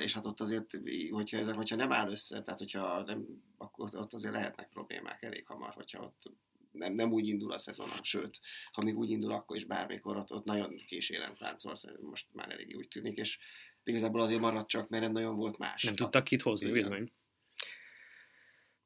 és 0.00 0.12
hát 0.12 0.26
ott 0.26 0.40
azért, 0.40 0.70
hogyha, 1.10 1.36
ezek, 1.36 1.54
hogyha 1.54 1.76
nem 1.76 1.92
áll 1.92 2.10
össze, 2.10 2.42
tehát 2.42 2.58
hogyha 2.58 3.02
nem, 3.02 3.26
akkor 3.56 3.88
ott 3.92 4.12
azért 4.12 4.32
lehetnek 4.32 4.68
problémák 4.68 5.22
elég 5.22 5.46
hamar, 5.46 5.72
hogyha 5.74 6.02
ott 6.02 6.32
nem, 6.74 6.94
nem 6.94 7.12
úgy 7.12 7.28
indul 7.28 7.52
a 7.52 7.58
szezon, 7.58 7.88
sőt, 8.02 8.40
ha 8.72 8.82
még 8.82 8.98
úgy 8.98 9.10
indul, 9.10 9.32
akkor 9.32 9.56
is 9.56 9.64
bármikor 9.64 10.16
ott, 10.16 10.32
ott 10.32 10.44
nagyon 10.44 10.76
kísérem 10.76 11.34
táncol, 11.34 11.74
most 12.00 12.26
már 12.32 12.50
elég 12.50 12.76
úgy 12.76 12.88
tűnik, 12.88 13.18
és 13.18 13.38
igazából 13.84 14.20
azért 14.20 14.40
maradt 14.40 14.68
csak, 14.68 14.88
mert 14.88 15.02
nem 15.02 15.12
nagyon 15.12 15.36
volt 15.36 15.58
más. 15.58 15.82
Nem 15.82 15.94
tudtak 15.94 16.24
kit 16.24 16.42
hozni, 16.42 16.70
bizony. 16.70 17.12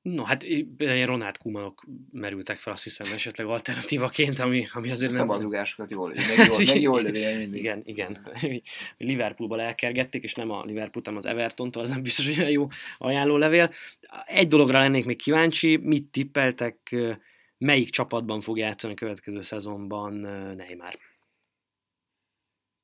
No, 0.02 0.22
hát 0.22 0.42
ilyen 0.42 1.06
Ronald 1.06 1.36
Kumanok 1.36 1.86
merültek 2.12 2.58
fel, 2.58 2.72
azt 2.72 2.82
hiszem, 2.82 3.12
esetleg 3.12 3.46
alternatívaként, 3.46 4.38
ami, 4.38 4.66
ami 4.72 4.90
azért 4.90 5.12
a 5.12 5.16
nem... 5.16 5.26
Szabadrugásokat 5.26 5.90
jól, 5.96 6.08
meg 6.14 6.46
jól, 6.48 6.58
meg 6.66 6.80
jól 6.80 7.02
lövi 7.02 7.36
mindig. 7.36 7.60
Igen, 7.60 7.82
igen. 7.84 8.26
Liverpoolba 8.96 9.60
elkergették, 9.60 10.22
és 10.22 10.34
nem 10.34 10.50
a 10.50 10.64
Liverpool, 10.64 11.04
hanem 11.04 11.18
az 11.18 11.26
everton 11.26 11.70
az 11.72 11.90
nem 11.90 12.02
biztos, 12.02 12.26
hogy 12.26 12.38
olyan 12.38 12.50
jó 12.50 12.66
ajánlólevél. 12.98 13.72
Egy 14.26 14.48
dologra 14.48 14.78
lennék 14.78 15.04
még 15.04 15.16
kíváncsi, 15.16 15.76
mit 15.76 16.06
tippeltek, 16.06 16.96
melyik 17.58 17.90
csapatban 17.90 18.40
fog 18.40 18.58
játszani 18.58 18.92
a 18.92 18.96
következő 18.96 19.42
szezonban 19.42 20.14
Neymar? 20.56 20.98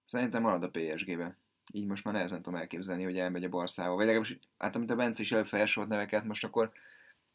Szerintem 0.07 0.43
marad 0.43 0.63
a 0.63 0.71
PSG-ben. 0.71 1.44
Így 1.77 1.87
most 1.87 2.05
már 2.05 2.15
nehezen 2.15 2.43
tudom 2.43 2.59
elképzelni, 2.59 3.03
hogy 3.03 3.19
elmegy 3.19 3.45
a 3.45 3.49
Barszába. 3.49 3.95
Vagy 3.95 4.05
legalábbis, 4.05 4.39
hát 4.59 4.77
amit 4.77 4.91
a 4.91 4.95
Bence 4.95 5.23
is 5.23 5.33
előbb 5.33 5.47
felsorolt 5.47 5.91
neveket, 5.91 6.25
most 6.25 6.45
akkor 6.45 6.73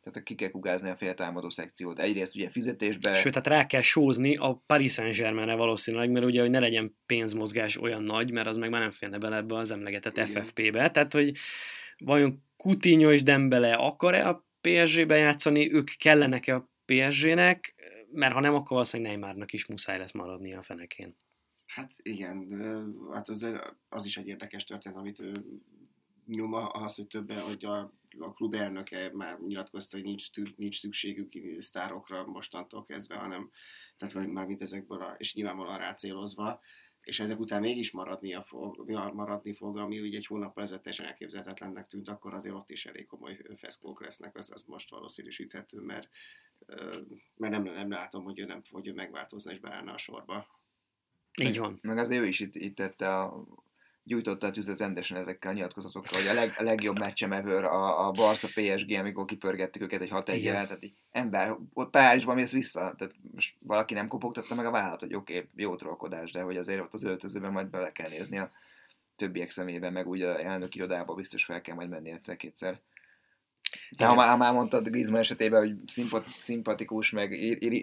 tehát 0.02 0.24
ki 0.24 0.36
kell 0.36 0.50
kugázni 0.50 0.90
a 0.90 0.96
féltámadó 0.96 1.50
szekciót. 1.50 2.00
Egyrészt 2.00 2.36
ugye 2.36 2.50
fizetésbe... 2.50 3.14
Sőt, 3.14 3.32
tehát 3.32 3.48
rá 3.48 3.66
kell 3.66 3.82
sózni 3.82 4.36
a 4.36 4.64
Paris 4.66 4.94
Saint-Germainre 4.94 5.56
valószínűleg, 5.56 6.12
mert 6.12 6.26
ugye, 6.26 6.42
hogy 6.42 6.50
ne 6.50 6.60
legyen 6.60 6.96
pénzmozgás 7.06 7.78
olyan 7.78 8.04
nagy, 8.04 8.32
mert 8.32 8.48
az 8.48 8.58
meg 8.58 8.70
már 8.70 8.82
nem 8.82 8.92
félne 8.92 9.18
bele 9.18 9.36
ebbe 9.36 9.56
az 9.56 9.72
emlegetett 9.72 10.18
Igen. 10.18 10.44
FFP-be. 10.44 10.92
Tehát, 10.92 11.14
hogy 11.14 11.32
vajon 11.98 12.44
Coutinho 12.58 13.12
és 13.12 13.24
Dembele 13.24 13.74
akar-e 13.74 14.28
a 14.28 14.46
PSG-be 14.62 15.18
játszani, 15.18 15.74
ők 15.74 15.90
kellenek-e 15.98 16.56
a 16.56 16.70
PSG-nek, 16.86 17.76
mert 18.12 18.34
ha 18.34 18.40
nem, 18.40 18.54
akkor 18.54 18.70
valószínűleg 18.70 19.12
Neymarnak 19.12 19.54
is 19.54 19.66
muszáj 19.66 19.98
lesz 19.98 20.12
maradni 20.12 20.54
a 20.54 20.62
fenekén. 20.62 21.18
Hát 21.70 21.92
igen, 22.02 22.52
hát 23.12 23.30
az, 23.30 23.46
az 23.90 24.06
is 24.06 24.18
egy 24.18 24.28
érdekes 24.28 24.64
történet, 24.64 24.98
amit 24.98 25.20
ő 25.20 25.46
nyoma 26.26 26.68
az, 26.68 26.96
hogy 26.96 27.08
többen, 27.08 27.42
hogy 27.42 27.66
a, 27.66 27.94
a 28.20 28.34
klub 28.34 28.54
elnöke 28.54 29.12
már 29.14 29.40
nyilatkozta, 29.40 29.98
hogy 29.98 30.06
nincs, 30.06 30.28
nincs 30.56 30.80
szükségük 30.80 31.32
sztárokra 31.58 32.26
mostantól 32.26 32.86
kezdve, 32.86 33.16
hanem 33.16 33.52
tehát 33.98 34.14
vagy 34.14 34.28
már 34.28 34.46
mint 34.46 34.62
ezekből, 34.62 35.02
a, 35.02 35.16
és 35.18 35.34
nyilvánvalóan 35.34 35.78
rácélozva, 35.78 36.60
és 37.02 37.20
ezek 37.20 37.40
után 37.40 37.62
mégis 37.62 37.92
maradnia 37.92 38.44
fog, 38.44 38.92
maradni 39.14 39.54
fog, 39.54 39.78
ami 39.78 40.00
ugye 40.00 40.18
egy 40.18 40.26
hónappal 40.26 40.64
ezelőtt 40.64 40.84
teljesen 40.84 41.06
elképzelhetetlennek 41.06 41.88
tűnt, 41.88 42.10
akkor 42.10 42.34
azért 42.34 42.56
ott 42.56 42.70
is 42.70 42.86
elég 42.86 43.06
komoly 43.06 43.40
feszkók 43.56 44.02
lesznek, 44.02 44.36
az, 44.36 44.52
az 44.52 44.62
most 44.62 44.90
valószínűsíthető, 44.90 45.80
mert, 45.80 46.10
mert 47.36 47.54
nem, 47.54 47.64
nem 47.64 47.90
látom, 47.90 48.24
hogy 48.24 48.40
ő 48.40 48.46
nem 48.46 48.62
fog 48.62 48.94
megváltozni 48.94 49.52
és 49.52 49.60
beállna 49.60 49.94
a 49.94 49.98
sorba. 49.98 50.59
Így 51.38 51.58
van. 51.58 51.80
Meg 51.82 51.98
azért 51.98 52.22
ő 52.22 52.28
is 52.28 52.40
itt, 52.40 52.56
itt 52.56 52.76
tette 52.76 53.18
a 53.18 53.46
gyújtotta 54.10 54.48
a 54.48 54.52
tüzet 54.52 54.78
rendesen 54.78 55.18
ezekkel 55.18 55.52
a 55.52 55.54
nyilatkozatokkal, 55.54 56.20
hogy 56.20 56.28
a, 56.28 56.34
leg, 56.34 56.54
a 56.58 56.64
legjobb 56.64 57.00
meccsem 57.00 57.32
ever 57.32 57.64
a, 57.64 58.08
a 58.08 58.10
Barca 58.10 58.48
PSG, 58.48 58.92
amikor 58.92 59.26
kipörgettük 59.26 59.82
őket 59.82 60.02
egy 60.02 60.10
6 60.10 60.30
1 60.30 60.44
tehát 60.44 60.84
így, 60.84 60.94
ember, 61.12 61.56
ott 61.74 61.90
Párizsban 61.90 62.36
mész 62.36 62.52
vissza, 62.52 62.94
tehát 62.98 63.14
most 63.34 63.56
valaki 63.60 63.94
nem 63.94 64.08
kopogtatta 64.08 64.56
meg 64.56 64.66
a 64.66 64.72
vállat, 64.72 65.00
hogy 65.00 65.16
oké, 65.16 65.36
okay, 65.36 65.50
jó 65.56 65.76
trollkodás, 65.76 66.32
de 66.32 66.42
hogy 66.42 66.58
azért 66.58 66.82
ott 66.82 66.94
az 66.94 67.04
öltözőben 67.04 67.52
majd 67.52 67.68
bele 67.68 67.92
kell 67.92 68.10
nézni 68.10 68.38
a 68.38 68.52
többiek 69.16 69.50
szemében, 69.50 69.94
meg 69.94 70.08
úgy 70.08 70.22
a 70.22 70.44
elnök 70.44 70.76
irodába 70.76 71.14
biztos 71.14 71.46
fel 71.46 71.62
kell 71.62 71.76
majd 71.76 71.90
menni 71.90 72.12
egyszer-kétszer. 72.12 72.80
De 73.98 74.06
ha 74.06 74.16
már, 74.16 74.38
már 74.38 74.54
mondtad 74.54 74.88
Griezmann 74.88 75.20
esetében, 75.20 75.60
hogy 75.60 75.74
szimpat, 75.88 76.26
szimpatikus, 76.38 77.12
meg 77.12 77.32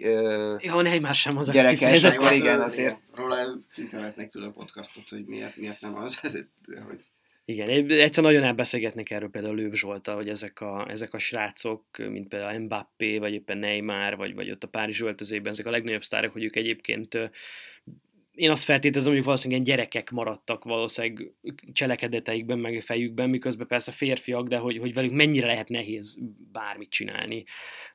ö, 0.03 0.55
ja, 0.59 0.81
Neymar 0.81 1.15
sem 1.15 1.37
az, 1.37 1.49
gyerekes, 1.49 2.03
akkor 2.03 2.25
hát, 2.25 2.35
igen, 2.35 2.61
azért. 2.61 2.99
Róla 3.15 3.35
szinte 3.69 3.97
lehetnek 3.97 4.29
külön 4.29 4.51
podcastot, 4.51 5.09
hogy 5.09 5.25
miért, 5.25 5.55
miért 5.55 5.81
nem 5.81 5.95
az, 5.95 6.19
de 6.67 6.81
hogy... 6.81 7.03
Igen, 7.45 7.89
egyszer 7.89 8.23
nagyon 8.23 8.43
elbeszélgetnek 8.43 9.09
erről 9.09 9.29
például 9.29 9.55
Lőv 9.55 9.73
Zsolta, 9.73 10.13
hogy 10.13 10.29
ezek 10.29 10.61
a, 10.61 10.85
ezek 10.89 11.13
a 11.13 11.19
srácok, 11.19 11.83
mint 11.97 12.27
például 12.27 12.59
Mbappé, 12.59 13.17
vagy 13.17 13.33
éppen 13.33 13.57
Neymar, 13.57 14.15
vagy, 14.15 14.35
vagy 14.35 14.51
ott 14.51 14.63
a 14.63 14.67
Párizs 14.67 15.01
öltözében, 15.01 15.51
ezek 15.51 15.65
a 15.65 15.69
legnagyobb 15.69 16.03
sztárok, 16.03 16.33
hogy 16.33 16.43
ők 16.43 16.55
egyébként 16.55 17.31
én 18.37 18.49
azt 18.49 18.63
feltételezem, 18.63 19.13
hogy 19.13 19.23
valószínűleg 19.23 19.63
gyerekek 19.63 20.11
maradtak 20.11 20.63
valószínűleg 20.63 21.31
cselekedeteikben, 21.73 22.59
meg 22.59 22.81
fejükben, 22.81 23.29
miközben 23.29 23.67
persze 23.67 23.91
férfiak, 23.91 24.47
de 24.47 24.57
hogy, 24.57 24.77
hogy 24.77 24.93
velük 24.93 25.11
mennyire 25.11 25.47
lehet 25.47 25.69
nehéz 25.69 26.17
bármit 26.51 26.89
csinálni, 26.89 27.43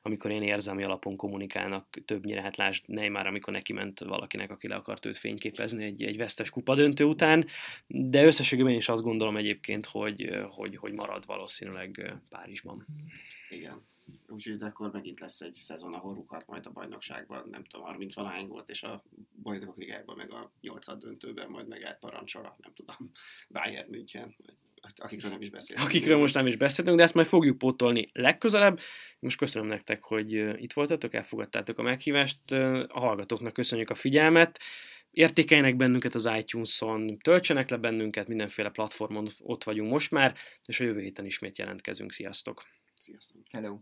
amikor 0.01 0.31
én 0.31 0.41
érzelmi 0.41 0.83
alapon 0.83 1.15
kommunikálnak 1.15 1.99
többnyire, 2.05 2.41
hát 2.41 2.57
lásd 2.57 2.83
Neymar, 2.87 3.27
amikor 3.27 3.53
neki 3.53 3.73
ment 3.73 3.99
valakinek, 3.99 4.51
aki 4.51 4.67
le 4.67 4.75
akart 4.75 5.05
őt 5.05 5.17
fényképezni 5.17 5.83
egy, 5.83 6.03
egy 6.03 6.17
vesztes 6.17 6.49
kupa 6.49 6.75
döntő 6.75 7.03
után, 7.03 7.45
de 7.87 8.25
összességében 8.25 8.73
is 8.73 8.89
azt 8.89 9.03
gondolom 9.03 9.37
egyébként, 9.37 9.85
hogy, 9.85 10.29
hogy, 10.49 10.77
hogy 10.77 10.91
marad 10.91 11.25
valószínűleg 11.25 12.13
Párizsban. 12.29 12.85
Igen 13.49 13.91
úgyhogy 14.27 14.61
akkor 14.61 14.91
megint 14.91 15.19
lesz 15.19 15.41
egy 15.41 15.53
szezon, 15.53 15.93
ahol 15.93 16.13
rúghat 16.13 16.47
majd 16.47 16.65
a 16.65 16.71
bajnokságban, 16.71 17.47
nem 17.49 17.63
tudom, 17.63 17.85
30 17.85 18.15
valahány 18.15 18.47
volt, 18.47 18.69
és 18.69 18.83
a 18.83 19.03
bajnokok 19.41 19.77
ligájában, 19.77 20.15
meg 20.17 20.31
a 20.31 20.51
8 20.61 20.97
döntőben 20.97 21.47
majd 21.49 21.67
megállt 21.67 21.99
parancsora, 21.99 22.55
nem 22.57 22.73
tudom, 22.73 23.11
Bayern 23.49 23.89
München, 23.89 24.35
akikről 24.95 25.31
nem 25.31 25.41
is 25.41 25.49
beszéltünk. 25.49 25.89
Akikről 25.89 26.17
most 26.17 26.33
nem 26.33 26.47
is 26.47 26.55
beszéltünk, 26.55 26.97
de 26.97 27.03
ezt 27.03 27.13
majd 27.13 27.27
fogjuk 27.27 27.57
pótolni 27.57 28.09
legközelebb. 28.13 28.79
Most 29.19 29.37
köszönöm 29.37 29.67
nektek, 29.67 30.03
hogy 30.03 30.31
itt 30.61 30.73
voltatok, 30.73 31.13
elfogadtátok 31.13 31.77
a 31.77 31.81
meghívást. 31.81 32.51
A 32.87 32.99
hallgatóknak 32.99 33.53
köszönjük 33.53 33.89
a 33.89 33.95
figyelmet. 33.95 34.59
Értékeljenek 35.11 35.75
bennünket 35.75 36.15
az 36.15 36.29
iTunes-on, 36.37 37.17
töltsenek 37.17 37.69
le 37.69 37.77
bennünket, 37.77 38.27
mindenféle 38.27 38.69
platformon 38.69 39.27
ott 39.39 39.63
vagyunk 39.63 39.91
most 39.91 40.11
már, 40.11 40.35
és 40.65 40.79
a 40.79 40.83
jövő 40.83 40.99
héten 40.99 41.25
ismét 41.25 41.57
jelentkezünk. 41.57 42.11
Sziasztok! 42.11 42.63
Sziasztok! 42.93 43.41
Hello! 43.49 43.79